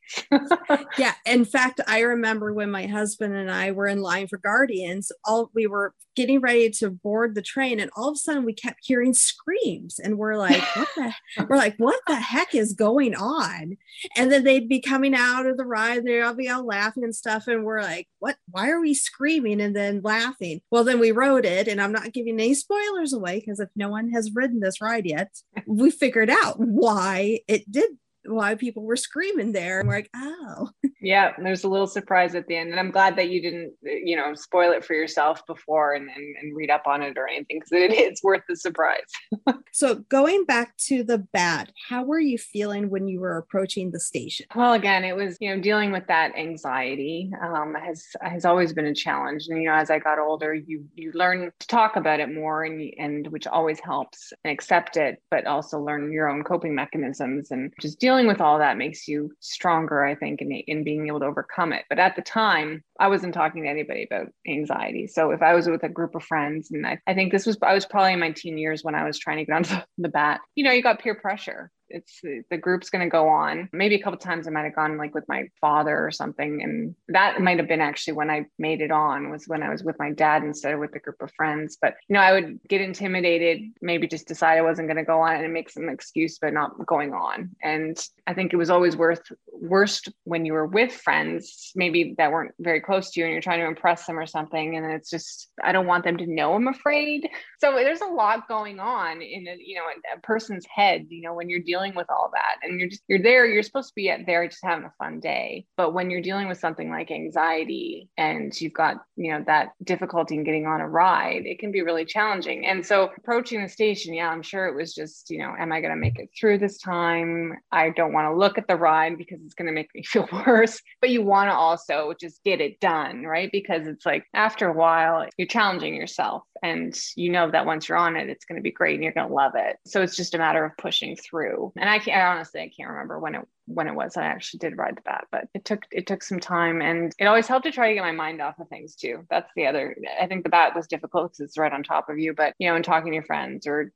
yeah 0.98 1.14
in 1.24 1.44
fact 1.44 1.80
i 1.86 2.00
remember 2.00 2.52
when 2.52 2.70
my 2.70 2.86
husband 2.86 3.34
and 3.34 3.50
i 3.50 3.70
were 3.70 3.86
in 3.86 4.00
line 4.00 4.26
for 4.26 4.38
guardians 4.38 5.10
all 5.24 5.50
we 5.54 5.66
were 5.66 5.92
getting 6.16 6.40
ready 6.40 6.70
to 6.70 6.90
board 6.90 7.34
the 7.34 7.42
train 7.42 7.78
and 7.78 7.90
all 7.94 8.08
of 8.08 8.14
a 8.14 8.18
sudden 8.18 8.44
we 8.44 8.52
kept 8.52 8.80
hearing 8.82 9.12
screams 9.12 9.98
and 9.98 10.16
we're 10.16 10.36
like 10.36 10.62
what 10.74 10.88
the 10.96 11.14
we're 11.48 11.56
like 11.56 11.76
what 11.76 12.00
the 12.06 12.16
heck 12.16 12.54
is 12.54 12.72
going 12.72 13.14
on? 13.14 13.76
And 14.16 14.32
then 14.32 14.42
they'd 14.42 14.68
be 14.68 14.80
coming 14.80 15.14
out 15.14 15.46
of 15.46 15.58
the 15.58 15.66
ride 15.66 16.04
they'd 16.04 16.22
all 16.22 16.34
be 16.34 16.48
all 16.48 16.64
laughing 16.64 17.04
and 17.04 17.14
stuff 17.14 17.46
and 17.46 17.64
we're 17.64 17.82
like 17.82 18.08
what 18.18 18.36
why 18.50 18.70
are 18.70 18.80
we 18.80 18.94
screaming 18.94 19.60
and 19.60 19.76
then 19.76 20.00
laughing? 20.02 20.62
Well 20.70 20.84
then 20.84 20.98
we 20.98 21.12
rode 21.12 21.44
it 21.44 21.68
and 21.68 21.80
i'm 21.80 21.92
not 21.92 22.12
giving 22.12 22.40
any 22.40 22.54
spoilers 22.54 23.12
away 23.12 23.40
because 23.40 23.60
if 23.60 23.68
no 23.76 23.90
one 23.90 24.10
has 24.10 24.34
ridden 24.34 24.60
this 24.60 24.80
ride 24.80 25.04
yet 25.04 25.30
we 25.66 25.90
figured 25.90 26.30
out 26.30 26.58
why 26.58 27.40
it 27.46 27.70
did 27.70 27.90
why 28.28 28.54
people 28.54 28.84
were 28.84 28.96
screaming 28.96 29.52
there 29.52 29.80
and 29.80 29.88
we're 29.88 29.96
like 29.96 30.10
oh 30.14 30.70
yeah, 31.00 31.32
there's 31.38 31.64
a 31.64 31.68
little 31.68 31.86
surprise 31.86 32.34
at 32.34 32.46
the 32.46 32.56
end. 32.56 32.70
And 32.70 32.80
I'm 32.80 32.90
glad 32.90 33.16
that 33.16 33.28
you 33.28 33.40
didn't, 33.40 33.74
you 33.82 34.16
know, 34.16 34.34
spoil 34.34 34.72
it 34.72 34.84
for 34.84 34.94
yourself 34.94 35.46
before 35.46 35.92
and, 35.92 36.08
and, 36.08 36.36
and 36.40 36.56
read 36.56 36.70
up 36.70 36.82
on 36.86 37.02
it 37.02 37.16
or 37.16 37.28
anything 37.28 37.60
because 37.60 37.72
it 37.72 37.92
is 38.12 38.20
worth 38.24 38.42
the 38.48 38.56
surprise. 38.56 38.96
so 39.72 39.96
going 40.08 40.44
back 40.44 40.76
to 40.78 41.04
the 41.04 41.18
bat 41.18 41.70
how 41.88 42.02
were 42.02 42.18
you 42.18 42.38
feeling 42.38 42.90
when 42.90 43.06
you 43.08 43.20
were 43.20 43.36
approaching 43.36 43.90
the 43.90 44.00
station 44.00 44.46
Well, 44.54 44.72
again, 44.72 45.04
it 45.04 45.14
was 45.14 45.36
you 45.40 45.54
know 45.54 45.60
dealing 45.60 45.92
with 45.92 46.06
that 46.08 46.34
anxiety 46.36 47.30
um, 47.42 47.74
has 47.74 48.04
has 48.22 48.44
always 48.44 48.72
been 48.72 48.86
a 48.86 48.94
challenge, 48.94 49.46
and 49.48 49.62
you 49.62 49.68
know 49.68 49.74
as 49.74 49.90
I 49.90 49.98
got 49.98 50.18
older, 50.18 50.54
you 50.54 50.84
you 50.94 51.12
learn 51.14 51.52
to 51.58 51.66
talk 51.66 51.96
about 51.96 52.20
it 52.20 52.32
more, 52.32 52.64
and 52.64 52.92
and 52.98 53.26
which 53.28 53.46
always 53.46 53.78
helps 53.80 54.32
and 54.44 54.52
accept 54.52 54.96
it, 54.96 55.22
but 55.30 55.46
also 55.46 55.78
learn 55.78 56.12
your 56.12 56.28
own 56.28 56.42
coping 56.42 56.74
mechanisms, 56.74 57.50
and 57.50 57.72
just 57.80 58.00
dealing 58.00 58.15
with 58.24 58.40
all 58.40 58.58
that 58.58 58.78
makes 58.78 59.06
you 59.06 59.32
stronger, 59.40 60.04
I 60.04 60.14
think, 60.14 60.40
in 60.40 60.50
in 60.50 60.84
being 60.84 61.08
able 61.08 61.20
to 61.20 61.26
overcome 61.26 61.72
it. 61.72 61.84
But 61.90 61.98
at 61.98 62.16
the 62.16 62.22
time, 62.22 62.82
I 62.98 63.08
wasn't 63.08 63.34
talking 63.34 63.64
to 63.64 63.68
anybody 63.68 64.04
about 64.10 64.28
anxiety. 64.48 65.08
So 65.08 65.32
if 65.32 65.42
I 65.42 65.54
was 65.54 65.68
with 65.68 65.82
a 65.82 65.88
group 65.88 66.14
of 66.14 66.24
friends, 66.24 66.70
and 66.70 66.86
I, 66.86 66.98
I 67.06 67.14
think 67.14 67.32
this 67.32 67.44
was 67.44 67.58
I 67.62 67.74
was 67.74 67.84
probably 67.84 68.14
in 68.14 68.20
my 68.20 68.30
teen 68.30 68.56
years 68.56 68.82
when 68.82 68.94
I 68.94 69.04
was 69.04 69.18
trying 69.18 69.38
to 69.38 69.44
get 69.44 69.54
onto 69.54 69.76
the 69.98 70.08
bat, 70.08 70.40
you 70.54 70.64
know, 70.64 70.72
you 70.72 70.82
got 70.82 71.00
peer 71.00 71.14
pressure 71.14 71.70
it's 71.88 72.20
the 72.22 72.56
group's 72.56 72.90
going 72.90 73.04
to 73.04 73.10
go 73.10 73.28
on. 73.28 73.68
Maybe 73.72 73.94
a 73.94 74.02
couple 74.02 74.18
times 74.18 74.46
i 74.46 74.50
might 74.50 74.64
have 74.64 74.74
gone 74.74 74.96
like 74.96 75.14
with 75.14 75.28
my 75.28 75.48
father 75.60 75.96
or 75.98 76.10
something 76.10 76.62
and 76.62 76.94
that 77.08 77.40
might 77.40 77.58
have 77.58 77.68
been 77.68 77.80
actually 77.80 78.14
when 78.14 78.30
i 78.30 78.46
made 78.58 78.80
it 78.80 78.90
on 78.90 79.30
was 79.30 79.46
when 79.46 79.62
i 79.62 79.70
was 79.70 79.82
with 79.82 79.98
my 79.98 80.12
dad 80.12 80.42
instead 80.42 80.74
of 80.74 80.80
with 80.80 80.94
a 80.94 80.98
group 80.98 81.20
of 81.20 81.32
friends. 81.36 81.76
But 81.80 81.94
you 82.08 82.14
know 82.14 82.20
i 82.20 82.32
would 82.32 82.58
get 82.68 82.80
intimidated 82.80 83.60
maybe 83.80 84.06
just 84.06 84.28
decide 84.28 84.58
i 84.58 84.62
wasn't 84.62 84.88
going 84.88 84.96
to 84.96 85.04
go 85.04 85.20
on 85.20 85.36
and 85.36 85.52
make 85.52 85.70
some 85.70 85.88
excuse 85.88 86.38
but 86.38 86.52
not 86.52 86.86
going 86.86 87.12
on. 87.12 87.50
And 87.62 87.96
i 88.26 88.34
think 88.34 88.52
it 88.52 88.56
was 88.56 88.70
always 88.70 88.96
worth 88.96 89.22
worst 89.52 90.08
when 90.24 90.44
you 90.44 90.52
were 90.52 90.66
with 90.66 90.92
friends 90.92 91.72
maybe 91.74 92.14
that 92.18 92.30
weren't 92.30 92.54
very 92.58 92.80
close 92.80 93.10
to 93.10 93.20
you 93.20 93.26
and 93.26 93.32
you're 93.32 93.42
trying 93.42 93.60
to 93.60 93.66
impress 93.66 94.06
them 94.06 94.18
or 94.18 94.26
something 94.26 94.76
and 94.76 94.86
it's 94.92 95.10
just 95.10 95.48
i 95.62 95.72
don't 95.72 95.86
want 95.86 96.04
them 96.04 96.16
to 96.16 96.26
know 96.26 96.54
i'm 96.54 96.68
afraid. 96.68 97.28
So 97.58 97.72
there's 97.72 98.00
a 98.00 98.06
lot 98.06 98.48
going 98.48 98.80
on 98.80 99.22
in 99.22 99.46
a 99.48 99.56
you 99.58 99.76
know 99.76 99.84
a, 100.14 100.20
person's 100.20 100.66
head 100.66 101.06
you 101.08 101.22
know 101.22 101.34
when 101.34 101.48
you're 101.48 101.60
dealing 101.60 101.75
with 101.94 102.06
all 102.10 102.30
that. 102.32 102.56
And 102.62 102.80
you're 102.80 102.88
just 102.88 103.02
you're 103.08 103.22
there 103.22 103.46
you're 103.46 103.62
supposed 103.62 103.88
to 103.88 103.94
be 103.94 104.10
at 104.10 104.26
there 104.26 104.46
just 104.46 104.64
having 104.64 104.84
a 104.84 104.92
fun 104.98 105.20
day. 105.20 105.66
But 105.76 105.94
when 105.94 106.10
you're 106.10 106.20
dealing 106.22 106.48
with 106.48 106.58
something 106.58 106.90
like 106.90 107.10
anxiety 107.10 108.08
and 108.16 108.58
you've 108.60 108.72
got 108.72 108.96
you 109.16 109.32
know 109.32 109.44
that 109.46 109.72
difficulty 109.84 110.34
in 110.34 110.44
getting 110.44 110.66
on 110.66 110.80
a 110.80 110.88
ride 110.88 111.46
it 111.46 111.58
can 111.58 111.72
be 111.72 111.82
really 111.82 112.04
challenging. 112.04 112.66
And 112.66 112.84
so 112.84 113.10
approaching 113.16 113.62
the 113.62 113.68
station 113.68 114.14
yeah 114.14 114.28
i'm 114.28 114.42
sure 114.42 114.66
it 114.66 114.74
was 114.74 114.94
just 114.94 115.30
you 115.30 115.38
know 115.38 115.54
am 115.58 115.72
i 115.72 115.80
going 115.80 115.92
to 115.92 115.96
make 115.96 116.18
it 116.18 116.30
through 116.38 116.58
this 116.58 116.78
time? 116.78 117.54
I 117.72 117.90
don't 117.90 118.12
want 118.12 118.32
to 118.32 118.36
look 118.36 118.58
at 118.58 118.66
the 118.68 118.76
ride 118.76 119.18
because 119.18 119.40
it's 119.44 119.54
going 119.54 119.66
to 119.66 119.72
make 119.72 119.94
me 119.94 120.02
feel 120.04 120.28
worse. 120.46 120.80
But 121.00 121.10
you 121.10 121.22
want 121.22 121.48
to 121.48 121.54
also 121.54 122.14
just 122.20 122.42
get 122.44 122.60
it 122.60 122.80
done 122.80 123.26
right? 123.26 123.50
Because 123.52 123.86
it's 123.86 124.06
like 124.06 124.24
after 124.34 124.68
a 124.68 124.72
while 124.72 125.26
you're 125.36 125.46
challenging 125.46 125.94
yourself 125.94 126.42
and 126.62 126.98
you 127.16 127.30
know 127.30 127.50
that 127.50 127.66
once 127.66 127.88
you're 127.88 127.98
on 127.98 128.16
it 128.16 128.28
it's 128.28 128.44
going 128.44 128.56
to 128.56 128.62
be 128.62 128.70
great 128.70 128.94
and 128.94 129.04
you're 129.04 129.12
going 129.12 129.28
to 129.28 129.34
love 129.34 129.52
it. 129.54 129.76
So 129.86 130.02
it's 130.02 130.16
just 130.16 130.34
a 130.34 130.38
matter 130.38 130.64
of 130.64 130.76
pushing 130.78 131.16
through 131.16 131.65
and 131.76 131.88
i 131.88 131.98
can't 131.98 132.16
I 132.16 132.26
honestly 132.26 132.60
i 132.60 132.70
can't 132.74 132.90
remember 132.90 133.18
when 133.18 133.34
it 133.34 133.42
when 133.66 133.88
it 133.88 133.94
was 133.94 134.16
i 134.16 134.24
actually 134.24 134.58
did 134.58 134.78
ride 134.78 134.96
the 134.96 135.02
bat 135.02 135.26
but 135.32 135.48
it 135.54 135.64
took 135.64 135.82
it 135.90 136.06
took 136.06 136.22
some 136.22 136.40
time 136.40 136.80
and 136.82 137.12
it 137.18 137.26
always 137.26 137.46
helped 137.46 137.66
to 137.66 137.72
try 137.72 137.88
to 137.88 137.94
get 137.94 138.02
my 138.02 138.12
mind 138.12 138.40
off 138.40 138.58
of 138.58 138.68
things 138.68 138.94
too. 138.94 139.26
That's 139.28 139.50
the 139.56 139.66
other 139.66 139.96
i 140.20 140.26
think 140.26 140.44
the 140.44 140.50
bat 140.50 140.74
was 140.74 140.86
difficult 140.86 141.32
because 141.32 141.40
it's 141.40 141.58
right 141.58 141.72
on 141.72 141.82
top 141.82 142.08
of 142.08 142.18
you 142.18 142.34
but 142.34 142.54
you 142.58 142.68
know 142.68 142.76
in 142.76 142.82
talking 142.82 143.10
to 143.10 143.14
your 143.14 143.24
friends 143.24 143.66
or 143.66 143.92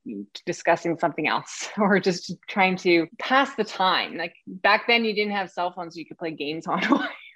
discussing 0.46 0.98
something 0.98 1.28
else 1.28 1.68
or 1.78 2.00
just 2.00 2.34
trying 2.48 2.76
to 2.76 3.06
pass 3.18 3.54
the 3.54 3.64
time. 3.64 4.16
Like 4.16 4.34
back 4.46 4.86
then 4.86 5.04
you 5.04 5.14
didn't 5.14 5.32
have 5.32 5.50
cell 5.50 5.72
phones 5.72 5.96
you 5.96 6.06
could 6.06 6.18
play 6.18 6.32
games 6.32 6.66
on 6.66 6.82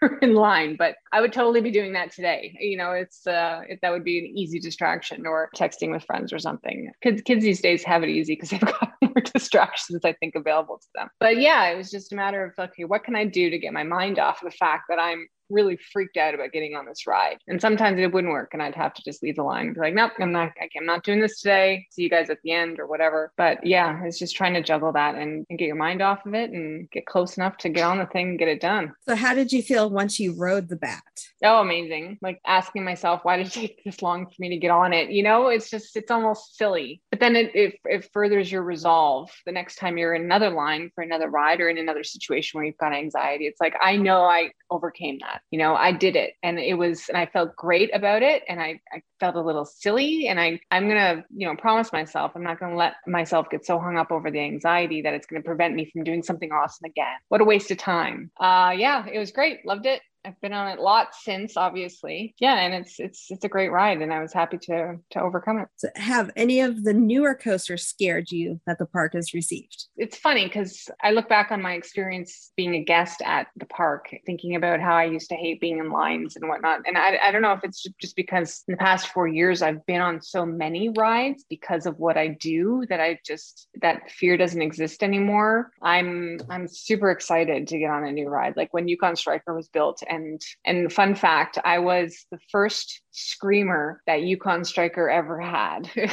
you're 0.01 0.19
in 0.19 0.35
line 0.35 0.77
but 0.77 0.97
i 1.13 1.21
would 1.21 1.33
totally 1.33 1.61
be 1.61 1.71
doing 1.71 1.93
that 1.93 2.13
today. 2.13 2.57
You 2.61 2.77
know 2.77 2.93
it's 2.93 3.27
uh 3.27 3.63
it, 3.69 3.79
that 3.83 3.91
would 3.91 4.05
be 4.05 4.19
an 4.19 4.27
easy 4.27 4.59
distraction 4.59 5.27
or 5.27 5.51
texting 5.57 5.91
with 5.91 6.05
friends 6.05 6.33
or 6.33 6.39
something. 6.39 6.91
Kids 7.03 7.23
kids 7.23 7.45
these 7.45 7.61
days 7.61 7.83
have 7.85 8.03
it 8.03 8.09
easy 8.09 8.35
because 8.35 8.51
they've 8.51 8.61
got 8.61 8.93
more 9.03 9.23
distractions 9.33 10.05
i 10.05 10.13
think 10.13 10.35
available 10.35 10.79
to 10.79 10.89
them. 10.95 11.09
But 11.21 11.41
yeah 11.41 11.69
it 11.69 11.77
was 11.77 11.91
just 11.91 12.13
a 12.13 12.17
matter 12.17 12.45
of 12.45 12.53
okay 12.71 12.85
what 12.85 13.05
can 13.05 13.17
i 13.17 13.25
do 13.25 13.51
to 13.51 13.59
get 13.59 13.73
my 13.73 13.85
mind 13.85 14.19
off 14.19 14.43
of 14.43 14.51
the 14.51 14.57
fact 14.57 14.85
that 14.89 14.99
i'm 14.99 15.29
really 15.51 15.79
freaked 15.93 16.17
out 16.17 16.35
about 16.35 16.53
getting 16.53 16.75
on 16.75 16.87
this 16.87 17.07
ride. 17.07 17.39
And 17.49 17.61
sometimes 17.61 17.99
it 17.99 18.13
wouldn't 18.13 18.33
work, 18.33 18.51
and 18.53 18.63
I'd 18.63 18.75
have 18.75 18.95
to 18.95 19.03
just 19.03 19.23
leave 19.23 19.37
the 19.37 19.43
line 19.43 19.67
and 19.67 19.75
be 19.75 19.81
like, 19.81 19.95
"Nope, 19.95 20.13
I'm 20.19 20.33
not. 20.33 20.53
I'm 20.77 20.87
not 20.87 21.05
doing 21.05 21.21
this 21.21 21.41
today. 21.41 21.87
See 21.91 22.03
you 22.03 22.11
guys 22.11 22.31
at 22.31 22.39
the 22.43 22.53
end 22.53 22.79
or 22.79 22.87
whatever." 22.87 23.33
But 23.37 23.65
yeah, 23.67 24.03
it's 24.05 24.19
just 24.19 24.37
trying 24.37 24.55
to 24.55 24.63
juggle 24.63 24.93
that 24.93 25.15
and, 25.15 25.47
and 25.49 25.59
get 25.59 25.67
your 25.67 25.77
mind 25.77 26.03
off 26.03 26.25
of 26.27 26.35
it 26.35 26.51
and 26.51 26.91
get 26.91 27.07
close 27.07 27.37
enough 27.37 27.57
to 27.59 27.69
get 27.69 27.85
on 27.85 27.99
the 27.99 28.07
thing 28.07 28.31
and 28.31 28.39
get 28.39 28.49
it 28.49 28.61
done. 28.61 28.93
So, 29.09 29.15
how 29.15 29.35
did 29.35 29.53
you 29.53 29.63
feel 29.63 29.91
once 29.91 30.19
you 30.19 30.35
rode 30.37 30.69
the 30.69 30.77
bat? 30.77 31.03
Oh, 31.43 31.61
amazing! 31.61 32.19
Like 32.23 32.41
asking 32.47 32.85
myself, 32.85 33.21
why 33.25 33.37
did 33.37 33.47
it 33.47 33.53
take 33.53 33.85
this 33.85 34.03
long 34.03 34.27
for 34.27 34.37
me 34.39 34.49
to 34.51 34.57
get 34.57 34.71
on 34.71 34.93
it? 34.93 35.11
You 35.11 35.23
know, 35.23 35.49
it's 35.49 35.71
just 35.71 35.97
it's 35.97 36.11
almost 36.11 36.57
silly. 36.57 37.03
But 37.11 37.21
then 37.21 37.37
it 37.37 37.55
it, 37.55 37.75
it 37.85 38.11
furthers 38.13 38.51
your 38.51 38.63
resolve. 38.63 39.31
The 39.47 39.53
next 39.53 39.77
time 39.77 39.99
you're 39.99 40.15
in 40.15 40.25
another 40.25 40.51
line 40.51 40.91
for 40.95 41.03
another 41.03 41.29
ride 41.29 41.61
or 41.61 41.69
in 41.69 41.79
another 41.79 42.05
situation 42.05 42.59
where 42.59 42.67
you've 42.67 42.79
got 42.79 42.93
anxiety, 42.93 43.47
it's 43.47 43.61
like 43.61 43.75
I 43.81 43.97
know 43.97 44.23
I 44.23 44.51
overcame 44.71 45.19
that. 45.21 45.34
You 45.51 45.59
know, 45.59 45.75
I 45.75 45.93
did 45.93 46.17
it 46.17 46.35
and 46.43 46.59
it 46.59 46.75
was, 46.75 47.09
and 47.09 47.17
I 47.17 47.27
felt 47.27 47.57
great 47.57 47.95
about 47.95 48.23
it. 48.23 48.43
And 48.49 48.61
I, 48.61 48.81
I 48.93 49.03
felt 49.21 49.37
a 49.37 49.41
little 49.41 49.65
silly. 49.65 50.29
And 50.29 50.41
I, 50.41 50.61
I'm 50.71 50.89
going 50.89 50.99
to, 51.01 51.25
you 51.35 51.47
know, 51.47 51.57
promise 51.57 51.93
myself, 51.93 52.33
I'm 52.35 52.43
not 52.43 52.61
going 52.61 52.73
to 52.73 52.79
let 52.79 52.95
myself 53.07 53.49
get 53.51 53.65
so 53.65 53.79
hung 53.79 53.97
up 53.97 54.11
over 54.11 54.31
the 54.31 54.41
anxiety 54.41 55.03
that 55.03 55.15
it's 55.15 55.27
going 55.27 55.43
to 55.43 55.47
prevent 55.47 55.75
me 55.75 55.91
from 55.93 56.05
doing 56.05 56.23
something 56.23 56.53
awesome 56.53 56.87
again. 56.87 57.17
What 57.29 57.41
a 57.41 57.45
waste 57.45 57.71
of 57.71 57.79
time. 57.79 58.31
Uh, 58.39 58.75
yeah, 58.77 59.07
it 59.07 59.19
was 59.19 59.31
great. 59.31 59.65
Loved 59.65 59.87
it. 59.87 60.01
I've 60.25 60.41
been 60.41 60.53
on 60.53 60.69
it 60.69 60.79
a 60.79 60.83
lot 60.83 61.15
since, 61.15 61.57
obviously. 61.57 62.35
Yeah, 62.39 62.57
and 62.57 62.75
it's 62.75 62.99
it's 62.99 63.27
it's 63.31 63.45
a 63.45 63.49
great 63.49 63.71
ride, 63.71 64.01
and 64.01 64.13
I 64.13 64.21
was 64.21 64.33
happy 64.33 64.59
to 64.63 64.97
to 65.11 65.21
overcome 65.21 65.59
it. 65.59 65.69
So 65.77 65.89
have 65.97 66.31
any 66.37 66.61
of 66.61 66.85
the 66.85 66.95
newer 66.95 67.35
coasters 67.35 67.87
scared 67.87 68.31
you 68.31 68.61
that 68.67 68.79
the 68.79 68.87
park 68.87 69.15
has 69.15 69.35
received? 69.35 69.87
It's 69.97 70.17
funny 70.17 70.45
because 70.45 70.89
I 71.03 71.11
look 71.11 71.29
back 71.29 71.51
on 71.51 71.61
my 71.61 71.75
experience 71.75 72.53
being 72.57 72.75
a 72.75 72.85
guest 72.85 73.21
at 73.25 73.49
the 73.57 73.67
park, 73.67 74.15
thinking 74.27 74.57
about 74.57 74.81
how 74.81 74.95
I 74.95 75.05
used 75.05 75.29
to 75.29 75.37
hate 75.37 75.61
being 75.61 75.79
in 75.79 75.91
lines 75.91 76.37
and 76.37 76.49
whatnot. 76.49 76.81
And 76.87 76.97
I, 76.97 77.19
I 77.23 77.31
don't 77.31 77.43
know 77.43 77.53
if 77.53 77.65
it's 77.65 77.87
just 78.01 78.17
because 78.17 78.63
in 78.69 78.73
the 78.73 78.79
past 78.79 79.09
four 79.09 79.29
years 79.29 79.63
I've 79.63 79.85
been 79.87 80.01
on 80.01 80.23
so 80.23 80.47
many 80.47 80.89
rides 80.89 81.45
because 81.49 81.87
of 81.87 81.99
what 81.99 82.17
I 82.17 82.29
do 82.29 82.87
that 82.89 83.01
I 83.01 83.19
just 83.27 83.69
that 83.83 84.11
fear 84.11 84.37
doesn't 84.37 84.63
exist 84.63 85.03
anymore. 85.03 85.71
I'm 85.83 86.41
I'm 86.49 86.67
super 86.67 87.11
excited 87.11 87.67
to 87.69 87.79
get 87.79 87.91
on 87.91 88.05
a 88.05 88.13
new 88.13 88.29
ride. 88.29 88.57
Like 88.57 88.73
when 88.73 88.89
Yukon 88.89 89.17
Striker 89.17 89.55
was 89.55 89.69
built 89.69 90.03
and 90.15 90.41
and 90.65 90.93
fun 90.93 91.15
fact, 91.15 91.59
I 91.65 91.79
was 91.79 92.27
the 92.31 92.39
first 92.51 93.01
screamer 93.15 94.03
that 94.07 94.23
Yukon 94.23 94.65
Striker 94.65 95.09
ever 95.09 95.41
had. 95.41 95.91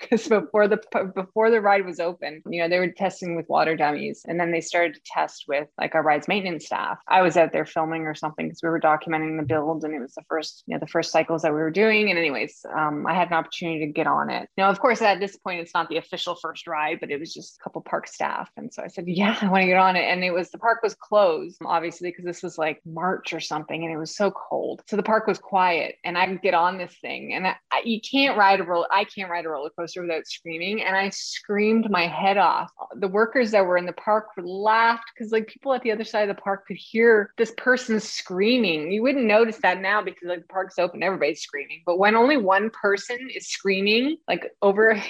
because 0.00 0.28
before 0.28 0.68
the 0.68 0.80
before 1.14 1.50
the 1.50 1.60
ride 1.60 1.84
was 1.84 2.00
open, 2.00 2.42
you 2.48 2.60
know, 2.60 2.68
they 2.68 2.78
were 2.78 2.88
testing 2.88 3.36
with 3.36 3.48
water 3.48 3.76
dummies, 3.76 4.22
and 4.26 4.38
then 4.38 4.50
they 4.50 4.60
started 4.60 4.94
to 4.94 5.00
test 5.06 5.44
with 5.48 5.68
like 5.78 5.94
our 5.94 6.02
ride's 6.02 6.28
maintenance 6.28 6.66
staff. 6.66 6.98
I 7.08 7.22
was 7.22 7.36
out 7.36 7.52
there 7.52 7.64
filming 7.64 8.02
or 8.02 8.14
something 8.14 8.46
because 8.46 8.60
we 8.62 8.68
were 8.68 8.80
documenting 8.80 9.38
the 9.38 9.46
build, 9.46 9.84
and 9.84 9.94
it 9.94 10.00
was 10.00 10.14
the 10.14 10.22
first, 10.28 10.64
you 10.66 10.74
know, 10.74 10.80
the 10.80 10.86
first 10.86 11.10
cycles 11.10 11.42
that 11.42 11.52
we 11.52 11.58
were 11.58 11.70
doing. 11.70 12.10
And 12.10 12.18
anyways, 12.18 12.64
um, 12.76 13.06
I 13.06 13.14
had 13.14 13.28
an 13.28 13.34
opportunity 13.34 13.86
to 13.86 13.92
get 13.92 14.06
on 14.06 14.30
it. 14.30 14.48
Now, 14.56 14.70
of 14.70 14.80
course, 14.80 15.02
at 15.02 15.20
this 15.20 15.36
point, 15.36 15.60
it's 15.60 15.74
not 15.74 15.88
the 15.88 15.96
official 15.96 16.36
first 16.36 16.66
ride, 16.66 16.98
but 17.00 17.10
it 17.10 17.18
was 17.20 17.32
just 17.32 17.58
a 17.58 17.64
couple 17.64 17.82
park 17.82 18.06
staff, 18.06 18.50
and 18.56 18.72
so 18.72 18.82
I 18.82 18.88
said, 18.88 19.04
yeah, 19.06 19.36
I 19.40 19.48
want 19.48 19.62
to 19.62 19.66
get 19.66 19.76
on 19.76 19.96
it. 19.96 20.04
And 20.04 20.22
it 20.24 20.32
was 20.32 20.50
the 20.50 20.58
park 20.58 20.82
was 20.82 20.94
closed, 20.94 21.58
obviously, 21.64 22.10
because 22.10 22.24
this 22.24 22.42
was 22.42 22.58
like 22.58 22.80
March 22.84 23.32
or 23.32 23.40
something, 23.40 23.84
and 23.84 23.92
it 23.92 23.98
was 23.98 24.16
so 24.16 24.30
cold, 24.30 24.82
so 24.86 24.96
the 24.96 25.02
park 25.02 25.26
was 25.26 25.38
quiet, 25.38 25.96
and 26.04 26.18
I 26.18 26.38
get 26.44 26.54
on 26.54 26.78
this 26.78 26.94
thing, 27.00 27.32
and 27.32 27.46
I, 27.46 27.56
you 27.84 28.00
can't 28.00 28.38
ride 28.38 28.60
a 28.60 28.64
roller. 28.64 28.86
I 28.92 29.04
can't 29.04 29.30
ride 29.30 29.46
a 29.46 29.48
roller 29.48 29.70
coaster 29.70 30.02
without 30.02 30.26
screaming 30.26 30.82
and 30.82 30.96
I 30.96 31.08
screamed 31.10 31.90
my 31.90 32.06
head 32.06 32.36
off. 32.36 32.70
The 32.96 33.08
workers 33.08 33.50
that 33.50 33.64
were 33.64 33.76
in 33.76 33.86
the 33.86 33.92
park 33.92 34.26
laughed 34.36 35.04
because 35.14 35.32
like 35.32 35.46
people 35.46 35.72
at 35.72 35.82
the 35.82 35.92
other 35.92 36.04
side 36.04 36.28
of 36.28 36.36
the 36.36 36.42
park 36.42 36.66
could 36.66 36.76
hear 36.76 37.32
this 37.38 37.52
person 37.56 37.98
screaming. 37.98 38.92
You 38.92 39.02
wouldn't 39.02 39.24
notice 39.24 39.58
that 39.62 39.80
now 39.80 40.02
because 40.02 40.28
like 40.28 40.42
the 40.42 40.52
park's 40.52 40.78
open, 40.78 41.02
everybody's 41.02 41.40
screaming. 41.40 41.82
But 41.86 41.98
when 41.98 42.14
only 42.14 42.36
one 42.36 42.70
person 42.70 43.18
is 43.34 43.48
screaming 43.48 44.18
like 44.28 44.52
over 44.62 45.02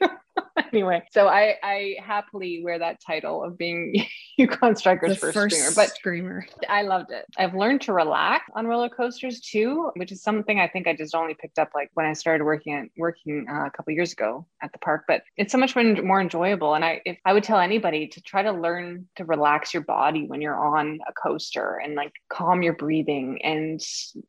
anyway, 0.72 1.02
so 1.12 1.28
I 1.28 1.56
I 1.62 1.96
happily 2.02 2.62
wear 2.62 2.78
that 2.78 3.00
title 3.00 3.42
of 3.42 3.56
being 3.56 4.04
Yukon 4.36 4.76
Striker's 4.76 5.18
first, 5.18 5.34
first 5.34 5.56
screamer. 5.56 5.72
But 5.74 5.88
screamer. 5.90 6.46
I 6.68 6.82
loved 6.82 7.10
it. 7.10 7.24
I've 7.38 7.54
learned 7.54 7.82
to 7.82 7.92
relax 7.92 8.44
on 8.54 8.66
roller 8.66 8.88
coasters 8.88 9.40
too, 9.40 9.90
which 9.96 10.12
is 10.12 10.22
something 10.22 10.58
I 10.60 10.68
think 10.68 10.86
I 10.86 10.94
just 10.94 11.14
only 11.14 11.34
picked 11.34 11.58
up 11.58 11.70
like 11.74 11.90
when 11.94 12.06
I 12.06 12.12
started 12.12 12.44
working 12.44 12.74
at 12.74 12.88
working 12.96 13.46
uh, 13.50 13.66
a 13.66 13.70
couple 13.70 13.92
years 13.92 14.12
ago 14.12 14.46
at 14.62 14.72
the 14.72 14.78
park. 14.78 15.04
But 15.06 15.22
it's 15.36 15.52
so 15.52 15.58
much 15.58 15.74
more 15.74 15.84
more 16.02 16.20
enjoyable. 16.20 16.74
And 16.74 16.84
I 16.84 17.00
if 17.04 17.18
I 17.24 17.32
would 17.32 17.44
tell 17.44 17.58
anybody 17.58 18.08
to 18.08 18.22
try 18.22 18.42
to 18.42 18.52
learn 18.52 19.08
to 19.16 19.24
relax 19.24 19.72
your 19.72 19.82
body 19.84 20.26
when 20.26 20.40
you're 20.40 20.58
on 20.58 21.00
a 21.08 21.12
coaster 21.12 21.80
and 21.82 21.94
like 21.94 22.12
calm 22.28 22.62
your 22.62 22.74
breathing 22.74 23.40
and 23.42 23.80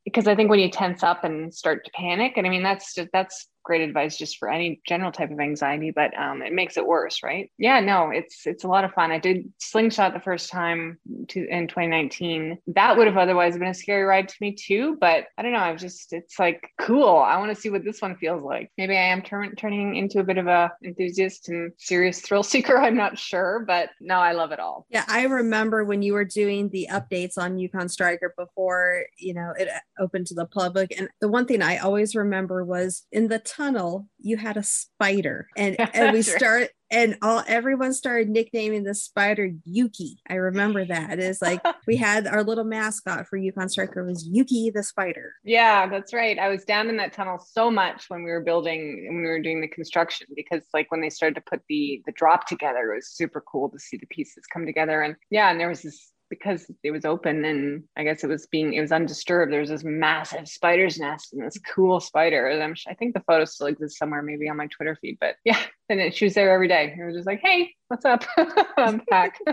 because 0.06 0.28
I 0.28 0.36
think 0.36 0.50
when 0.50 0.60
you 0.60 0.70
tense 0.70 1.04
up 1.04 1.24
and 1.24 1.54
start 1.54 1.86
to 1.86 1.92
panic, 1.92 2.34
and 2.38 2.48
I 2.48 2.50
mean 2.50 2.64
that's 2.64 2.94
just 2.94 3.10
that's 3.12 3.48
great 3.64 3.82
advice 3.82 4.18
just 4.18 4.38
for 4.38 4.50
any 4.50 4.82
general 4.88 5.12
type 5.12 5.32
of 5.32 5.40
anxiety 5.40 5.92
but 5.92 6.18
um, 6.18 6.42
it 6.42 6.54
makes 6.54 6.78
it 6.78 6.86
worse 6.86 7.24
right? 7.24 7.52
Yeah 7.58 7.80
no 7.80 8.12
it's 8.12 8.46
it's 8.46 8.64
a 8.64 8.68
lot 8.68 8.84
of 8.84 8.94
fun. 8.94 9.12
I 9.12 9.20
did 9.20 9.52
slingshot 9.58 10.14
the 10.14 10.20
first 10.20 10.50
time 10.50 11.00
to, 11.30 11.48
in 11.48 11.68
2019 11.68 12.58
that 12.68 12.98
would 12.98 13.08
have 13.08 13.18
otherwise 13.18 13.58
been 13.58 13.68
a 13.68 13.74
scary 13.74 14.04
ride 14.04 14.30
to 14.30 14.36
me 14.42 14.54
too 14.54 14.98
but 15.00 15.26
i 15.38 15.42
don't 15.42 15.52
know 15.52 15.60
i've 15.60 15.80
just 15.80 16.14
it's 16.14 16.40
like 16.40 16.70
cool. 16.80 17.18
I 17.18 17.38
want 17.38 17.54
to 17.56 17.60
see 17.60 17.70
what 17.70 17.84
this 17.84 18.02
one 18.02 18.16
feels 18.18 18.44
like. 18.44 18.72
Maybe 18.78 18.96
i 18.96 19.02
am 19.02 19.22
turn, 19.22 19.56
turning 19.56 19.96
into 19.96 20.20
a 20.20 20.24
bit 20.24 20.38
of 20.38 20.48
a 20.48 20.72
enthusiast 20.84 21.50
and 21.50 21.72
serious 21.78 22.22
thrill 22.22 22.44
seeker 22.44 22.78
i'm 22.82 22.96
not 22.96 23.18
sure 23.18 23.64
but 23.66 23.90
no 24.00 24.16
i 24.16 24.32
love 24.32 24.52
it 24.52 24.60
all. 24.60 24.86
Yeah, 24.90 25.06
I 25.08 25.24
remember 25.24 25.84
when 25.84 26.02
you 26.02 26.14
were 26.14 26.26
doing 26.26 26.70
the 26.70 26.88
updates 26.92 27.38
on 27.38 27.58
Yukon 27.58 27.90
Striker 27.90 28.34
before, 28.38 29.06
you 29.18 29.34
know, 29.34 29.54
it 29.58 29.70
opened 30.00 30.28
to 30.28 30.34
the 30.34 30.46
public. 30.46 30.98
And 30.98 31.10
the 31.20 31.28
one 31.28 31.46
thing 31.46 31.62
I 31.62 31.78
always 31.78 32.16
remember 32.16 32.64
was 32.64 33.06
in 33.12 33.28
the 33.28 33.40
tunnel, 33.56 34.08
you 34.20 34.38
had 34.38 34.58
a 34.58 34.64
spider. 34.64 35.48
And 35.58 35.80
and 35.94 36.14
we 36.14 36.22
start 36.22 36.70
and 36.92 37.18
all 37.22 37.44
everyone 37.48 37.92
started 37.92 38.30
nicknaming 38.30 38.84
the 38.84 38.94
spider 38.94 39.50
Yuki. 39.66 40.20
I 40.30 40.36
remember 40.36 40.86
that. 40.90 41.20
It's 41.20 41.42
like 41.42 41.62
we 41.88 41.96
had 41.96 42.28
our 42.28 42.44
little 42.44 42.64
mascot 42.64 43.28
for 43.28 43.38
Yukon 43.38 43.70
Striker 43.70 44.06
was 44.06 44.28
Yuki 44.28 44.70
the 44.70 44.84
spider. 44.84 45.34
Yeah, 45.44 45.88
that's 45.88 46.14
right. 46.14 46.38
I 46.38 46.50
was 46.50 46.64
down 46.64 46.90
in 46.90 46.98
that 46.98 47.14
tunnel 47.14 47.40
so 47.40 47.72
much 47.72 48.06
when 48.10 48.24
we 48.24 48.32
were 48.32 48.42
building 48.42 49.06
when 49.08 49.22
we 49.22 49.28
were 49.28 49.42
doing 49.42 49.62
the 49.62 49.68
construction 49.68 50.28
because 50.36 50.64
like 50.74 50.92
when 50.92 51.02
they 51.02 51.10
started 51.10 51.36
to 51.36 51.42
put 51.42 51.62
the 51.68 52.02
the 52.06 52.12
drop 52.14 52.48
together, 52.48 52.94
it 52.94 52.96
was 52.96 53.10
super 53.10 53.42
cool 53.42 53.70
to 53.70 53.80
see 53.80 53.98
the 53.98 54.08
pieces 54.08 54.46
come 54.52 54.66
together. 54.66 55.02
And 55.02 55.16
yeah, 55.30 55.50
and 55.50 55.60
there 55.60 55.70
was 55.70 55.82
this 55.82 56.13
because 56.40 56.70
it 56.84 56.92
was 56.92 57.06
open 57.06 57.46
and 57.46 57.84
I 57.96 58.04
guess 58.04 58.24
it 58.24 58.28
was 58.28 58.48
being 58.48 58.74
it 58.74 58.82
was 58.82 58.92
undisturbed. 58.92 59.52
There 59.52 59.60
was 59.60 59.70
this 59.70 59.84
massive 59.84 60.48
spider's 60.48 61.00
nest 61.00 61.34
and 61.34 61.44
this 61.44 61.60
cool 61.74 62.00
spider. 62.00 62.48
And 62.48 62.64
I'm, 62.64 62.76
I 62.88 62.94
think 62.94 63.14
the 63.14 63.24
photo 63.28 63.46
still 63.46 63.68
exists 63.68 63.98
somewhere, 63.98 64.22
maybe 64.22 64.50
on 64.50 64.58
my 64.58 64.68
Twitter 64.68 64.98
feed. 65.00 65.18
But 65.20 65.36
yeah, 65.46 65.60
and 65.90 66.00
it, 66.00 66.16
she 66.16 66.26
was 66.26 66.34
there 66.34 66.54
every 66.54 66.68
day. 66.68 66.96
It 66.98 67.04
was 67.04 67.16
just 67.16 67.28
like, 67.28 67.42
hey, 67.44 67.74
what's 67.88 68.06
up? 68.06 68.24
I'm 68.78 69.02
back. 69.10 69.38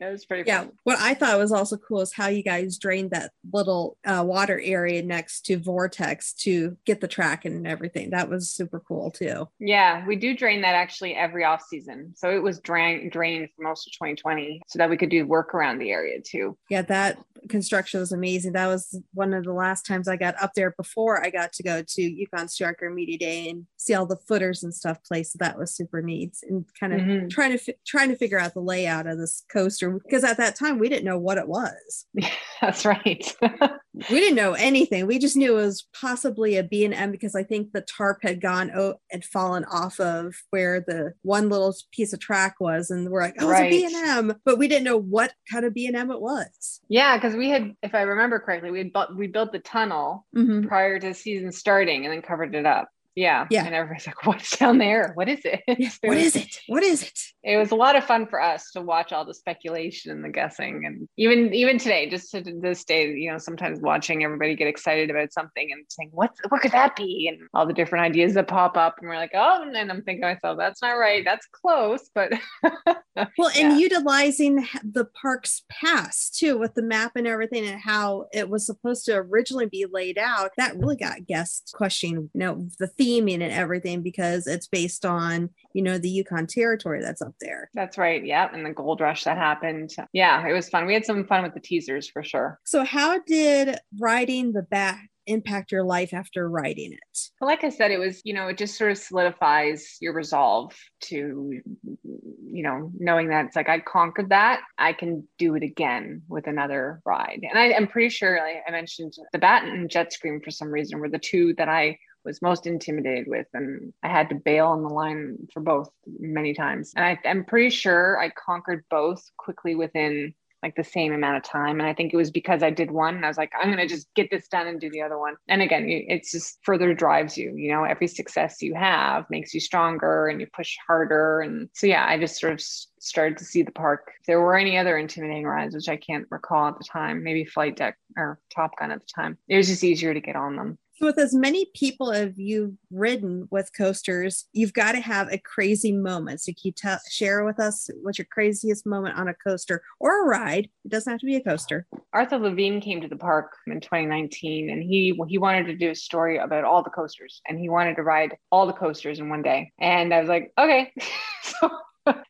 it 0.00 0.10
was 0.10 0.24
pretty. 0.24 0.44
Yeah, 0.46 0.60
fun. 0.60 0.72
what 0.84 0.98
I 0.98 1.14
thought 1.14 1.38
was 1.38 1.52
also 1.52 1.76
cool 1.76 2.00
is 2.00 2.12
how 2.12 2.28
you 2.28 2.42
guys 2.42 2.78
drained 2.78 3.10
that 3.10 3.32
little 3.52 3.96
uh, 4.04 4.24
water 4.26 4.60
area 4.62 5.02
next 5.02 5.42
to 5.46 5.58
Vortex 5.58 6.32
to 6.34 6.76
get 6.84 7.00
the 7.00 7.08
track 7.08 7.44
and 7.44 7.66
everything. 7.66 8.10
That 8.10 8.28
was 8.28 8.50
super 8.50 8.80
cool 8.80 9.10
too. 9.10 9.48
Yeah, 9.58 10.06
we 10.06 10.16
do 10.16 10.36
drain 10.36 10.62
that 10.62 10.74
actually 10.74 11.14
every 11.14 11.44
off 11.44 11.62
season. 11.68 12.14
So 12.16 12.30
it 12.30 12.42
was 12.42 12.60
drain, 12.60 13.08
drained 13.10 13.48
for 13.54 13.62
most 13.62 13.86
of 13.86 13.92
2020 13.92 14.62
so 14.66 14.78
that 14.78 14.90
we 14.90 14.96
could 14.96 15.10
do 15.10 15.26
work 15.26 15.54
around 15.54 15.78
the 15.78 15.90
area 15.90 16.20
too. 16.20 16.56
Yeah, 16.70 16.82
that 16.82 17.18
construction 17.48 18.00
was 18.00 18.12
amazing. 18.12 18.52
That 18.52 18.66
was 18.66 18.98
one 19.14 19.32
of 19.32 19.44
the 19.44 19.52
last 19.52 19.86
times 19.86 20.08
I 20.08 20.16
got 20.16 20.40
up 20.42 20.52
there 20.54 20.72
before 20.72 21.24
I 21.24 21.30
got 21.30 21.52
to 21.54 21.62
go 21.62 21.82
to 21.86 22.02
Yukon 22.02 22.48
Striker 22.48 22.90
Media 22.90 23.18
Day 23.18 23.48
and 23.48 23.66
see 23.76 23.94
all 23.94 24.06
the 24.06 24.16
footers 24.16 24.62
and 24.64 24.74
stuff 24.74 24.98
placed. 25.04 25.32
So 25.32 25.38
that 25.40 25.58
was 25.58 25.65
super 25.66 26.00
neat 26.02 26.36
and 26.48 26.64
kind 26.78 26.92
of 26.94 27.00
Mhm. 27.00 27.30
trying 27.30 27.56
to 27.58 27.74
trying 27.86 28.08
to 28.08 28.16
figure 28.16 28.38
out 28.38 28.54
the 28.54 28.60
layout 28.60 29.06
of 29.06 29.18
this 29.18 29.44
coaster 29.52 29.90
because 29.90 30.24
at 30.24 30.36
that 30.38 30.56
time 30.56 30.78
we 30.78 30.88
didn't 30.88 31.04
know 31.04 31.18
what 31.18 31.38
it 31.38 31.48
was. 31.48 32.06
That's 32.60 32.84
right. 32.86 33.36
we 34.10 34.20
didn't 34.20 34.36
know 34.36 34.52
anything. 34.54 35.06
We 35.06 35.18
just 35.18 35.36
knew 35.36 35.52
it 35.58 35.62
was 35.62 35.86
possibly 35.98 36.56
a 36.56 36.62
B&M 36.64 37.10
because 37.10 37.34
I 37.34 37.42
think 37.42 37.72
the 37.72 37.80
tarp 37.82 38.18
had 38.22 38.40
gone 38.40 38.70
oh, 38.74 38.94
had 39.10 39.24
fallen 39.24 39.64
off 39.66 39.98
of 40.00 40.34
where 40.50 40.80
the 40.80 41.12
one 41.22 41.48
little 41.48 41.74
piece 41.92 42.12
of 42.12 42.20
track 42.20 42.56
was, 42.60 42.90
and 42.90 43.08
we're 43.10 43.22
like, 43.22 43.34
oh, 43.40 43.48
Right. 43.48 43.72
it's 43.72 43.92
a 43.94 43.96
B&M, 44.04 44.34
but 44.44 44.58
we 44.58 44.68
didn't 44.68 44.84
know 44.84 44.96
what 44.98 45.32
kind 45.50 45.64
of 45.64 45.74
B&M 45.74 46.10
it 46.10 46.20
was. 46.20 46.80
yeah, 46.88 47.16
because 47.16 47.34
we 47.34 47.48
had, 47.50 47.74
if 47.82 47.94
I 47.94 48.02
remember 48.02 48.38
correctly, 48.38 48.70
we 48.70 48.78
had 48.78 48.92
bu- 48.92 49.16
we 49.16 49.26
built 49.26 49.52
the 49.52 49.58
tunnel 49.60 50.26
Mhm. 50.36 50.66
prior 50.68 50.98
to 51.00 51.12
season 51.14 51.50
starting 51.52 52.04
and 52.04 52.12
then 52.12 52.22
covered 52.22 52.54
it 52.54 52.64
up. 52.66 52.88
Yeah. 53.16 53.46
Yeah. 53.50 53.64
And 53.64 53.74
everybody's 53.74 54.06
like, 54.06 54.24
what's 54.26 54.56
down 54.56 54.78
there? 54.78 55.12
What 55.14 55.28
is 55.28 55.40
it? 55.44 55.62
What 56.02 56.16
is 56.18 56.36
it? 56.36 56.60
What 56.68 56.82
is 56.82 57.02
it? 57.02 57.18
it 57.46 57.56
was 57.56 57.70
a 57.70 57.76
lot 57.76 57.94
of 57.94 58.04
fun 58.04 58.26
for 58.26 58.42
us 58.42 58.72
to 58.72 58.80
watch 58.82 59.12
all 59.12 59.24
the 59.24 59.32
speculation 59.32 60.10
and 60.10 60.22
the 60.22 60.28
guessing 60.28 60.84
and 60.84 61.08
even 61.16 61.54
even 61.54 61.78
today 61.78 62.10
just 62.10 62.30
to 62.32 62.42
this 62.60 62.84
day 62.84 63.12
you 63.12 63.30
know 63.30 63.38
sometimes 63.38 63.80
watching 63.80 64.24
everybody 64.24 64.56
get 64.56 64.66
excited 64.66 65.10
about 65.10 65.32
something 65.32 65.70
and 65.72 65.84
saying 65.88 66.10
what 66.12 66.32
what 66.48 66.60
could 66.60 66.72
that 66.72 66.96
be 66.96 67.28
and 67.28 67.48
all 67.54 67.64
the 67.64 67.72
different 67.72 68.04
ideas 68.04 68.34
that 68.34 68.48
pop 68.48 68.76
up 68.76 68.96
and 68.98 69.08
we're 69.08 69.16
like 69.16 69.30
oh 69.34 69.62
and 69.62 69.90
i'm 69.90 70.02
thinking 70.02 70.22
to 70.22 70.34
myself 70.34 70.58
that's 70.58 70.82
not 70.82 70.92
right 70.92 71.24
that's 71.24 71.46
close 71.46 72.10
but 72.14 72.32
Well, 73.38 73.50
and 73.56 73.80
utilizing 73.80 74.68
the 74.84 75.06
park's 75.06 75.62
past 75.70 76.38
too 76.38 76.58
with 76.58 76.74
the 76.74 76.82
map 76.82 77.12
and 77.16 77.26
everything 77.26 77.66
and 77.66 77.80
how 77.80 78.26
it 78.32 78.50
was 78.50 78.66
supposed 78.66 79.06
to 79.06 79.14
originally 79.16 79.66
be 79.66 79.86
laid 79.90 80.18
out, 80.18 80.50
that 80.58 80.76
really 80.76 80.96
got 80.96 81.26
guests 81.26 81.72
questioning, 81.72 82.30
you 82.34 82.38
know, 82.38 82.68
the 82.78 82.88
theming 83.06 83.42
and 83.42 83.52
everything 83.52 84.02
because 84.02 84.46
it's 84.46 84.66
based 84.66 85.04
on, 85.06 85.50
you 85.72 85.82
know, 85.82 85.98
the 85.98 86.08
Yukon 86.10 86.46
territory 86.46 87.00
that's 87.00 87.22
up 87.22 87.34
there. 87.40 87.70
that's 87.74 87.98
right 87.98 88.24
yeah 88.24 88.48
and 88.52 88.64
the 88.64 88.70
gold 88.72 89.00
rush 89.00 89.24
that 89.24 89.36
happened 89.36 89.90
yeah 90.12 90.46
it 90.46 90.52
was 90.52 90.68
fun 90.68 90.86
we 90.86 90.94
had 90.94 91.04
some 91.04 91.24
fun 91.26 91.42
with 91.42 91.54
the 91.54 91.60
teasers 91.60 92.08
for 92.08 92.22
sure 92.22 92.58
So, 92.64 92.84
how 92.84 93.18
did 93.20 93.78
riding 93.98 94.52
the 94.52 94.62
back 94.62 95.08
impact 95.26 95.72
your 95.72 95.82
life 95.82 96.14
after 96.14 96.48
riding 96.48 96.92
it? 96.92 97.18
Like 97.40 97.64
I 97.64 97.70
said, 97.70 97.90
it 97.90 97.98
was, 97.98 98.22
you 98.24 98.32
know, 98.32 98.46
it 98.48 98.58
just 98.58 98.78
sort 98.78 98.92
of 98.92 98.98
solidifies 98.98 99.96
your 100.00 100.12
resolve 100.12 100.72
to, 101.02 101.60
you 102.04 102.62
know, 102.62 102.92
knowing 102.98 103.28
that 103.28 103.46
it's 103.46 103.56
like 103.56 103.68
I 103.68 103.80
conquered 103.80 104.28
that, 104.30 104.60
I 104.78 104.92
can 104.92 105.26
do 105.38 105.54
it 105.56 105.62
again 105.62 106.22
with 106.28 106.46
another 106.46 107.00
ride. 107.04 107.40
And 107.42 107.58
I, 107.58 107.72
I'm 107.72 107.88
pretty 107.88 108.10
sure 108.10 108.38
like 108.38 108.62
I 108.66 108.70
mentioned 108.70 109.14
the 109.32 109.38
Bat 109.38 109.64
and 109.64 109.90
Jet 109.90 110.12
Scream 110.12 110.40
for 110.40 110.50
some 110.50 110.68
reason 110.68 110.98
were 111.00 111.08
the 111.08 111.18
two 111.18 111.54
that 111.54 111.68
I 111.68 111.98
was 112.26 112.42
most 112.42 112.66
intimidated 112.66 113.26
with. 113.26 113.46
And 113.54 113.92
I 114.02 114.08
had 114.08 114.28
to 114.28 114.34
bail 114.34 114.66
on 114.66 114.82
the 114.82 114.88
line 114.88 115.48
for 115.52 115.60
both 115.60 115.88
many 116.18 116.52
times. 116.52 116.92
And 116.96 117.04
I, 117.04 117.18
I'm 117.24 117.44
pretty 117.44 117.70
sure 117.70 118.18
I 118.18 118.30
conquered 118.30 118.84
both 118.90 119.24
quickly 119.38 119.74
within 119.74 120.34
like 120.62 120.74
the 120.74 120.84
same 120.84 121.12
amount 121.12 121.36
of 121.36 121.42
time. 121.44 121.78
And 121.78 121.88
I 121.88 121.94
think 121.94 122.12
it 122.12 122.16
was 122.16 122.30
because 122.30 122.62
I 122.62 122.70
did 122.70 122.90
one 122.90 123.14
and 123.14 123.24
I 123.24 123.28
was 123.28 123.36
like, 123.36 123.52
I'm 123.60 123.68
going 123.68 123.78
to 123.78 123.86
just 123.86 124.08
get 124.14 124.30
this 124.30 124.48
done 124.48 124.66
and 124.66 124.80
do 124.80 124.90
the 124.90 125.02
other 125.02 125.18
one. 125.18 125.34
And 125.48 125.62
again, 125.62 125.84
it's 125.86 126.32
just 126.32 126.58
further 126.62 126.92
drives 126.92 127.36
you, 127.38 127.54
you 127.54 127.70
know, 127.70 127.84
every 127.84 128.08
success 128.08 128.60
you 128.62 128.74
have 128.74 129.26
makes 129.30 129.54
you 129.54 129.60
stronger 129.60 130.26
and 130.26 130.40
you 130.40 130.48
push 130.52 130.76
harder. 130.86 131.40
And 131.40 131.68
so, 131.74 131.86
yeah, 131.86 132.04
I 132.08 132.18
just 132.18 132.40
sort 132.40 132.54
of 132.54 132.60
started 132.60 133.38
to 133.38 133.44
see 133.44 133.62
the 133.62 133.70
park. 133.70 134.10
If 134.20 134.26
there 134.26 134.40
were 134.40 134.56
any 134.56 134.76
other 134.76 134.98
intimidating 134.98 135.44
rides, 135.44 135.74
which 135.74 135.88
I 135.88 135.96
can't 135.96 136.26
recall 136.30 136.68
at 136.68 136.78
the 136.78 136.84
time, 136.84 137.22
maybe 137.22 137.44
Flight 137.44 137.76
Deck 137.76 137.96
or 138.16 138.40
Top 138.52 138.76
Gun 138.78 138.90
at 138.90 139.00
the 139.00 139.08
time, 139.14 139.38
it 139.48 139.56
was 139.56 139.68
just 139.68 139.84
easier 139.84 140.14
to 140.14 140.20
get 140.20 140.36
on 140.36 140.56
them. 140.56 140.78
So 140.98 141.04
with 141.04 141.18
as 141.18 141.34
many 141.34 141.66
people 141.74 142.10
as 142.10 142.38
you've 142.38 142.72
ridden 142.90 143.48
with 143.50 143.70
coasters, 143.76 144.46
you've 144.54 144.72
got 144.72 144.92
to 144.92 145.00
have 145.00 145.30
a 145.30 145.36
crazy 145.36 145.92
moment. 145.92 146.40
So 146.40 146.52
can 146.52 146.60
you 146.62 146.72
tell, 146.72 146.98
share 147.10 147.44
with 147.44 147.60
us 147.60 147.90
what's 148.00 148.16
your 148.16 148.26
craziest 148.30 148.86
moment 148.86 149.18
on 149.18 149.28
a 149.28 149.34
coaster 149.34 149.82
or 150.00 150.24
a 150.24 150.26
ride? 150.26 150.70
It 150.86 150.90
doesn't 150.90 151.10
have 151.10 151.20
to 151.20 151.26
be 151.26 151.36
a 151.36 151.42
coaster. 151.42 151.86
Arthur 152.14 152.38
Levine 152.38 152.80
came 152.80 153.02
to 153.02 153.08
the 153.08 153.16
park 153.16 153.56
in 153.66 153.78
2019, 153.78 154.70
and 154.70 154.82
he 154.82 155.20
he 155.28 155.36
wanted 155.36 155.66
to 155.66 155.76
do 155.76 155.90
a 155.90 155.94
story 155.94 156.38
about 156.38 156.64
all 156.64 156.82
the 156.82 156.88
coasters, 156.88 157.42
and 157.46 157.58
he 157.58 157.68
wanted 157.68 157.96
to 157.96 158.02
ride 158.02 158.34
all 158.50 158.66
the 158.66 158.72
coasters 158.72 159.18
in 159.18 159.28
one 159.28 159.42
day. 159.42 159.72
And 159.78 160.14
I 160.14 160.20
was 160.20 160.30
like, 160.30 160.50
okay. 160.58 160.94
so 161.42 161.70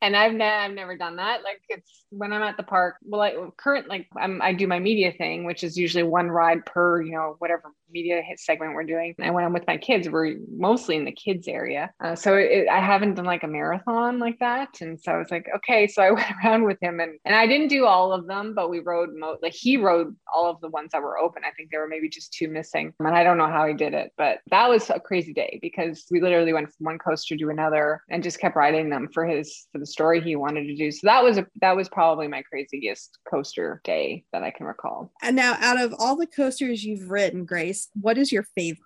and 0.00 0.16
I've, 0.16 0.32
ne- 0.32 0.44
I've 0.44 0.72
never 0.72 0.96
done 0.96 1.16
that. 1.16 1.42
Like 1.42 1.60
it's 1.68 2.04
when 2.10 2.32
I'm 2.32 2.42
at 2.42 2.56
the 2.56 2.62
park. 2.62 2.96
Well, 3.02 3.20
I 3.20 3.34
current 3.56 3.88
like 3.88 4.08
I'm, 4.16 4.40
I 4.42 4.52
do 4.52 4.66
my 4.66 4.78
media 4.78 5.12
thing, 5.12 5.44
which 5.44 5.62
is 5.62 5.76
usually 5.76 6.02
one 6.02 6.30
ride 6.30 6.64
per 6.64 7.02
you 7.02 7.12
know 7.12 7.36
whatever 7.38 7.72
media 7.90 8.22
segment 8.36 8.74
we're 8.74 8.84
doing. 8.84 9.14
And 9.18 9.34
when 9.34 9.44
I'm 9.44 9.52
with 9.52 9.66
my 9.66 9.76
kids, 9.76 10.08
we're 10.08 10.36
mostly 10.50 10.96
in 10.96 11.04
the 11.04 11.12
kids 11.12 11.48
area. 11.48 11.90
Uh, 12.02 12.14
so 12.14 12.36
it, 12.36 12.68
I 12.68 12.80
haven't 12.80 13.14
done 13.14 13.24
like 13.24 13.42
a 13.42 13.48
marathon 13.48 14.18
like 14.18 14.38
that. 14.40 14.80
And 14.80 15.00
so 15.00 15.12
I 15.12 15.18
was 15.18 15.30
like, 15.30 15.46
okay. 15.56 15.86
So 15.86 16.02
I 16.02 16.10
went 16.12 16.26
around 16.44 16.64
with 16.64 16.78
him, 16.80 17.00
and 17.00 17.18
and 17.24 17.34
I 17.34 17.46
didn't 17.46 17.68
do 17.68 17.86
all 17.86 18.12
of 18.12 18.26
them, 18.26 18.54
but 18.54 18.70
we 18.70 18.80
rode 18.80 19.10
mo- 19.14 19.38
like 19.42 19.54
he 19.54 19.76
rode 19.76 20.14
all 20.34 20.50
of 20.50 20.60
the 20.60 20.68
ones 20.68 20.90
that 20.92 21.02
were 21.02 21.18
open. 21.18 21.42
I 21.44 21.50
think 21.52 21.70
there 21.70 21.80
were 21.80 21.88
maybe 21.88 22.08
just 22.08 22.32
two 22.32 22.48
missing, 22.48 22.92
and 22.98 23.08
I 23.08 23.22
don't 23.22 23.38
know 23.38 23.48
how 23.48 23.66
he 23.66 23.74
did 23.74 23.94
it, 23.94 24.12
but 24.16 24.38
that 24.50 24.68
was 24.68 24.90
a 24.90 25.00
crazy 25.00 25.32
day 25.32 25.58
because 25.62 26.06
we 26.10 26.20
literally 26.20 26.52
went 26.52 26.68
from 26.68 26.84
one 26.84 26.98
coaster 26.98 27.36
to 27.36 27.48
another 27.50 28.02
and 28.10 28.22
just 28.22 28.40
kept 28.40 28.56
riding 28.56 28.90
them 28.90 29.08
for 29.12 29.24
his 29.24 29.66
for 29.72 29.78
the 29.78 29.86
story 29.86 30.20
he 30.20 30.36
wanted 30.36 30.66
to 30.66 30.76
do. 30.76 30.90
So 30.90 31.06
that 31.06 31.22
was 31.22 31.38
a 31.38 31.46
that 31.60 31.76
was 31.76 31.88
probably 31.88 32.28
my 32.28 32.42
craziest 32.42 33.18
coaster 33.30 33.80
day 33.84 34.24
that 34.32 34.42
I 34.42 34.50
can 34.50 34.66
recall. 34.66 35.12
And 35.22 35.36
now, 35.36 35.56
out 35.60 35.80
of 35.80 35.94
all 35.98 36.16
the 36.16 36.26
coasters 36.26 36.84
you've 36.84 37.10
ridden, 37.10 37.44
Grace, 37.44 37.75
what 38.00 38.18
is 38.18 38.32
your 38.32 38.44
favorite? 38.54 38.80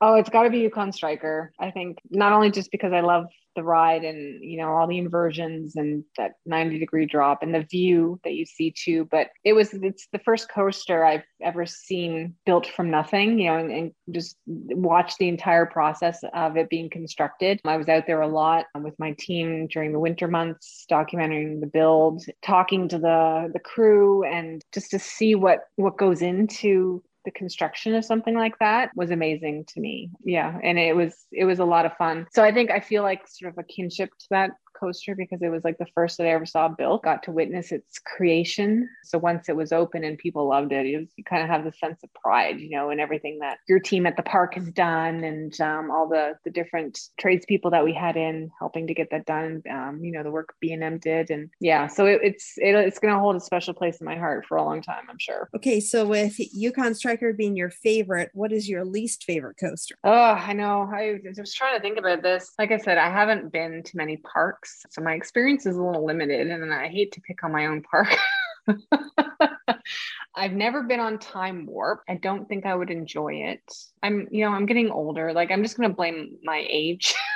Oh, 0.00 0.14
it's 0.14 0.30
got 0.30 0.44
to 0.44 0.50
be 0.50 0.60
Yukon 0.60 0.92
Striker. 0.92 1.52
I 1.58 1.70
think 1.70 1.98
not 2.10 2.32
only 2.32 2.50
just 2.50 2.70
because 2.70 2.92
I 2.92 3.00
love 3.00 3.26
the 3.54 3.62
ride 3.62 4.04
and 4.04 4.42
you 4.42 4.56
know 4.56 4.68
all 4.70 4.86
the 4.86 4.98
inversions 4.98 5.76
and 5.76 6.04
that 6.16 6.32
90 6.46 6.78
degree 6.78 7.06
drop 7.06 7.42
and 7.42 7.54
the 7.54 7.62
view 7.70 8.20
that 8.24 8.34
you 8.34 8.44
see 8.44 8.72
too 8.76 9.06
but 9.10 9.28
it 9.44 9.52
was 9.52 9.72
it's 9.74 10.08
the 10.12 10.18
first 10.18 10.48
coaster 10.48 11.04
i've 11.04 11.22
ever 11.42 11.66
seen 11.66 12.34
built 12.46 12.66
from 12.66 12.90
nothing 12.90 13.38
you 13.38 13.48
know 13.48 13.58
and, 13.58 13.70
and 13.70 13.92
just 14.10 14.36
watch 14.46 15.16
the 15.18 15.28
entire 15.28 15.66
process 15.66 16.20
of 16.34 16.56
it 16.56 16.68
being 16.68 16.90
constructed 16.90 17.60
i 17.64 17.76
was 17.76 17.88
out 17.88 18.06
there 18.06 18.22
a 18.22 18.28
lot 18.28 18.66
with 18.80 18.94
my 18.98 19.14
team 19.18 19.66
during 19.68 19.92
the 19.92 20.00
winter 20.00 20.28
months 20.28 20.84
documenting 20.90 21.60
the 21.60 21.66
build 21.66 22.22
talking 22.42 22.88
to 22.88 22.98
the 22.98 23.50
the 23.52 23.60
crew 23.60 24.24
and 24.24 24.62
just 24.72 24.90
to 24.90 24.98
see 24.98 25.34
what 25.34 25.60
what 25.76 25.96
goes 25.96 26.22
into 26.22 27.02
the 27.24 27.30
construction 27.30 27.94
of 27.94 28.04
something 28.04 28.34
like 28.34 28.58
that 28.58 28.90
was 28.94 29.10
amazing 29.10 29.64
to 29.66 29.80
me. 29.80 30.10
Yeah. 30.24 30.58
And 30.62 30.78
it 30.78 30.94
was 30.94 31.14
it 31.32 31.44
was 31.44 31.58
a 31.58 31.64
lot 31.64 31.86
of 31.86 31.96
fun. 31.96 32.26
So 32.32 32.42
I 32.42 32.52
think 32.52 32.70
I 32.70 32.80
feel 32.80 33.02
like 33.02 33.26
sort 33.26 33.52
of 33.52 33.58
a 33.58 33.64
kinship 33.64 34.10
to 34.10 34.26
that 34.30 34.50
coaster 34.78 35.14
because 35.14 35.42
it 35.42 35.48
was 35.48 35.64
like 35.64 35.78
the 35.78 35.86
first 35.94 36.18
that 36.18 36.26
I 36.26 36.30
ever 36.30 36.46
saw 36.46 36.68
built, 36.68 37.02
got 37.02 37.22
to 37.24 37.32
witness 37.32 37.72
its 37.72 37.98
creation. 37.98 38.88
So 39.04 39.18
once 39.18 39.48
it 39.48 39.56
was 39.56 39.72
open 39.72 40.04
and 40.04 40.18
people 40.18 40.48
loved 40.48 40.72
it, 40.72 40.86
it 40.86 40.98
was, 40.98 41.08
you 41.16 41.24
kind 41.24 41.42
of 41.42 41.48
have 41.48 41.64
the 41.64 41.72
sense 41.72 42.02
of 42.02 42.12
pride, 42.14 42.60
you 42.60 42.70
know, 42.70 42.90
and 42.90 43.00
everything 43.00 43.38
that 43.40 43.58
your 43.68 43.80
team 43.80 44.06
at 44.06 44.16
the 44.16 44.22
park 44.22 44.54
has 44.54 44.70
done 44.70 45.24
and 45.24 45.58
um, 45.60 45.90
all 45.90 46.08
the, 46.08 46.34
the 46.44 46.50
different 46.50 46.98
tradespeople 47.18 47.70
that 47.70 47.84
we 47.84 47.92
had 47.92 48.16
in 48.16 48.50
helping 48.58 48.86
to 48.86 48.94
get 48.94 49.10
that 49.10 49.26
done. 49.26 49.62
Um, 49.70 50.00
you 50.02 50.12
know, 50.12 50.22
the 50.22 50.30
work 50.30 50.54
B&M 50.60 50.98
did. 50.98 51.30
And 51.30 51.50
yeah, 51.60 51.86
so 51.86 52.06
it, 52.06 52.20
it's, 52.22 52.54
it, 52.56 52.74
it's 52.74 52.98
going 52.98 53.14
to 53.14 53.20
hold 53.20 53.36
a 53.36 53.40
special 53.40 53.74
place 53.74 53.98
in 53.98 54.04
my 54.04 54.16
heart 54.16 54.46
for 54.46 54.56
a 54.56 54.64
long 54.64 54.82
time, 54.82 55.04
I'm 55.08 55.18
sure. 55.18 55.48
Okay. 55.56 55.80
So 55.80 56.06
with 56.06 56.34
Yukon 56.38 56.94
Striker 56.94 57.32
being 57.32 57.56
your 57.56 57.70
favorite, 57.70 58.30
what 58.34 58.52
is 58.52 58.68
your 58.68 58.84
least 58.84 59.24
favorite 59.24 59.56
coaster? 59.58 59.96
Oh, 60.04 60.10
I 60.12 60.52
know. 60.52 60.88
I 60.92 61.20
was 61.36 61.54
trying 61.54 61.76
to 61.76 61.82
think 61.82 61.98
about 61.98 62.22
this. 62.22 62.52
Like 62.58 62.72
I 62.72 62.78
said, 62.78 62.98
I 62.98 63.10
haven't 63.10 63.52
been 63.52 63.82
to 63.82 63.96
many 63.96 64.16
parks 64.18 64.63
so 64.90 65.02
my 65.02 65.14
experience 65.14 65.66
is 65.66 65.76
a 65.76 65.82
little 65.82 66.04
limited 66.04 66.48
and 66.48 66.72
I 66.72 66.88
hate 66.88 67.12
to 67.12 67.20
pick 67.20 67.44
on 67.44 67.52
my 67.52 67.66
own 67.66 67.82
park. 67.82 68.14
I've 70.36 70.52
never 70.52 70.82
been 70.82 71.00
on 71.00 71.18
Time 71.18 71.66
Warp. 71.66 72.02
I 72.08 72.14
don't 72.14 72.48
think 72.48 72.66
I 72.66 72.74
would 72.74 72.90
enjoy 72.90 73.34
it. 73.34 73.62
I'm, 74.02 74.26
you 74.30 74.44
know, 74.44 74.50
I'm 74.50 74.66
getting 74.66 74.90
older. 74.90 75.32
Like 75.32 75.50
I'm 75.50 75.62
just 75.62 75.76
going 75.76 75.88
to 75.88 75.94
blame 75.94 76.38
my 76.42 76.66
age. 76.68 77.14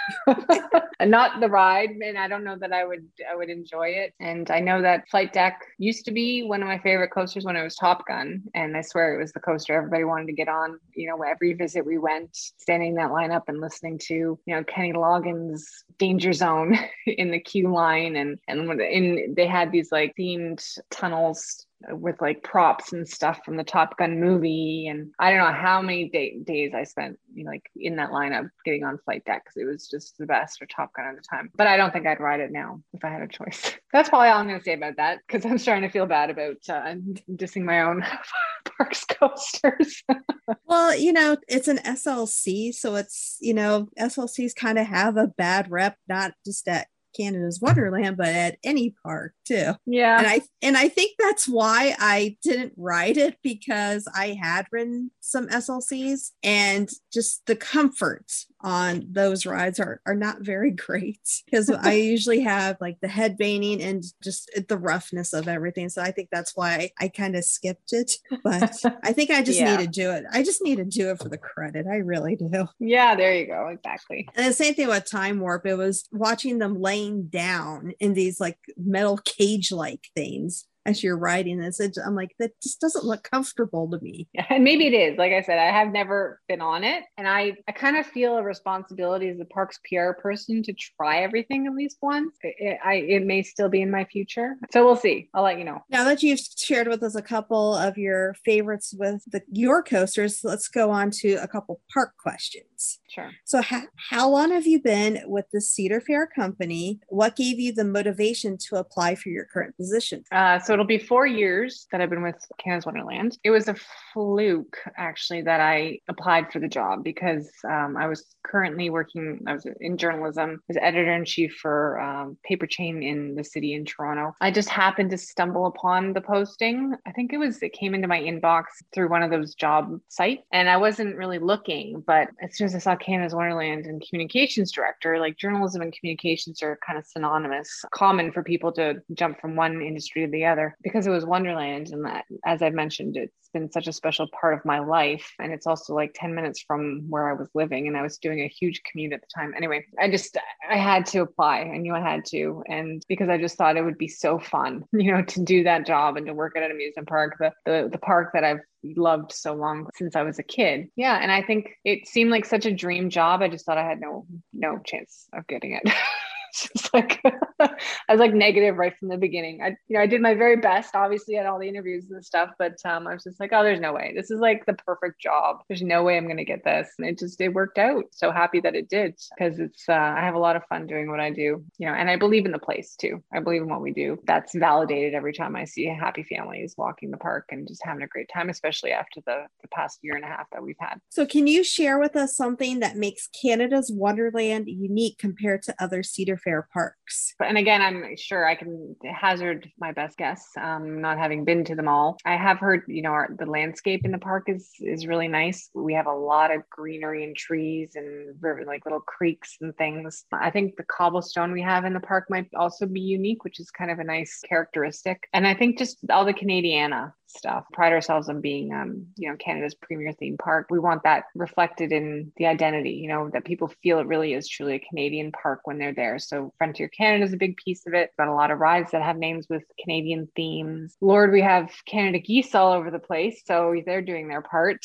not 1.03 1.41
the 1.41 1.49
ride 1.49 1.91
and 1.91 2.19
i 2.19 2.27
don't 2.27 2.45
know 2.45 2.57
that 2.59 2.73
i 2.73 2.85
would 2.85 3.07
i 3.31 3.37
would 3.37 3.51
enjoy 3.51 3.89
it. 3.89 4.15
And 4.21 4.51
i 4.51 4.61
know 4.61 4.83
that 4.83 5.09
flight 5.09 5.33
deck 5.33 5.61
used 5.79 6.05
to 6.07 6.13
be 6.13 6.43
one 6.43 6.63
of 6.63 6.69
my 6.69 6.79
favorite 6.79 7.11
coasters 7.11 7.45
when 7.45 7.57
it 7.57 7.63
was 7.63 7.77
top 7.77 8.07
gun 8.07 8.43
and 8.55 8.77
i 8.77 8.81
swear 8.81 9.15
it 9.15 9.21
was 9.21 9.33
the 9.33 9.41
coaster 9.41 9.75
everybody 9.75 10.05
wanted 10.05 10.27
to 10.27 10.33
get 10.33 10.49
on. 10.49 10.79
You 10.95 11.09
know 11.09 11.23
every 11.23 11.53
visit 11.53 11.85
we 11.85 11.99
went 11.99 12.31
standing 12.35 12.91
in 12.91 12.95
that 12.97 13.11
lineup 13.11 13.45
and 13.49 13.61
listening 13.61 13.99
to 14.07 14.15
you 14.15 14.55
know 14.55 14.65
kenny 14.65 14.93
loggins 14.93 15.63
danger 15.99 16.33
zone 16.33 16.79
in 17.07 17.31
the 17.31 17.41
queue 17.41 17.73
line 17.73 18.17
and 18.17 18.39
and 18.49 18.81
in 18.81 19.35
they 19.37 19.47
had 19.47 19.73
these 19.73 19.93
like 19.93 20.15
themed 20.19 20.63
tunnels 20.91 21.67
with 21.91 22.21
like 22.21 22.43
props 22.43 22.93
and 22.93 23.09
stuff 23.09 23.41
from 23.45 23.57
the 23.57 23.65
Top 23.65 23.97
Gun 23.97 24.21
movie. 24.21 24.89
And 24.89 25.13
I 25.19 25.31
don't 25.31 25.39
know 25.39 25.53
how 25.53 25.81
many 25.81 26.09
day- 26.09 26.39
days 26.43 26.73
I 26.75 26.85
spent, 26.85 27.19
you 27.33 27.45
know, 27.45 27.51
like 27.51 27.71
in 27.77 27.97
that 27.97 28.11
lineup 28.11 28.51
getting 28.65 28.85
on 28.85 28.99
flight 28.99 29.25
deck 29.25 29.45
because 29.45 29.57
it 29.57 29.65
was 29.65 29.89
just 29.89 30.19
the 30.19 30.27
best 30.27 30.59
for 30.59 30.67
Top 30.67 30.93
Gun 30.95 31.07
at 31.07 31.17
the 31.17 31.23
time. 31.23 31.51
But 31.55 31.67
I 31.67 31.77
don't 31.77 31.93
think 31.93 32.07
I'd 32.07 32.21
ride 32.21 32.41
it 32.41 32.51
now 32.51 32.83
if 32.95 33.05
I 33.05 33.11
had 33.11 33.23
a 33.23 33.29
choice. 33.29 33.75
That's 33.93 34.09
probably 34.09 34.29
all 34.29 34.39
I'm 34.39 34.49
going 34.49 34.59
to 34.59 34.65
say 34.65 34.75
about 34.75 34.97
that 34.97 35.21
because 35.27 35.47
I'm 35.47 35.59
starting 35.59 35.89
to 35.89 35.93
feel 35.93 36.07
bad 36.07 36.31
about 36.31 36.57
uh, 36.69 36.95
dissing 37.31 37.63
my 37.63 37.83
own 37.83 38.05
parks 38.77 39.05
coasters. 39.05 40.03
well, 40.67 40.97
you 40.97 41.13
know, 41.13 41.37
it's 41.49 41.69
an 41.69 41.79
SLC, 41.79 42.75
so 42.75 42.97
it's, 42.97 43.37
you 43.41 43.55
know, 43.55 43.89
SLCs 43.99 44.55
kind 44.55 44.79
of 44.79 44.87
have 44.87 45.17
a 45.17 45.29
bad 45.29 45.71
rep, 45.71 45.97
not 46.09 46.33
just 46.45 46.67
at 46.69 46.89
Canada's 47.17 47.61
Wonderland, 47.61 48.17
but 48.17 48.29
at 48.29 48.59
any 48.65 48.95
park 49.03 49.35
too. 49.45 49.73
Yeah. 49.87 50.19
And 50.19 50.27
I 50.27 50.41
and 50.63 50.77
I 50.77 50.89
think 50.89 51.13
that's 51.19 51.49
why 51.49 51.95
I 51.99 52.37
didn't 52.43 52.73
ride 52.77 53.17
it 53.17 53.37
because 53.43 54.07
I 54.15 54.39
had 54.41 54.67
ridden 54.73 55.11
some 55.21 55.49
SLCs 55.49 56.31
and 56.43 56.89
just 57.13 57.47
the 57.47 57.57
comfort 57.57 58.27
on 58.61 59.07
those 59.11 59.47
rides 59.47 59.79
are, 59.79 60.01
are 60.05 60.15
not 60.17 60.41
very 60.41 60.71
great 60.73 61.21
because 61.45 61.71
I 61.71 61.93
usually 61.95 62.41
have 62.41 62.77
like 62.81 62.99
the 63.01 63.09
head 63.09 63.39
banging 63.39 63.81
and 63.83 64.03
just 64.23 64.51
the 64.69 64.77
roughness 64.79 65.33
of 65.33 65.47
everything. 65.49 65.89
So 65.89 66.03
I 66.03 66.11
think 66.11 66.29
that's 66.33 66.57
why 66.57 66.91
I 67.01 67.09
kind 67.09 67.37
of 67.37 67.45
skipped 67.45 67.93
it. 67.93 68.13
But 68.43 68.75
I 69.03 69.13
think 69.13 69.31
I 69.31 69.43
just 69.43 69.59
Yeah. 69.61 69.77
need 69.77 69.85
to 69.85 69.91
do 69.91 70.11
it. 70.11 70.25
I 70.33 70.43
just 70.43 70.63
need 70.63 70.77
to 70.77 70.85
do 70.85 71.11
it 71.11 71.19
for 71.19 71.29
the 71.29 71.39
credit. 71.39 71.87
I 71.87 71.97
really 71.97 72.37
do. 72.37 72.67
yeah, 72.81 73.15
there 73.15 73.35
you 73.35 73.47
go. 73.47 73.69
Exactly. 73.69 74.29
And 74.35 74.47
the 74.47 74.53
same 74.53 74.75
thing 74.75 74.89
with 74.89 75.09
Time 75.09 75.41
Warp, 75.41 75.65
it 75.67 75.75
was 75.77 76.09
watching 76.13 76.59
them 76.59 76.81
laying 76.81 77.29
down 77.29 77.93
in 78.01 78.15
these 78.15 78.41
like 78.41 78.59
metal 78.77 79.19
cage 79.19 79.71
like 79.73 80.07
things 80.15 80.67
as 80.89 81.03
you're 81.03 81.19
riding 81.19 81.59
this. 81.59 81.81
I'm 81.81 82.15
like, 82.15 82.35
that 82.39 82.53
just 82.63 82.81
doesn't 82.81 83.05
look 83.05 83.23
comfortable 83.23 83.91
to 83.91 83.99
me. 84.01 84.29
And 84.51 84.65
maybe 84.65 84.87
it 84.87 84.95
is. 84.95 85.19
Like 85.19 85.33
I 85.33 85.43
said, 85.43 85.59
I 85.59 85.71
have 85.71 85.93
never 85.93 86.41
been 86.49 86.63
on 86.63 86.83
it, 86.83 87.05
and 87.19 87.29
I 87.29 87.53
I 87.69 87.73
kind 87.73 87.97
of 87.97 88.07
feel 88.07 88.39
a 88.39 88.43
responsibility 88.43 89.29
as 89.29 89.39
a 89.39 89.45
parks 89.45 89.79
PR 89.89 90.13
person 90.13 90.63
to 90.63 90.73
try 90.73 91.19
everything 91.19 91.67
at 91.67 91.75
least 91.75 91.99
once. 92.01 92.35
It, 92.43 92.79
I 92.83 92.95
it 92.95 93.27
may 93.27 93.43
still 93.43 93.69
be 93.69 93.83
in 93.83 93.91
my 93.91 94.05
future, 94.05 94.57
so 94.73 94.85
we'll 94.85 94.97
see. 94.97 95.29
I'll 95.35 95.43
let 95.43 95.59
you 95.59 95.65
know. 95.65 95.83
Now 95.91 96.05
that 96.05 96.23
you've 96.23 96.41
shared 96.57 96.89
with 96.89 97.03
us 97.03 97.15
a 97.15 97.23
couple 97.23 97.75
of 97.75 97.99
your 97.99 98.35
favorites 98.45 98.95
with 98.99 99.23
the 99.27 99.43
your 99.53 99.83
coasters, 99.83 100.41
let's 100.43 100.69
go 100.69 100.91
on 100.91 101.11
to 101.21 101.35
a 101.35 101.47
couple 101.47 101.81
park 101.93 102.15
questions. 102.19 102.68
Sure. 103.09 103.31
So, 103.45 103.61
ha- 103.63 103.87
how 104.11 104.29
long 104.29 104.53
have 104.53 104.67
you 104.67 104.81
been 104.81 105.23
with 105.27 105.47
the 105.53 105.61
Cedar 105.61 106.01
Fair 106.01 106.27
Company? 106.27 107.01
What 107.09 107.37
gave 107.37 107.59
you 107.59 107.73
the 107.73 107.85
motivation 107.85 108.57
to 108.69 108.77
apply 108.77 109.17
for 109.17 109.31
your 109.31 109.47
current 109.47 109.77
position? 109.77 110.23
Uh, 110.31 110.59
so 110.59 110.73
it'll 110.73 110.85
be 110.85 110.99
four 110.99 111.27
years 111.27 111.87
that 111.91 112.01
I've 112.01 112.11
been 112.11 112.23
with 112.23 112.37
Canada's 112.59 112.87
Wonderland. 112.87 113.39
It 113.43 113.51
was 113.51 113.69
a 113.69 113.75
fluke, 114.13 114.77
actually, 114.97 115.43
that 115.43 115.61
I 115.61 115.99
applied 116.09 116.53
for 116.53 116.61
the 116.61 116.69
job 116.69 117.03
because 117.03 117.51
um, 117.69 117.97
I 117.97 118.07
was 118.07 118.25
currently 118.45 118.91
working, 118.91 119.43
I 119.47 119.55
was 119.55 119.67
in 119.81 119.97
journalism, 119.97 120.61
as 120.71 120.77
editor 120.81 121.13
in 121.13 121.25
chief 121.25 121.57
for 121.61 122.01
um, 122.01 122.37
Paper 122.45 122.67
Chain 122.67 123.03
in 123.03 123.35
the 123.35 123.45
city 123.45 123.75
in 123.75 123.85
Toronto. 123.85 124.35
I 124.41 124.51
just 124.51 124.69
happened 124.69 125.11
to 125.11 125.19
stumble 125.19 125.67
upon 125.67 126.13
the 126.13 126.21
posting. 126.21 126.95
I 127.07 127.13
think 127.13 127.33
it 127.33 127.39
was, 127.39 127.63
it 127.63 127.73
came 127.73 127.95
into 127.95 128.09
my 128.09 128.21
inbox 128.21 128.65
through 128.95 129.09
one 129.09 129.23
of 129.23 129.31
those 129.31 129.55
job 129.55 129.99
sites, 130.09 130.43
and 130.53 130.69
I 130.69 130.77
wasn't 130.77 131.17
really 131.17 131.39
looking, 131.39 132.03
but 132.07 132.29
as 132.43 132.57
soon 132.57 132.68
as 132.69 132.75
I 132.75 132.79
saw 132.79 132.97
Canada's 132.97 133.35
Wonderland 133.35 133.87
and 133.87 134.05
communications 134.07 134.73
director, 134.73 135.19
like 135.19 135.39
journalism 135.39 135.81
and 135.81 135.93
communications 135.99 136.63
are 136.63 136.79
kind 136.87 136.99
of 136.99 137.07
synonymous, 137.07 137.83
common 137.93 138.31
for 138.31 138.43
people 138.43 138.73
to 138.73 139.01
jump 139.15 139.41
from 139.41 139.57
one 139.57 139.81
industry 139.81 140.25
to 140.25 140.31
the 140.31 140.45
other. 140.45 140.77
because 140.83 141.07
it 141.07 141.11
was 141.11 141.25
Wonderland. 141.25 141.89
And 141.89 142.05
that, 142.05 142.25
as 142.45 142.61
I've 142.61 142.75
mentioned, 142.75 143.17
it's 143.17 143.33
been 143.55 143.73
such 143.73 143.89
a 143.89 143.93
special 143.93 144.29
part 144.39 144.53
of 144.53 144.65
my 144.67 144.81
life. 144.81 145.33
And 145.39 145.51
it's 145.51 145.67
also 145.67 145.95
like 145.95 146.13
10 146.15 146.35
minutes 146.35 146.61
from 146.61 147.07
where 147.09 147.31
I 147.31 147.33
was 147.33 147.49
living. 147.55 147.89
And 147.89 147.97
I 147.97 148.03
was 148.03 148.19
doing 148.19 148.41
a 148.41 148.49
huge 148.49 148.83
commute 148.83 149.15
at 149.15 149.23
the 149.23 149.29
time. 149.35 149.55
Anyway, 149.57 149.87
I 149.99 150.11
just, 150.11 150.37
I 150.69 150.77
had 150.77 151.07
to 151.07 151.21
apply. 151.21 151.61
I 151.61 151.79
knew 151.79 151.95
I 151.95 152.01
had 152.01 152.27
to. 152.27 152.63
And 152.69 153.03
because 153.09 153.31
I 153.31 153.39
just 153.39 153.57
thought 153.57 153.79
it 153.79 153.85
would 153.85 153.99
be 153.99 154.09
so 154.09 154.39
fun, 154.39 154.85
you 154.93 155.13
know, 155.13 155.23
to 155.23 155.43
do 155.43 155.65
that 155.65 155.87
job 155.87 156.19
and 156.19 156.27
to 156.27 156.35
work 156.35 156.57
at 156.57 156.63
an 156.63 156.71
amusement 156.71 157.09
park, 157.09 157.37
the, 157.39 157.53
the, 157.65 157.89
the 157.91 157.99
park 157.99 158.33
that 158.35 158.45
I've 158.45 158.61
loved 158.83 159.33
so 159.33 159.55
long 159.55 159.89
since 159.95 160.17
I 160.17 160.23
was 160.23 160.39
a 160.39 160.43
kid. 160.43 160.89
Yeah. 160.97 161.19
And 161.21 161.31
I 161.33 161.43
think 161.43 161.71
it 161.85 162.07
seemed 162.07 162.31
like 162.31 162.45
such 162.45 162.67
a 162.67 162.73
dream 162.73 163.11
job. 163.11 163.43
I 163.43 163.49
just 163.49 163.67
thought 163.67 163.79
I 163.79 163.85
had 163.85 164.01
no, 164.01 164.27
no 164.53 164.79
chance 164.79 165.27
of 165.33 165.47
getting 165.47 165.73
it. 165.73 165.83
just 166.73 166.93
like 166.95 167.21
I 167.59 167.69
was 168.09 168.21
like 168.21 168.35
negative 168.35 168.77
right 168.77 168.97
from 168.99 169.09
the 169.09 169.17
beginning. 169.17 169.61
I 169.63 169.77
you 169.89 169.97
know 169.97 170.01
I 170.01 170.07
did 170.07 170.21
my 170.21 170.35
very 170.35 170.57
best, 170.57 170.95
obviously 170.95 171.37
at 171.37 171.47
all 171.47 171.59
the 171.59 171.69
interviews 171.69 172.11
and 172.11 172.25
stuff, 172.25 172.51
but 172.59 172.77
um, 172.85 173.07
I 173.07 173.15
was 173.15 173.25
just 173.25 173.41
like, 173.41 173.51
oh, 173.53 173.63
there's 173.63 173.81
no 173.81 173.93
way. 173.93 174.13
This 174.15 174.31
is 174.31 174.41
like 174.41 174.67
the 174.67 174.75
perfect 174.75 175.21
job. 175.21 175.59
There's 175.69 175.83
no 175.83 176.03
way 176.03 176.17
I'm 176.17 176.29
gonna 176.29 176.45
get 176.45 176.65
this, 176.65 176.89
and 176.99 177.09
it 177.09 177.19
just 177.19 177.41
it 177.41 177.49
worked 177.49 177.79
out. 177.79 178.05
So 178.13 178.31
happy 178.31 178.61
that 178.61 178.75
it 178.75 178.89
did 178.89 179.15
because 179.37 179.59
it's 179.59 179.89
uh, 179.89 179.93
I 179.93 180.21
have 180.21 180.35
a 180.35 180.39
lot 180.39 180.57
of 180.57 180.65
fun 180.67 180.87
doing 180.87 181.11
what 181.11 181.21
I 181.21 181.31
do, 181.31 181.65
you 181.79 181.87
know, 181.87 181.95
and 181.95 182.11
I 182.11 182.17
believe 182.17 182.47
in 182.47 182.53
the 182.53 182.59
place 182.59 182.97
too. 182.97 183.23
I 183.33 183.41
believe 183.41 183.63
in 183.63 183.69
what 183.69 183.83
we 183.83 183.93
do. 183.93 184.19
That's 184.27 184.55
validated 184.55 185.15
every 185.15 185.33
time 185.33 185.57
I 185.57 185.65
see 185.65 185.85
happy 185.87 186.25
families 186.25 186.75
walking 186.77 187.11
the 187.11 187.17
park 187.17 187.47
and 187.51 187.67
just 187.67 187.85
having 187.85 188.03
a 188.03 188.09
great 188.09 188.31
time, 188.33 188.49
especially 188.49 188.93
after 188.93 189.21
the 189.27 189.45
the 189.63 189.69
past 189.69 189.99
year 190.03 190.15
and 190.15 190.25
a 190.25 190.29
half 190.29 190.49
that 190.53 190.63
we've 190.63 190.77
had. 190.81 191.01
So 191.11 191.27
can 191.27 191.47
you 191.47 191.65
share 191.65 191.99
with 191.99 192.17
us 192.17 192.37
something 192.37 192.81
that 192.81 192.97
makes 192.97 193.29
Canada's 193.41 193.91
Wonderland 193.93 194.69
unique 194.69 195.19
compared 195.19 195.63
to 195.63 195.75
other 195.79 196.03
Cedar 196.03 196.37
Fair 196.49 196.67
parks? 196.73 197.35
And 197.41 197.59
again, 197.59 197.83
I'm 197.83 198.17
sure 198.17 198.49
I 198.49 198.55
can 198.55 198.97
hazard 199.05 199.71
my 199.79 199.93
best 199.93 200.17
guess, 200.17 200.47
um, 200.59 201.03
not 201.03 201.19
having 201.19 201.45
been 201.45 201.63
to 201.65 201.75
them 201.75 201.89
all. 201.89 202.17
I 202.25 202.37
have 202.37 202.59
heard, 202.59 202.85
you 202.89 203.03
know, 203.03 203.11
our, 203.11 203.29
the 203.39 203.45
landscape 203.45 204.07
in 204.07 204.13
the 204.13 204.19
park 204.19 204.45
is 204.49 204.71
is 204.81 205.07
really 205.07 205.29
nice. 205.29 205.69
We 205.75 205.93
have 205.93 206.07
a 206.07 206.15
lot 206.15 206.51
of 206.51 206.63
greenery 206.71 207.25
and 207.25 207.37
trees 207.37 207.93
and 207.97 208.35
river, 208.41 208.65
like 208.67 208.87
little 208.87 209.01
creeks 209.01 209.59
and 209.61 209.77
things. 209.77 210.25
I 210.33 210.51
think 210.51 210.77
the 210.77 210.85
cobblestone 210.85 211.53
we 211.53 211.61
have 211.61 211.85
in 211.85 211.93
the 211.93 212.01
park 212.01 212.29
might 212.31 212.49
also 212.57 212.87
be 212.87 213.01
unique, 213.01 213.45
which 213.45 213.61
is 213.61 213.71
kind 213.71 213.91
of 213.91 213.99
a 213.99 214.05
nice 214.05 214.41
characteristic. 214.49 215.29
And 215.35 215.47
I 215.47 215.53
think 215.53 215.77
just 215.77 215.99
all 216.11 216.25
the 216.25 216.33
Canadiana 216.33 217.13
stuff. 217.29 217.65
Pride 217.73 217.93
ourselves 217.93 218.29
on 218.29 218.41
being, 218.41 218.73
um, 218.73 219.07
you 219.17 219.29
know, 219.29 219.37
Canada's 219.37 219.75
premier 219.75 220.13
theme 220.13 220.37
park. 220.37 220.67
We 220.71 220.79
want 220.79 221.03
that 221.05 221.25
reflected 221.35 221.93
in 221.93 222.33
the 222.37 222.47
identity, 222.47 222.93
you 222.93 223.09
know, 223.09 223.31
that 223.33 223.45
people 223.45 223.73
feel 223.83 223.99
it 223.99 224.07
really 224.07 224.35
is 224.35 224.49
truly 224.49 224.75
a 224.75 224.89
Canadian 224.89 225.33
park 225.33 225.61
when 225.65 225.79
they're 225.79 225.95
there. 225.95 226.19
So 226.19 226.53
Frontier 226.59 226.89
Canada 226.89 227.25
is 227.25 227.33
a 227.33 227.37
big 227.37 227.57
piece 227.57 227.87
of 227.87 227.95
it. 227.95 228.11
Got 228.19 228.29
a 228.29 228.35
lot 228.35 228.51
of 228.51 228.59
rides 228.59 228.91
that 228.93 229.03
have 229.03 229.17
names 229.17 229.47
with 229.49 229.63
Canadian 229.83 230.29
themes. 230.35 230.97
Lord, 231.01 231.33
we 231.33 231.43
have 231.43 231.71
Canada 231.87 232.19
geese 232.19 232.55
all 232.55 232.73
over 232.73 232.91
the 232.91 232.99
place, 232.99 233.43
so 233.45 233.75
they're 233.85 234.03
doing 234.03 234.29
their 234.29 234.43
part. 234.43 234.79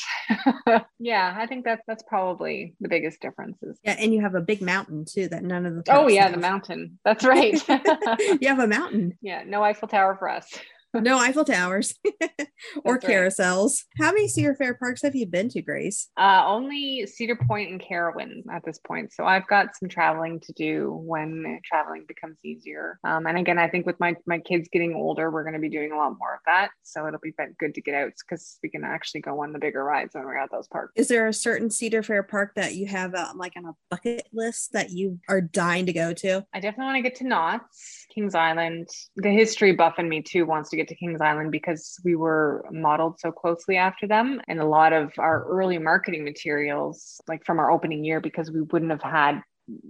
yeah, 1.00 1.36
I 1.38 1.48
think 1.48 1.66
that's 1.66 1.84
that's 1.88 2.04
probably 2.04 2.74
the 2.80 2.90
biggest 2.90 3.22
differences. 3.22 3.78
Yeah, 3.84 3.96
and 4.00 4.14
you 4.14 4.22
have 4.22 4.36
a 4.36 4.42
big 4.42 4.62
mountain 4.62 5.06
too 5.06 5.28
that 5.30 5.44
none 5.44 5.66
of 5.66 5.76
the 5.76 5.84
Oh 5.90 6.08
yeah, 6.08 6.24
have. 6.24 6.34
the 6.34 6.40
mountain. 6.40 7.00
That's 7.06 7.24
right. 7.24 7.54
you 8.42 8.48
have 8.48 8.60
a 8.60 8.68
mountain. 8.68 9.18
Yeah, 9.24 9.44
no 9.46 9.64
Eiffel 9.64 9.88
Tower 9.88 10.16
for 10.18 10.30
us 10.30 10.54
no 10.94 11.18
Eiffel 11.18 11.46
Towers 11.46 11.94
or 12.06 12.12
That's 12.20 12.48
right. 12.86 13.02
carousels. 13.02 13.84
How 13.98 14.12
many 14.12 14.28
Cedar 14.28 14.56
Fair 14.56 14.74
parks 14.74 15.02
have 15.02 15.16
you 15.16 15.26
been 15.26 15.50
to, 15.50 15.62
Grace? 15.62 16.10
Uh, 16.18 16.44
only 16.46 17.06
Cedar 17.06 17.36
Point 17.36 17.72
and 17.72 17.82
Carowinds 17.82 18.44
at 18.52 18.64
this 18.66 18.80
point. 18.80 19.12
So 19.14 19.26
I've 19.26 19.48
got 19.48 19.76
some 19.76 19.90
traveling 19.90 20.40
to 20.42 20.54
do 20.54 20.92
when 20.92 21.60
traveling 21.66 22.06
becomes 22.08 22.38
easier. 22.44 23.00
Um, 23.04 23.26
and 23.26 23.38
again, 23.38 23.58
I 23.58 23.70
think 23.70 23.86
with 23.86 24.00
my 24.00 24.16
my 24.26 24.40
kids 24.40 24.70
getting 24.72 24.96
older, 24.96 25.32
we're 25.32 25.44
going 25.44 25.54
to 25.54 25.60
be 25.60 25.70
doing 25.70 25.92
a 25.92 25.98
lot 25.98 26.18
more 26.20 26.34
of 26.36 26.40
that. 26.46 26.70
So 26.84 27.08
it'll 27.08 27.20
be 27.20 27.34
good 27.60 27.74
to 27.76 27.82
get 27.82 27.96
out 27.96 28.12
because 28.20 28.58
we 28.62 28.70
can 28.70 28.84
actually 28.84 29.22
go 29.22 29.42
on 29.42 29.54
the 29.54 29.60
bigger 29.60 29.84
rides 29.84 30.14
when 30.14 30.24
we're 30.24 30.38
at 30.38 30.52
those 30.52 30.68
parks. 30.68 30.94
Is 30.96 31.08
there 31.08 31.28
a 31.28 31.34
certain 31.34 31.70
Cedar 31.70 32.04
Fair 32.04 32.24
park 32.24 32.54
that 32.56 32.76
you 32.76 32.88
have 32.88 33.16
uh, 33.16 33.30
like 33.36 33.54
on 33.58 33.66
a 33.66 33.74
bucket 33.90 34.28
list 34.34 34.74
that 34.74 34.92
you 34.92 35.20
are 35.30 35.42
dying 35.42 35.86
to 35.86 35.94
go 35.94 36.14
to? 36.14 36.46
I 36.54 36.60
definitely 36.60 36.86
want 36.86 36.98
to 36.98 37.02
get 37.02 37.16
to 37.16 37.28
Knott's, 37.28 38.06
Kings 38.14 38.36
Island. 38.36 38.88
The 39.16 39.30
history 39.30 39.74
buff 39.74 40.00
in 40.00 40.10
me 40.10 40.22
too 40.22 40.46
wants 40.46 40.70
to 40.70 40.76
get 40.76 40.83
to 40.88 40.96
Kings 40.96 41.22
Island 41.22 41.52
because 41.52 42.00
we 42.04 42.16
were 42.16 42.66
modeled 42.72 43.20
so 43.20 43.32
closely 43.32 43.78
after 43.78 44.08
them. 44.08 44.42
And 44.48 44.60
a 44.60 44.66
lot 44.66 44.94
of 44.94 45.12
our 45.18 45.46
early 45.46 45.78
marketing 45.78 46.24
materials, 46.24 47.20
like 47.28 47.46
from 47.46 47.60
our 47.60 47.72
opening 47.72 48.04
year, 48.04 48.20
because 48.20 48.52
we 48.52 48.62
wouldn't 48.62 48.92
have 48.92 49.02
had 49.02 49.42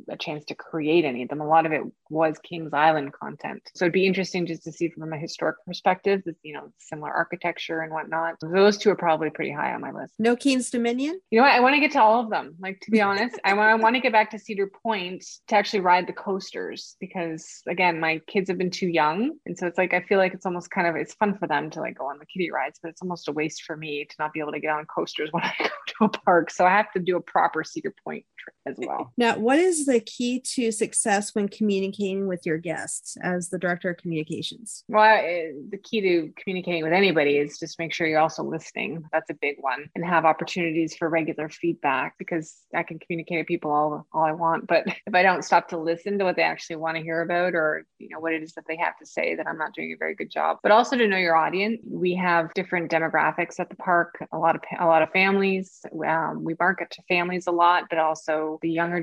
a 0.10 0.18
chance 0.18 0.46
to 0.46 0.56
create 0.56 1.06
any 1.06 1.24
of 1.24 1.30
them. 1.30 1.42
A 1.42 1.48
lot 1.48 1.66
of 1.66 1.72
it 1.72 1.82
was 2.10 2.38
Kings 2.44 2.74
Island 2.74 3.14
content. 3.14 3.62
So 3.76 3.86
it'd 3.86 3.94
be 3.94 4.06
interesting 4.06 4.46
just 4.46 4.64
to 4.64 4.72
see 4.72 4.90
from 4.90 5.12
a 5.12 5.18
historic 5.18 5.58
perspective, 5.66 6.22
this, 6.26 6.36
you 6.44 6.54
know, 6.54 6.72
similar 6.78 7.12
architecture 7.12 7.82
and 7.82 7.92
whatnot. 7.92 8.36
Those 8.42 8.78
two 8.78 8.90
are 8.92 8.96
probably 8.96 9.30
pretty 9.30 9.52
high 9.52 9.74
on 9.74 9.82
my 9.82 9.92
list. 9.92 10.14
No 10.20 10.36
Kings 10.36 10.70
Dominion? 10.70 11.20
You 11.32 11.40
know 11.40 11.44
what? 11.44 11.54
I 11.54 11.60
want 11.60 11.76
to 11.76 11.80
get 11.80 11.92
to 11.94 12.02
all 12.02 12.24
of 12.24 12.30
them. 12.30 12.56
Like, 12.60 12.80
to 12.82 12.92
be 12.92 13.02
honest, 13.10 13.40
I 13.44 13.54
want, 13.54 13.70
I 13.70 13.76
want 13.76 13.96
to 13.96 14.02
get 14.02 14.12
back 14.12 14.32
to 14.32 14.40
Cedar 14.40 14.70
Point 14.84 15.26
to 15.48 15.56
actually 15.56 15.82
ride 15.82 16.08
the 16.08 16.14
coasters 16.14 16.96
because, 17.00 17.62
again, 17.68 18.00
my 18.00 18.20
kids 18.28 18.50
have 18.50 18.58
been 18.58 18.72
too 18.72 18.88
young. 18.88 19.32
And 19.46 19.58
so 19.58 19.68
it's 19.68 19.78
like, 19.78 19.94
I 19.94 20.02
feel 20.02 20.18
like 20.18 20.34
it's 20.34 20.46
almost 20.46 20.70
kind 20.72 20.88
of, 20.88 20.96
it's 20.96 21.14
fun 21.16 21.38
for 21.38 21.48
them 21.48 21.70
to 21.72 21.80
like 21.80 21.98
go 21.98 22.06
on 22.06 22.20
the 22.20 22.26
kiddie 22.26 22.52
rides, 22.52 22.80
but 22.82 22.90
it's 22.90 23.02
almost 23.02 23.28
a 23.28 23.32
waste 23.32 23.64
for 23.64 23.76
me 23.76 24.06
to 24.06 24.16
not 24.20 24.34
be 24.34 24.40
able 24.40 24.52
to 24.52 24.60
get 24.60 24.72
on 24.72 24.86
coasters 24.86 25.30
when 25.32 25.44
I 25.44 25.54
go 25.60 25.66
to 25.66 26.06
a 26.06 26.10
park. 26.10 26.52
So 26.52 26.66
I 26.66 26.70
have 26.70 26.92
to 26.94 27.00
do 27.00 27.18
a 27.18 27.22
proper 27.22 27.64
Cedar 27.64 27.94
Point 28.04 28.26
trip 28.38 28.56
as 28.66 28.76
well. 28.86 29.14
Now, 29.18 29.38
what 29.38 29.60
is 29.64 29.86
the 29.86 30.00
key 30.00 30.40
to 30.40 30.72
success 30.72 31.34
when 31.34 31.48
communicating 31.48 32.28
with 32.28 32.46
your 32.46 32.58
guests 32.58 33.18
as 33.22 33.50
the 33.50 33.58
director 33.58 33.90
of 33.90 33.98
communications? 33.98 34.84
Well, 34.88 35.22
the 35.70 35.80
key 35.84 36.02
to 36.02 36.34
communicating 36.38 36.84
with 36.84 36.94
anybody 36.94 37.38
is 37.38 37.58
just 37.58 37.80
make 37.80 37.94
sure 37.94 38.08
you're 38.08 38.20
also 38.20 38.44
listening. 38.44 39.04
That's 39.12 39.30
a 39.30 39.36
big 39.36 39.56
one, 39.60 39.90
and 39.96 40.06
have 40.06 40.26
opportunities 40.26 40.96
for 40.96 41.10
regular 41.10 41.50
feedback 41.50 42.16
because 42.18 42.58
I 42.76 42.84
can 42.84 43.00
communicate 43.00 43.40
with 43.40 43.48
people 43.48 43.72
all 43.72 44.08
all 44.14 44.24
I 44.24 44.32
want, 44.32 44.68
but 44.68 44.86
if 45.08 45.14
I 45.14 45.24
don't 45.24 45.44
stop 45.44 45.68
to 45.70 45.78
listen 45.78 46.18
to 46.20 46.26
what 46.26 46.36
they 46.36 46.44
actually 46.44 46.78
want 46.78 46.98
to 46.98 47.04
hear 47.04 47.22
about, 47.22 47.56
or 47.56 47.86
you 48.00 48.10
know 48.10 48.20
what 48.20 48.34
it 48.34 48.44
is 48.44 48.54
that 48.54 48.66
they 48.68 48.78
have 48.78 48.98
to 48.98 49.06
say, 49.06 49.36
that 49.36 49.48
I'm 49.48 49.58
not 49.58 49.74
doing 49.74 49.94
a 49.94 49.98
very 49.98 50.16
good 50.16 50.30
job. 50.30 50.58
But 50.64 50.72
also 50.72 50.98
to 50.98 51.08
know 51.08 51.18
your 51.18 51.36
audience. 51.36 51.82
We 51.86 52.16
have 52.16 52.54
different 52.54 52.92
demographics 52.92 53.60
at 53.60 53.70
the 53.70 53.76
park. 53.76 54.16
A 54.32 54.38
lot 54.38 54.56
of 54.56 54.62
a 54.80 54.86
lot 54.86 55.02
of 55.02 55.10
families. 55.12 55.82
Um, 56.08 56.44
we 56.44 56.56
market 56.60 56.90
to 56.92 57.02
families 57.08 57.48
a 57.48 57.52
lot, 57.52 57.86
but 57.90 58.00
also 58.00 58.60
the 58.62 58.70
younger 58.70 59.02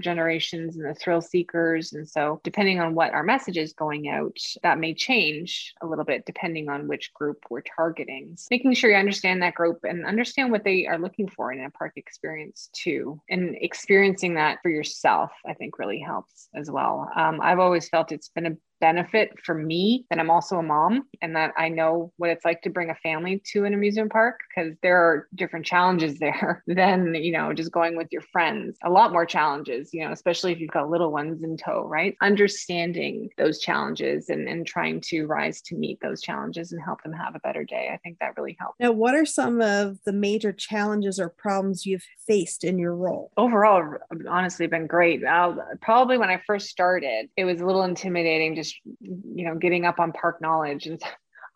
and 0.53 0.73
the 0.85 0.95
thrill 0.95 1.21
seekers. 1.21 1.93
And 1.93 2.09
so, 2.09 2.41
depending 2.45 2.81
on 2.81 2.95
what 2.95 3.13
our 3.13 3.23
message 3.23 3.57
is 3.57 3.73
going 3.73 4.09
out, 4.09 4.37
that 4.63 4.79
may 4.79 4.95
change 4.95 5.75
a 5.83 5.87
little 5.87 6.05
bit 6.05 6.27
depending 6.27 6.69
on 6.69 6.89
which 6.89 7.13
group 7.15 7.39
we're 7.51 7.63
targeting. 7.63 8.35
So 8.37 8.49
making 8.51 8.75
sure 8.75 8.91
you 8.91 8.97
understand 8.97 9.43
that 9.43 9.55
group 9.55 9.81
and 9.85 10.07
understand 10.07 10.51
what 10.51 10.65
they 10.65 10.87
are 10.87 10.99
looking 10.99 11.29
for 11.29 11.53
in 11.53 11.65
a 11.65 11.71
park 11.71 11.93
experience 11.97 12.71
too. 12.73 13.21
And 13.29 13.57
experiencing 13.61 14.35
that 14.35 14.59
for 14.63 14.71
yourself, 14.71 15.31
I 15.47 15.55
think 15.55 15.79
really 15.79 16.01
helps 16.01 16.49
as 16.55 16.71
well. 16.71 17.11
Um, 17.17 17.41
I've 17.43 17.59
always 17.59 17.89
felt 17.89 18.13
it's 18.13 18.29
been 18.29 18.47
a 18.47 18.57
benefit 18.81 19.31
for 19.45 19.55
me 19.55 20.07
that 20.11 20.19
I'm 20.19 20.31
also 20.31 20.57
a 20.57 20.63
mom 20.63 21.07
and 21.23 21.37
that 21.37 21.53
I 21.57 21.69
know 21.69 22.13
what 22.17 22.31
it's 22.31 22.45
like 22.45 22.63
to 22.63 22.71
bring 22.71 22.91
a 22.91 22.95
family 22.97 23.43
to 23.53 23.65
an 23.65 23.75
amusement 23.75 24.11
park 24.11 24.41
because 24.49 24.75
there 24.83 24.97
are 24.97 25.29
different 25.35 25.67
challenges 25.67 26.19
there 26.21 26.63
than, 26.67 27.15
you 27.15 27.33
know, 27.33 27.53
just 27.53 27.73
going 27.73 27.97
with 27.97 28.09
your 28.11 28.23
friends. 28.23 28.77
A 28.85 28.91
lot 28.91 29.13
more 29.13 29.27
challenges, 29.27 29.91
you 29.93 30.05
know, 30.05 30.13
especially 30.13 30.53
if 30.53 30.61
you've 30.61 30.71
got 30.71 30.91
little 30.91 31.13
ones 31.13 31.43
in 31.43 31.57
tow, 31.57 31.87
right? 31.87 32.17
Understanding 32.23 33.29
those 33.39 33.61
challenges 33.61 34.29
and, 34.29 34.49
and 34.49 34.67
trying 34.67 35.01
to 35.03 35.27
rise 35.27 35.61
to 35.63 35.77
meet 35.77 35.99
those 36.01 36.21
challenges 36.21 36.73
and 36.73 36.83
help 36.83 37.03
them 37.03 37.13
have 37.13 37.35
a 37.35 37.41
better 37.41 37.65
day. 37.65 37.91
I 37.93 37.99
think 37.99 38.19
that 38.21 38.37
really 38.37 38.57
helps. 38.59 38.77
Now, 38.81 38.93
what 38.93 39.15
are 39.15 39.27
some 39.27 39.61
of 39.61 39.99
the 40.05 40.13
major 40.13 40.53
challenges 40.53 41.21
or 41.21 41.29
problems 41.29 41.87
you've 41.87 42.05
faced 42.27 42.65
in 42.65 42.79
your 42.79 42.95
role? 42.95 43.31
Overall, 43.37 43.95
honestly, 44.29 44.67
been 44.67 44.87
great. 44.87 45.25
I'll, 45.25 45.59
probably 45.83 46.19
when 46.19 46.31
I 46.31 46.41
first 46.47 46.69
started, 46.69 47.29
it 47.37 47.45
was 47.45 47.61
a 47.61 47.67
little 47.67 47.85
intimidating 47.85 48.55
just 48.55 48.70
you 49.01 49.45
know 49.45 49.55
getting 49.55 49.85
up 49.85 50.01
on 50.01 50.13
park 50.13 50.41
knowledge 50.41 50.87
and 50.87 51.01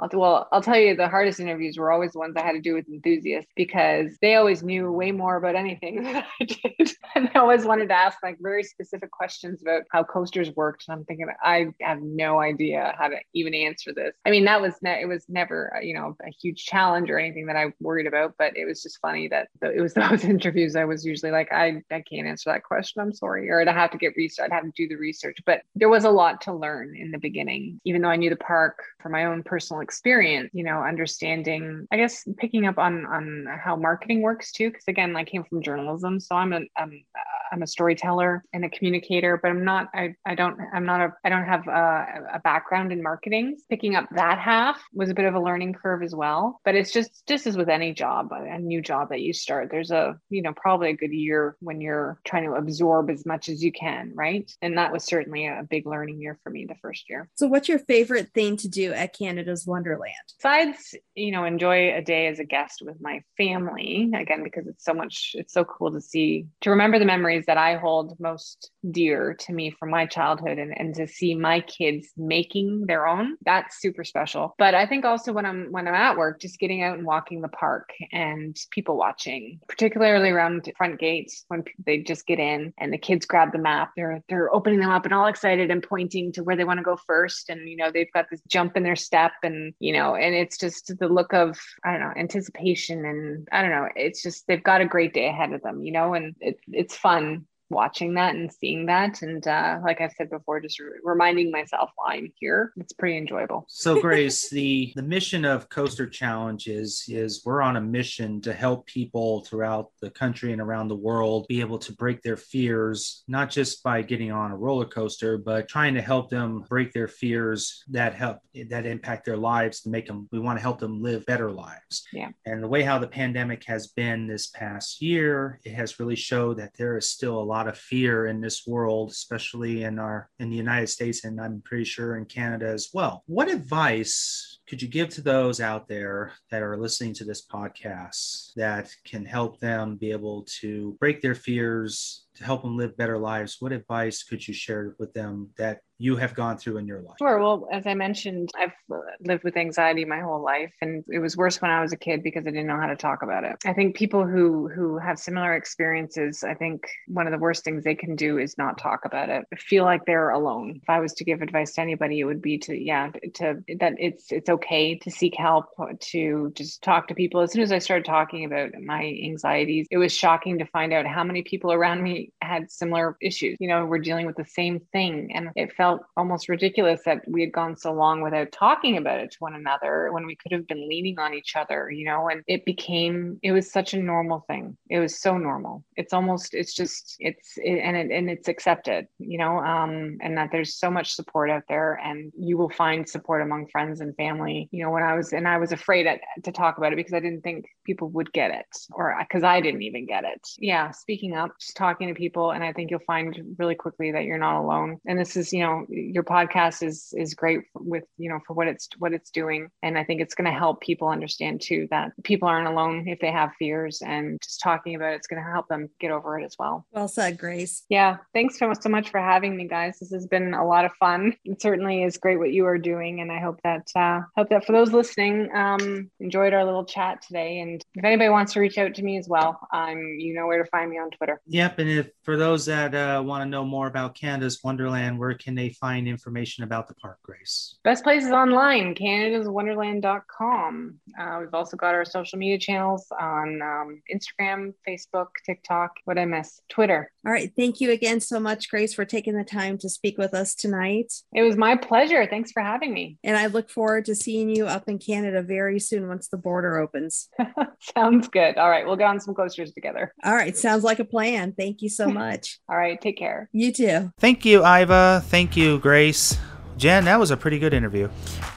I'll, 0.00 0.08
well, 0.12 0.48
I'll 0.52 0.62
tell 0.62 0.78
you, 0.78 0.96
the 0.96 1.08
hardest 1.08 1.40
interviews 1.40 1.78
were 1.78 1.92
always 1.92 2.12
the 2.12 2.18
ones 2.18 2.34
I 2.36 2.42
had 2.42 2.52
to 2.52 2.60
do 2.60 2.74
with 2.74 2.88
enthusiasts 2.88 3.50
because 3.54 4.16
they 4.20 4.34
always 4.34 4.62
knew 4.62 4.90
way 4.90 5.12
more 5.12 5.36
about 5.36 5.54
anything 5.54 6.02
than 6.02 6.16
I 6.16 6.44
did. 6.44 6.92
And 7.14 7.28
they 7.28 7.38
always 7.38 7.64
wanted 7.64 7.88
to 7.88 7.94
ask 7.94 8.18
like 8.22 8.38
very 8.40 8.64
specific 8.64 9.10
questions 9.10 9.62
about 9.62 9.82
how 9.90 10.02
coasters 10.02 10.50
worked. 10.56 10.84
And 10.88 10.98
I'm 10.98 11.04
thinking, 11.04 11.28
I 11.42 11.68
have 11.80 12.02
no 12.02 12.40
idea 12.40 12.94
how 12.98 13.08
to 13.08 13.16
even 13.34 13.54
answer 13.54 13.92
this. 13.94 14.14
I 14.26 14.30
mean, 14.30 14.44
that 14.46 14.60
was, 14.60 14.74
ne- 14.82 15.00
it 15.00 15.06
was 15.06 15.24
never, 15.28 15.76
uh, 15.76 15.80
you 15.80 15.94
know, 15.94 16.16
a 16.26 16.30
huge 16.30 16.64
challenge 16.64 17.08
or 17.10 17.18
anything 17.18 17.46
that 17.46 17.56
I 17.56 17.66
worried 17.80 18.06
about, 18.06 18.34
but 18.36 18.56
it 18.56 18.64
was 18.64 18.82
just 18.82 18.98
funny 19.00 19.28
that 19.28 19.48
it 19.62 19.80
was 19.80 19.94
those 19.94 20.24
interviews 20.24 20.74
I 20.76 20.84
was 20.84 21.04
usually 21.04 21.30
like, 21.30 21.52
I, 21.52 21.82
I 21.90 22.02
can't 22.02 22.26
answer 22.26 22.50
that 22.50 22.64
question. 22.64 23.00
I'm 23.00 23.12
sorry. 23.12 23.48
Or 23.48 23.60
I'd 23.60 23.68
have 23.68 23.92
to 23.92 23.98
get 23.98 24.16
research. 24.16 24.44
I'd 24.44 24.52
have 24.52 24.64
to 24.64 24.72
do 24.76 24.88
the 24.88 24.96
research. 24.96 25.38
But 25.46 25.62
there 25.76 25.88
was 25.88 26.04
a 26.04 26.10
lot 26.10 26.40
to 26.42 26.52
learn 26.52 26.96
in 26.96 27.12
the 27.12 27.18
beginning, 27.18 27.80
even 27.84 28.02
though 28.02 28.08
I 28.08 28.16
knew 28.16 28.30
the 28.30 28.36
park 28.36 28.82
for 29.00 29.08
my 29.08 29.26
own 29.26 29.42
personal 29.42 29.83
experience 29.84 30.50
you 30.52 30.64
know 30.64 30.82
understanding 30.82 31.86
i 31.92 31.96
guess 31.96 32.26
picking 32.38 32.66
up 32.66 32.78
on 32.78 33.06
on 33.06 33.46
how 33.64 33.76
marketing 33.76 34.22
works 34.22 34.50
too 34.50 34.68
because 34.70 34.84
again 34.88 35.14
i 35.14 35.22
came 35.22 35.44
from 35.44 35.62
journalism 35.62 36.18
so 36.18 36.34
i'm 36.34 36.52
a, 36.52 36.60
I'm 36.76 37.04
uh, 37.14 37.34
I'm 37.54 37.62
a 37.62 37.66
storyteller 37.68 38.44
and 38.52 38.64
a 38.64 38.68
communicator, 38.68 39.38
but 39.40 39.48
I'm 39.48 39.64
not. 39.64 39.88
I, 39.94 40.16
I 40.26 40.34
don't. 40.34 40.58
I'm 40.72 40.84
not 40.84 41.00
a. 41.00 41.12
I 41.24 41.28
don't 41.28 41.44
have 41.44 41.68
a, 41.68 42.06
a 42.34 42.38
background 42.40 42.90
in 42.90 43.00
marketing. 43.00 43.56
Picking 43.70 43.94
up 43.94 44.08
that 44.16 44.38
half 44.38 44.82
was 44.92 45.08
a 45.08 45.14
bit 45.14 45.24
of 45.24 45.34
a 45.34 45.40
learning 45.40 45.74
curve 45.74 46.02
as 46.02 46.14
well. 46.16 46.60
But 46.64 46.74
it's 46.74 46.92
just 46.92 47.26
just 47.28 47.46
as 47.46 47.56
with 47.56 47.68
any 47.68 47.94
job, 47.94 48.30
a 48.32 48.58
new 48.58 48.82
job 48.82 49.10
that 49.10 49.20
you 49.20 49.32
start. 49.32 49.68
There's 49.70 49.92
a 49.92 50.18
you 50.30 50.42
know 50.42 50.52
probably 50.52 50.90
a 50.90 50.96
good 50.96 51.12
year 51.12 51.56
when 51.60 51.80
you're 51.80 52.18
trying 52.24 52.44
to 52.44 52.54
absorb 52.54 53.08
as 53.08 53.24
much 53.24 53.48
as 53.48 53.62
you 53.62 53.70
can, 53.70 54.12
right? 54.14 54.50
And 54.60 54.76
that 54.76 54.92
was 54.92 55.04
certainly 55.04 55.46
a 55.46 55.64
big 55.68 55.86
learning 55.86 56.20
year 56.20 56.38
for 56.42 56.50
me 56.50 56.66
the 56.66 56.74
first 56.82 57.08
year. 57.08 57.28
So, 57.36 57.46
what's 57.46 57.68
your 57.68 57.78
favorite 57.78 58.30
thing 58.34 58.56
to 58.58 58.68
do 58.68 58.92
at 58.92 59.16
Canada's 59.16 59.64
Wonderland? 59.74 60.14
Besides, 60.38 60.94
you 61.16 61.32
know, 61.32 61.44
enjoy 61.44 61.96
a 61.96 62.00
day 62.00 62.28
as 62.28 62.38
a 62.38 62.44
guest 62.44 62.80
with 62.80 63.00
my 63.00 63.22
family 63.36 64.08
again 64.14 64.44
because 64.44 64.68
it's 64.68 64.84
so 64.84 64.94
much. 64.94 65.32
It's 65.34 65.52
so 65.52 65.64
cool 65.64 65.90
to 65.92 66.00
see 66.00 66.46
to 66.60 66.70
remember 66.70 67.00
the 67.00 67.04
memories 67.04 67.46
that 67.46 67.58
I 67.58 67.74
hold 67.76 68.18
most 68.20 68.70
dear 68.88 69.34
to 69.40 69.52
me 69.52 69.72
from 69.72 69.90
my 69.90 70.06
childhood 70.06 70.58
and, 70.58 70.72
and 70.78 70.94
to 70.94 71.08
see 71.08 71.34
my 71.34 71.60
kids 71.60 72.08
making 72.16 72.86
their 72.86 73.08
own. 73.08 73.36
That's 73.44 73.80
super 73.80 74.04
special. 74.04 74.54
But 74.58 74.74
I 74.74 74.86
think 74.86 75.04
also 75.04 75.32
when 75.32 75.46
I'm 75.46 75.72
when 75.72 75.88
I'm 75.88 75.94
at 75.94 76.16
work, 76.16 76.40
just 76.40 76.60
getting 76.60 76.82
out 76.82 76.96
and 76.96 77.06
walking 77.06 77.40
the 77.40 77.48
park 77.48 77.90
and 78.12 78.56
people 78.70 78.96
watching, 78.96 79.60
particularly 79.68 80.30
around 80.30 80.70
front 80.76 81.00
gates 81.00 81.44
when 81.48 81.64
they 81.84 81.98
just 81.98 82.26
get 82.26 82.38
in 82.38 82.72
and 82.78 82.92
the 82.92 82.98
kids 82.98 83.26
grab 83.26 83.50
the 83.52 83.58
map. 83.58 83.90
They're 83.96 84.22
they're 84.28 84.54
opening 84.54 84.78
them 84.78 84.90
up 84.90 85.04
and 85.04 85.14
all 85.14 85.26
excited 85.26 85.70
and 85.70 85.82
pointing 85.82 86.30
to 86.32 86.44
where 86.44 86.56
they 86.56 86.64
want 86.64 86.78
to 86.78 86.84
go 86.84 86.96
first. 87.08 87.50
And 87.50 87.68
you 87.68 87.76
know, 87.76 87.90
they've 87.90 88.12
got 88.12 88.26
this 88.30 88.40
jump 88.48 88.76
in 88.76 88.82
their 88.82 88.96
step 88.96 89.32
and 89.42 89.63
you 89.78 89.92
know, 89.92 90.16
and 90.16 90.34
it's 90.34 90.58
just 90.58 90.92
the 90.98 91.08
look 91.08 91.32
of 91.32 91.58
I 91.84 91.92
don't 91.92 92.00
know, 92.00 92.12
anticipation 92.16 93.04
and 93.04 93.48
I 93.52 93.62
don't 93.62 93.70
know, 93.70 93.88
it's 93.96 94.22
just 94.22 94.46
they've 94.46 94.62
got 94.62 94.80
a 94.80 94.86
great 94.86 95.14
day 95.14 95.28
ahead 95.28 95.52
of 95.52 95.62
them, 95.62 95.82
you 95.82 95.92
know, 95.92 96.14
and 96.14 96.34
it, 96.40 96.58
it's 96.70 96.96
fun 96.96 97.46
watching 97.74 98.14
that 98.14 98.34
and 98.34 98.52
seeing 98.52 98.86
that. 98.86 99.22
And 99.22 99.46
uh, 99.46 99.80
like 99.84 100.00
i 100.00 100.08
said 100.08 100.30
before 100.30 100.60
just 100.60 100.78
re- 100.80 101.00
reminding 101.02 101.50
myself 101.50 101.90
why 101.96 102.14
i'm 102.14 102.32
here. 102.38 102.72
It's 102.76 102.92
pretty 102.92 103.16
enjoyable. 103.16 103.66
So 103.84 104.00
grace 104.00 104.48
the 104.48 104.92
the 104.96 105.02
mission 105.02 105.44
of 105.44 105.68
coaster 105.68 106.06
challenge 106.06 106.68
is 106.68 107.04
is 107.08 107.42
we're 107.44 107.60
on 107.60 107.76
a 107.76 107.80
mission 107.80 108.40
to 108.42 108.52
help 108.52 108.86
people 108.86 109.44
throughout 109.44 109.90
the 110.00 110.10
country 110.10 110.52
and 110.52 110.60
around 110.60 110.88
the 110.88 110.96
world 110.96 111.46
be 111.48 111.60
able 111.60 111.78
to 111.80 111.92
break 111.92 112.22
their 112.22 112.36
fears 112.36 113.24
not 113.28 113.50
just 113.50 113.82
by 113.82 114.00
getting 114.00 114.32
on 114.32 114.52
a 114.52 114.56
roller 114.56 114.86
coaster 114.86 115.36
but 115.36 115.68
trying 115.68 115.94
to 115.94 116.00
help 116.00 116.30
them 116.30 116.64
break 116.68 116.92
their 116.92 117.08
fears 117.08 117.84
that 117.88 118.14
help 118.14 118.38
that 118.68 118.86
impact 118.86 119.24
their 119.26 119.36
lives 119.36 119.80
to 119.80 119.90
make 119.90 120.06
them 120.06 120.28
we 120.32 120.38
want 120.38 120.58
to 120.58 120.62
help 120.62 120.78
them 120.78 121.02
live 121.02 121.26
better 121.26 121.50
lives. 121.50 122.06
Yeah. 122.12 122.30
And 122.46 122.62
the 122.62 122.68
way 122.68 122.82
how 122.82 122.98
the 122.98 123.08
pandemic 123.08 123.64
has 123.66 123.88
been 123.88 124.26
this 124.26 124.48
past 124.48 125.02
year 125.02 125.60
it 125.64 125.72
has 125.72 125.98
really 125.98 126.16
showed 126.16 126.58
that 126.58 126.74
there 126.76 126.96
is 126.96 127.08
still 127.08 127.40
a 127.40 127.44
lot 127.44 127.63
of 127.68 127.78
fear 127.78 128.26
in 128.26 128.40
this 128.40 128.66
world, 128.66 129.10
especially 129.10 129.84
in 129.84 129.98
our 129.98 130.28
in 130.38 130.50
the 130.50 130.56
United 130.56 130.88
States, 130.88 131.24
and 131.24 131.40
I'm 131.40 131.62
pretty 131.64 131.84
sure 131.84 132.16
in 132.16 132.24
Canada 132.24 132.68
as 132.68 132.90
well. 132.92 133.22
What 133.26 133.48
advice 133.48 134.58
could 134.68 134.80
you 134.80 134.88
give 134.88 135.10
to 135.10 135.20
those 135.20 135.60
out 135.60 135.88
there 135.88 136.32
that 136.50 136.62
are 136.62 136.78
listening 136.78 137.12
to 137.14 137.24
this 137.24 137.46
podcast 137.46 138.52
that 138.56 138.90
can 139.04 139.24
help 139.24 139.60
them 139.60 139.96
be 139.96 140.10
able 140.10 140.46
to 140.60 140.96
break 141.00 141.20
their 141.20 141.34
fears, 141.34 142.26
to 142.36 142.44
help 142.44 142.62
them 142.62 142.76
live 142.76 142.96
better 142.96 143.18
lives? 143.18 143.56
What 143.60 143.72
advice 143.72 144.22
could 144.22 144.46
you 144.46 144.54
share 144.54 144.94
with 144.98 145.12
them 145.12 145.50
that 145.58 145.80
you 145.98 146.16
have 146.16 146.34
gone 146.34 146.58
through 146.58 146.78
in 146.78 146.86
your 146.86 147.00
life? 147.00 147.16
Sure. 147.18 147.38
Well, 147.38 147.68
as 147.70 147.86
I 147.86 147.94
mentioned, 147.94 148.50
I've 148.58 148.72
uh, 148.92 148.98
lived 149.20 149.44
with 149.44 149.56
anxiety 149.56 150.04
my 150.04 150.20
whole 150.20 150.42
life, 150.42 150.74
and 150.80 151.04
it 151.08 151.20
was 151.20 151.36
worse 151.36 151.62
when 151.62 151.70
I 151.70 151.80
was 151.80 151.92
a 151.92 151.96
kid 151.96 152.22
because 152.22 152.46
I 152.46 152.50
didn't 152.50 152.66
know 152.66 152.80
how 152.80 152.88
to 152.88 152.96
talk 152.96 153.22
about 153.22 153.44
it. 153.44 153.56
I 153.64 153.72
think 153.72 153.94
people 153.94 154.26
who 154.26 154.68
who 154.68 154.98
have 154.98 155.18
similar 155.18 155.54
experiences, 155.54 156.42
I 156.42 156.54
think 156.54 156.82
one 157.06 157.26
of 157.26 157.32
the 157.32 157.38
worst 157.38 157.62
things 157.64 157.84
they 157.84 157.94
can 157.94 158.16
do 158.16 158.38
is 158.38 158.58
not 158.58 158.76
talk 158.76 159.04
about 159.04 159.28
it. 159.28 159.44
Feel 159.56 159.84
like 159.84 160.04
they're 160.04 160.30
alone. 160.30 160.80
If 160.82 160.90
I 160.90 160.98
was 160.98 161.12
to 161.14 161.24
give 161.24 161.42
advice 161.42 161.74
to 161.74 161.80
anybody, 161.80 162.20
it 162.20 162.24
would 162.24 162.42
be 162.42 162.58
to 162.58 162.76
yeah, 162.76 163.10
to 163.34 163.62
that 163.78 163.94
it's 163.98 164.32
it's 164.32 164.50
okay 164.50 164.96
to 164.98 165.10
seek 165.10 165.36
help, 165.36 165.66
to 166.00 166.52
just 166.56 166.82
talk 166.82 167.06
to 167.08 167.14
people. 167.14 167.40
As 167.40 167.52
soon 167.52 167.62
as 167.62 167.72
I 167.72 167.78
started 167.78 168.04
talking 168.04 168.44
about 168.44 168.70
my 168.82 169.16
anxieties, 169.22 169.86
it 169.92 169.98
was 169.98 170.12
shocking 170.12 170.58
to 170.58 170.66
find 170.66 170.92
out 170.92 171.06
how 171.06 171.22
many 171.22 171.42
people 171.42 171.72
around 171.72 172.02
me 172.02 172.32
had 172.42 172.70
similar 172.70 173.16
issues. 173.20 173.56
You 173.60 173.68
know, 173.68 173.86
we're 173.86 173.98
dealing 173.98 174.26
with 174.26 174.36
the 174.36 174.44
same 174.44 174.80
thing, 174.92 175.30
and 175.34 175.50
it 175.54 175.72
felt 175.72 175.83
felt 175.84 176.00
almost 176.16 176.48
ridiculous 176.48 177.02
that 177.04 177.20
we 177.28 177.42
had 177.42 177.52
gone 177.52 177.76
so 177.76 177.92
long 177.92 178.22
without 178.22 178.50
talking 178.52 178.96
about 178.96 179.20
it 179.20 179.30
to 179.30 179.36
one 179.40 179.54
another 179.54 180.10
when 180.12 180.24
we 180.24 180.34
could 180.34 180.50
have 180.50 180.66
been 180.66 180.88
leaning 180.88 181.18
on 181.18 181.34
each 181.34 181.56
other, 181.56 181.90
you 181.90 182.06
know, 182.06 182.30
and 182.30 182.42
it 182.46 182.64
became, 182.64 183.38
it 183.42 183.52
was 183.52 183.70
such 183.70 183.92
a 183.92 183.98
normal 183.98 184.40
thing. 184.48 184.74
It 184.88 184.98
was 184.98 185.20
so 185.20 185.36
normal. 185.36 185.84
It's 185.96 186.14
almost, 186.14 186.54
it's 186.54 186.74
just, 186.74 187.16
it's, 187.18 187.58
it, 187.58 187.80
and 187.80 187.98
it, 187.98 188.10
and 188.10 188.30
it's 188.30 188.48
accepted, 188.48 189.06
you 189.18 189.36
know, 189.36 189.58
um, 189.58 190.16
and 190.22 190.38
that 190.38 190.48
there's 190.50 190.74
so 190.74 190.90
much 190.90 191.12
support 191.12 191.50
out 191.50 191.64
there 191.68 192.00
and 192.02 192.32
you 192.38 192.56
will 192.56 192.70
find 192.70 193.06
support 193.06 193.42
among 193.42 193.68
friends 193.68 194.00
and 194.00 194.16
family. 194.16 194.70
You 194.72 194.84
know, 194.84 194.90
when 194.90 195.02
I 195.02 195.14
was, 195.14 195.34
and 195.34 195.46
I 195.46 195.58
was 195.58 195.72
afraid 195.72 196.06
at, 196.06 196.20
to 196.44 196.50
talk 196.50 196.78
about 196.78 196.94
it 196.94 196.96
because 196.96 197.12
I 197.12 197.20
didn't 197.20 197.42
think 197.42 197.66
people 197.84 198.08
would 198.10 198.32
get 198.32 198.50
it 198.52 198.72
or 198.94 199.14
because 199.20 199.44
I 199.44 199.60
didn't 199.60 199.82
even 199.82 200.06
get 200.06 200.24
it. 200.24 200.40
Yeah. 200.58 200.92
Speaking 200.92 201.34
up, 201.36 201.50
just 201.60 201.76
talking 201.76 202.08
to 202.08 202.14
people. 202.14 202.52
And 202.52 202.64
I 202.64 202.72
think 202.72 202.90
you'll 202.90 203.00
find 203.06 203.54
really 203.58 203.74
quickly 203.74 204.12
that 204.12 204.24
you're 204.24 204.38
not 204.38 204.62
alone. 204.62 204.98
And 205.06 205.18
this 205.18 205.36
is, 205.36 205.52
you 205.52 205.60
know, 205.60 205.73
your 205.88 206.22
podcast 206.22 206.82
is 206.82 207.12
is 207.16 207.34
great 207.34 207.62
with 207.74 208.04
you 208.16 208.28
know 208.28 208.40
for 208.46 208.54
what 208.54 208.68
it's 208.68 208.88
what 208.98 209.12
it's 209.12 209.30
doing. 209.30 209.68
And 209.82 209.98
i 209.98 210.04
think 210.04 210.20
it's 210.20 210.34
going 210.34 210.50
to 210.50 210.58
help 210.58 210.80
people 210.80 211.08
understand 211.08 211.60
too 211.60 211.88
that 211.90 212.12
people 212.22 212.48
aren't 212.48 212.68
alone 212.68 213.06
if 213.08 213.18
they 213.20 213.30
have 213.30 213.52
fears 213.58 214.02
and 214.04 214.40
just 214.42 214.60
talking 214.60 214.94
about 214.94 215.14
it's 215.14 215.26
going 215.26 215.42
to 215.42 215.50
help 215.50 215.68
them 215.68 215.88
get 216.00 216.10
over 216.10 216.38
it 216.38 216.44
as 216.44 216.56
well. 216.58 216.86
Well 216.92 217.08
said 217.08 217.38
grace. 217.38 217.84
Yeah 217.88 218.18
thanks 218.32 218.58
so, 218.58 218.72
so 218.78 218.88
much 218.88 219.10
for 219.10 219.20
having 219.20 219.56
me 219.56 219.66
guys. 219.66 219.98
This 219.98 220.12
has 220.12 220.26
been 220.26 220.54
a 220.54 220.66
lot 220.66 220.84
of 220.84 220.92
fun. 220.98 221.34
It 221.44 221.60
certainly 221.60 222.02
is 222.02 222.18
great 222.18 222.38
what 222.38 222.52
you 222.52 222.66
are 222.66 222.78
doing 222.78 223.20
and 223.20 223.30
i 223.30 223.38
hope 223.38 223.60
that 223.64 223.86
uh 223.96 224.20
hope 224.36 224.48
that 224.50 224.64
for 224.64 224.72
those 224.72 224.92
listening 224.92 225.48
um 225.54 226.10
enjoyed 226.20 226.52
our 226.52 226.64
little 226.64 226.84
chat 226.84 227.22
today. 227.22 227.60
And 227.60 227.84
if 227.94 228.04
anybody 228.04 228.28
wants 228.28 228.52
to 228.54 228.60
reach 228.60 228.78
out 228.78 228.94
to 228.94 229.02
me 229.02 229.18
as 229.18 229.28
well 229.28 229.58
um 229.72 229.98
you 230.18 230.34
know 230.34 230.46
where 230.46 230.62
to 230.62 230.70
find 230.70 230.90
me 230.90 230.98
on 230.98 231.10
twitter. 231.10 231.40
Yep 231.46 231.78
and 231.78 231.90
if 231.90 232.10
for 232.22 232.36
those 232.36 232.66
that 232.66 232.94
uh, 232.94 233.22
want 233.24 233.42
to 233.42 233.48
know 233.48 233.64
more 233.64 233.86
about 233.86 234.14
canada's 234.14 234.62
wonderland 234.62 235.18
where 235.18 235.34
can 235.34 235.54
they 235.54 235.63
find 235.70 236.08
information 236.08 236.64
about 236.64 236.88
the 236.88 236.94
park, 236.94 237.18
Grace? 237.22 237.76
Best 237.84 238.04
places 238.04 238.30
online, 238.30 238.94
canadaswonderland.com. 238.94 240.98
Uh, 241.18 241.36
we've 241.40 241.54
also 241.54 241.76
got 241.76 241.94
our 241.94 242.04
social 242.04 242.38
media 242.38 242.58
channels 242.58 243.06
on 243.20 243.60
um, 243.62 244.02
Instagram, 244.12 244.74
Facebook, 244.86 245.28
TikTok. 245.44 245.92
What 246.04 246.18
I 246.18 246.24
miss? 246.24 246.60
Twitter. 246.68 247.10
All 247.26 247.32
right. 247.32 247.50
Thank 247.56 247.80
you 247.80 247.90
again 247.90 248.20
so 248.20 248.38
much, 248.38 248.68
Grace, 248.68 248.92
for 248.92 249.04
taking 249.04 249.34
the 249.34 249.44
time 249.44 249.78
to 249.78 249.88
speak 249.88 250.18
with 250.18 250.34
us 250.34 250.54
tonight. 250.54 251.12
It 251.32 251.42
was 251.42 251.56
my 251.56 251.76
pleasure. 251.76 252.26
Thanks 252.26 252.52
for 252.52 252.62
having 252.62 252.92
me. 252.92 253.18
And 253.24 253.38
I 253.38 253.46
look 253.46 253.70
forward 253.70 254.04
to 254.04 254.14
seeing 254.14 254.48
you 254.50 254.66
up 254.66 254.88
in 254.88 254.98
Canada 254.98 255.42
very 255.42 255.80
soon 255.80 256.08
once 256.08 256.28
the 256.28 256.36
border 256.36 256.78
opens. 256.78 257.28
Sounds 257.96 258.28
good. 258.28 258.58
All 258.58 258.68
right. 258.70 258.86
We'll 258.86 258.96
go 258.96 259.06
on 259.06 259.18
some 259.18 259.34
coasters 259.34 259.72
together. 259.72 260.12
All 260.22 260.34
right. 260.34 260.56
Sounds 260.56 260.84
like 260.84 260.98
a 260.98 261.04
plan. 261.04 261.52
Thank 261.56 261.80
you 261.80 261.88
so 261.88 262.08
much. 262.10 262.60
All 262.68 262.76
right. 262.76 263.00
Take 263.00 263.16
care. 263.16 263.48
You 263.52 263.72
too. 263.72 264.12
Thank 264.18 264.44
you, 264.44 264.64
Iva. 264.64 265.24
Thank 265.26 265.56
you, 265.56 265.78
Grace. 265.78 266.38
Jen, 266.76 267.04
that 267.04 267.18
was 267.18 267.30
a 267.30 267.36
pretty 267.36 267.58
good 267.58 267.72
interview. 267.72 268.08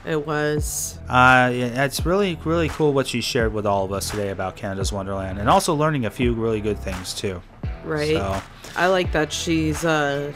It 0.04 0.26
was. 0.26 0.98
Uh, 1.08 1.50
it's 1.52 2.04
really, 2.04 2.38
really 2.44 2.68
cool 2.68 2.92
what 2.92 3.06
she 3.06 3.20
shared 3.20 3.52
with 3.52 3.64
all 3.64 3.84
of 3.84 3.92
us 3.92 4.10
today 4.10 4.30
about 4.30 4.56
Canada's 4.56 4.92
Wonderland, 4.92 5.38
and 5.38 5.48
also 5.48 5.74
learning 5.74 6.04
a 6.04 6.10
few 6.10 6.34
really 6.34 6.60
good 6.60 6.78
things 6.78 7.14
too. 7.14 7.40
Right. 7.84 8.16
So. 8.16 8.42
I 8.76 8.86
like 8.86 9.12
that 9.12 9.32
she's 9.32 9.84
uh, 9.84 10.32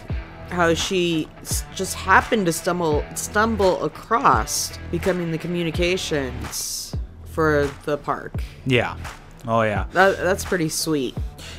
how 0.51 0.75
she 0.75 1.29
just 1.75 1.95
happened 1.95 2.47
to 2.47 2.53
stumble 2.53 3.05
stumble 3.15 3.83
across 3.85 4.79
becoming 4.91 5.31
the 5.31 5.39
communications 5.39 6.95
for 7.25 7.71
the 7.85 7.97
park. 7.99 8.43
Yeah. 8.67 8.97
Oh 9.47 9.63
yeah. 9.63 9.87
That, 9.93 10.19
that's 10.19 10.45
pretty 10.45 10.69
sweet. 10.69 11.17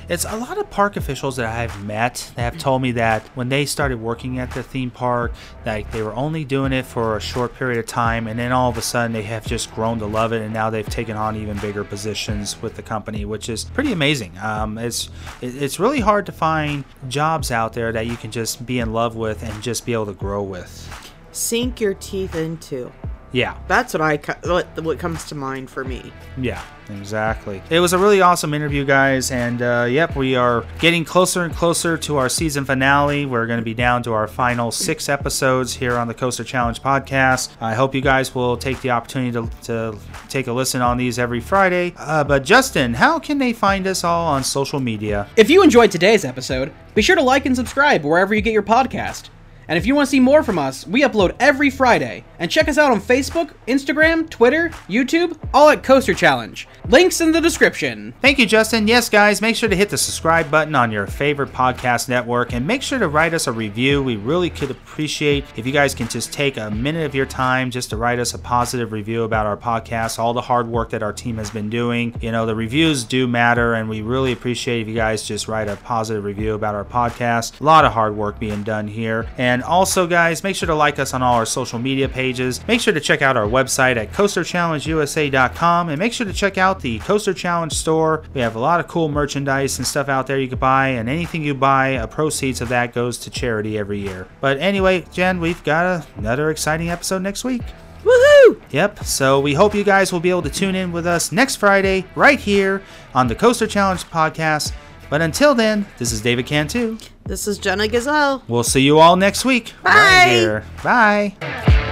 It's 0.08 0.26
a 0.26 0.36
lot 0.38 0.58
of 0.58 0.70
park 0.70 0.96
officials 0.96 1.36
that 1.38 1.46
I've 1.46 1.84
met 1.86 2.32
that 2.36 2.42
have 2.42 2.58
told 2.58 2.82
me 2.82 2.92
that 2.94 3.24
when 3.36 3.50
they 3.50 3.66
started 3.66 4.00
working 4.00 4.40
at 4.40 4.52
the 4.52 4.64
theme 4.64 4.92
park, 4.92 5.34
like 5.66 5.92
they 5.92 6.02
were 6.02 6.14
only 6.14 6.46
doing 6.46 6.72
it 6.72 6.86
for 6.86 7.18
a 7.18 7.22
short 7.22 7.56
period 7.56 7.80
of 7.80 7.86
time, 7.86 8.28
and 8.28 8.40
then 8.40 8.52
all 8.52 8.70
of 8.70 8.78
a 8.78 8.82
sudden 8.82 9.12
they 9.12 9.24
have 9.24 9.46
just 9.46 9.74
grown 9.76 10.00
to 10.00 10.06
love 10.06 10.32
it, 10.34 10.42
and 10.42 10.54
now 10.54 10.70
they've 10.70 10.88
taken 10.88 11.18
on 11.18 11.36
even 11.36 11.58
bigger 11.60 11.84
positions 11.84 12.62
with 12.62 12.76
the 12.76 12.82
company, 12.82 13.26
which 13.26 13.50
is 13.50 13.66
pretty 13.66 13.92
amazing. 13.92 14.38
Um, 14.42 14.78
it's 14.78 15.10
it's 15.42 15.80
really 15.80 16.00
hard 16.00 16.26
to 16.28 16.32
find 16.32 16.86
jobs 17.10 17.52
out 17.52 17.74
there 17.74 17.92
that 17.92 18.08
you 18.08 18.16
can 18.16 18.32
just 18.32 18.66
be 18.66 18.80
in 18.80 18.94
love 18.94 19.16
with 19.16 19.44
and 19.44 19.62
just 19.64 19.86
be 19.86 19.94
able 19.94 20.06
to 20.08 20.14
grow 20.14 20.42
with. 20.44 20.90
Sink 21.32 21.82
your 21.82 21.96
teeth 21.96 22.36
into. 22.36 22.92
Yeah. 23.34 23.58
That's 23.68 23.94
what 23.94 24.02
I 24.02 24.18
what 24.44 24.68
what 24.82 25.00
comes 25.00 25.26
to 25.26 25.36
mind 25.36 25.70
for 25.70 25.84
me. 25.84 26.14
Yeah, 26.38 26.64
exactly. 26.90 27.62
It 27.70 27.80
was 27.80 27.92
a 27.92 27.98
really 27.98 28.22
awesome 28.22 28.54
interview, 28.54 28.86
guys. 28.86 29.32
And 29.32 29.62
uh, 29.62 29.88
yep, 29.90 30.16
we 30.16 30.36
are 30.36 30.66
getting 30.80 31.04
closer 31.04 31.44
and 31.44 31.54
closer 31.54 31.98
to 31.98 32.18
our 32.18 32.30
season 32.30 32.64
finale. 32.64 33.26
We're 33.26 33.48
going 33.48 33.60
to 33.60 33.66
be 33.66 33.74
down 33.74 34.04
to 34.04 34.14
our 34.14 34.28
final 34.28 34.72
six 34.72 35.10
episodes 35.10 35.74
here 35.74 35.98
on 35.98 36.08
the 36.08 36.14
Coaster 36.14 36.44
Challenge 36.44 36.82
podcast. 36.82 37.52
I 37.60 37.74
hope 37.74 37.96
you 37.96 38.02
guys 38.02 38.34
will 38.36 38.56
take 38.56 38.80
the 38.82 38.92
opportunity 38.92 39.32
to, 39.32 39.50
to 39.64 39.98
take 40.30 40.48
a 40.48 40.54
listen 40.54 40.82
on 40.82 40.98
these 40.98 41.18
every 41.18 41.40
Friday. 41.42 41.94
Uh, 41.98 42.24
but 42.24 42.44
Justin, 42.44 42.94
how 42.94 43.18
can 43.18 43.40
they 43.40 43.52
find 43.52 43.88
us 43.88 44.04
all 44.04 44.28
on 44.28 44.44
social 44.44 44.80
media? 44.80 45.28
If 45.36 45.50
you 45.50 45.64
enjoyed 45.64 45.92
today's 45.92 46.24
episode, 46.24 46.72
be 46.94 47.02
sure 47.02 47.16
to 47.16 47.24
like 47.24 47.48
and 47.48 47.56
subscribe 47.56 48.04
wherever 48.04 48.36
you 48.36 48.42
get 48.42 48.54
your 48.54 48.64
podcast. 48.64 49.30
And 49.74 49.78
if 49.80 49.88
you 49.88 49.96
want 49.96 50.06
to 50.06 50.12
see 50.12 50.20
more 50.20 50.44
from 50.44 50.60
us, 50.60 50.86
we 50.86 51.02
upload 51.02 51.36
every 51.40 51.72
Friday. 51.72 52.24
And 52.38 52.52
check 52.52 52.68
us 52.68 52.78
out 52.78 52.92
on 52.92 53.02
Facebook, 53.02 53.54
Instagram, 53.68 54.30
Twitter, 54.30 54.70
YouTube, 54.88 55.36
all 55.52 55.70
at 55.70 55.82
Coaster 55.82 56.14
Challenge. 56.14 56.68
Links 56.90 57.22
in 57.22 57.32
the 57.32 57.42
description. 57.42 58.14
Thank 58.22 58.38
you, 58.38 58.46
Justin. 58.46 58.88
Yes, 58.88 59.10
guys, 59.10 59.42
make 59.42 59.56
sure 59.56 59.70
to 59.70 59.76
hit 59.76 59.90
the 59.90 59.98
subscribe 59.98 60.52
button 60.52 60.76
on 60.76 60.92
your 60.92 61.08
favorite 61.08 61.54
podcast 61.54 62.08
network 62.08 62.54
and 62.54 62.68
make 62.68 62.84
sure 62.84 63.00
to 63.00 63.08
write 63.08 63.34
us 63.34 63.48
a 63.48 63.52
review. 63.52 64.04
We 64.04 64.16
really 64.16 64.52
could 64.52 64.70
appreciate 64.70 65.46
if 65.56 65.66
you 65.66 65.72
guys 65.72 65.96
can 65.96 66.08
just 66.08 66.32
take 66.32 66.58
a 66.58 66.70
minute 66.70 67.08
of 67.08 67.16
your 67.16 67.26
time 67.26 67.72
just 67.72 67.90
to 67.90 67.98
write 67.98 68.20
us 68.20 68.36
a 68.36 68.40
positive 68.40 68.92
review 68.92 69.24
about 69.24 69.48
our 69.48 69.58
podcast, 69.58 70.20
all 70.20 70.34
the 70.36 70.42
hard 70.42 70.68
work 70.68 70.92
that 70.92 71.02
our 71.02 71.14
team 71.14 71.38
has 71.38 71.50
been 71.50 71.72
doing. 71.72 72.14
You 72.22 72.32
know, 72.32 72.46
the 72.46 72.54
reviews 72.54 73.06
do 73.06 73.28
matter, 73.28 73.74
and 73.74 73.90
we 73.90 74.04
really 74.04 74.34
appreciate 74.34 74.82
if 74.82 74.88
you 74.88 74.94
guys 74.94 75.24
just 75.24 75.48
write 75.48 75.68
a 75.68 75.78
positive 75.78 76.24
review 76.24 76.54
about 76.54 76.76
our 76.76 76.86
podcast. 76.86 77.60
A 77.60 77.64
lot 77.64 77.86
of 77.86 77.94
hard 77.94 78.16
work 78.16 78.38
being 78.38 78.62
done 78.62 78.88
here. 78.88 79.28
And 79.40 79.63
also, 79.64 80.06
guys, 80.08 80.44
make 80.44 80.56
sure 80.56 80.68
to 80.68 80.76
like 80.76 81.00
us 81.00 81.14
on 81.14 81.24
all 81.24 81.36
our 81.36 81.46
social 81.46 81.80
media 81.80 82.08
pages. 82.08 82.66
Make 82.68 82.82
sure 82.82 82.94
to 82.94 83.00
check 83.00 83.22
out 83.22 83.38
our 83.38 83.48
website 83.48 83.98
at 83.98 84.12
coasterchallengeusa.com 84.12 85.90
and 85.90 86.00
make 86.00 86.14
sure 86.14 86.26
to 86.26 86.34
check 86.34 86.58
out 86.58 86.82
the 86.82 87.00
Coaster 87.00 87.34
Challenge 87.34 87.74
store. 87.74 88.24
We 88.34 88.42
have 88.42 88.56
a 88.56 88.60
lot 88.60 88.80
of 88.80 88.88
cool 88.88 89.10
merchandise 89.10 89.78
and 89.78 89.88
stuff 89.88 90.10
out 90.10 90.28
there 90.28 90.40
you 90.40 90.48
can 90.48 90.60
buy, 90.60 90.90
and 90.90 91.10
anything 91.10 91.44
you 91.44 91.54
buy, 91.54 91.90
a 91.90 92.08
proceeds 92.08 92.62
of 92.62 92.70
that 92.70 92.94
goes 92.94 93.18
to 93.20 93.30
charity 93.30 93.78
every 93.78 94.00
year. 94.00 94.28
But 94.42 94.58
anyway, 94.60 95.06
Jen, 95.12 95.40
we've 95.40 95.64
got 95.64 96.06
another 96.18 96.50
exciting 96.50 96.90
episode 96.90 97.22
next 97.22 97.44
week. 97.44 97.62
Woohoo! 98.04 98.62
Yep, 98.72 99.06
so 99.06 99.40
we 99.40 99.54
hope 99.54 99.74
you 99.74 99.84
guys 99.84 100.12
will 100.12 100.20
be 100.20 100.30
able 100.30 100.42
to 100.42 100.50
tune 100.50 100.76
in 100.76 100.92
with 100.92 101.08
us 101.08 101.32
next 101.32 101.56
Friday 101.56 102.06
right 102.16 102.40
here 102.40 102.82
on 103.16 103.28
the 103.28 103.36
Coaster 103.36 103.68
Challenge 103.68 104.04
podcast. 104.06 104.74
But 105.10 105.22
until 105.22 105.54
then, 105.56 105.86
this 105.98 106.12
is 106.12 106.22
David 106.22 106.46
Cantu. 106.46 106.98
This 107.26 107.48
is 107.48 107.58
Jenna 107.58 107.88
Gazelle. 107.88 108.44
We'll 108.48 108.64
see 108.64 108.82
you 108.82 109.00
all 109.00 109.16
next 109.16 109.46
week. 109.46 109.74
Bye. 109.84 109.92
Right 109.92 110.30
here. 110.30 110.66
Bye. 110.84 111.83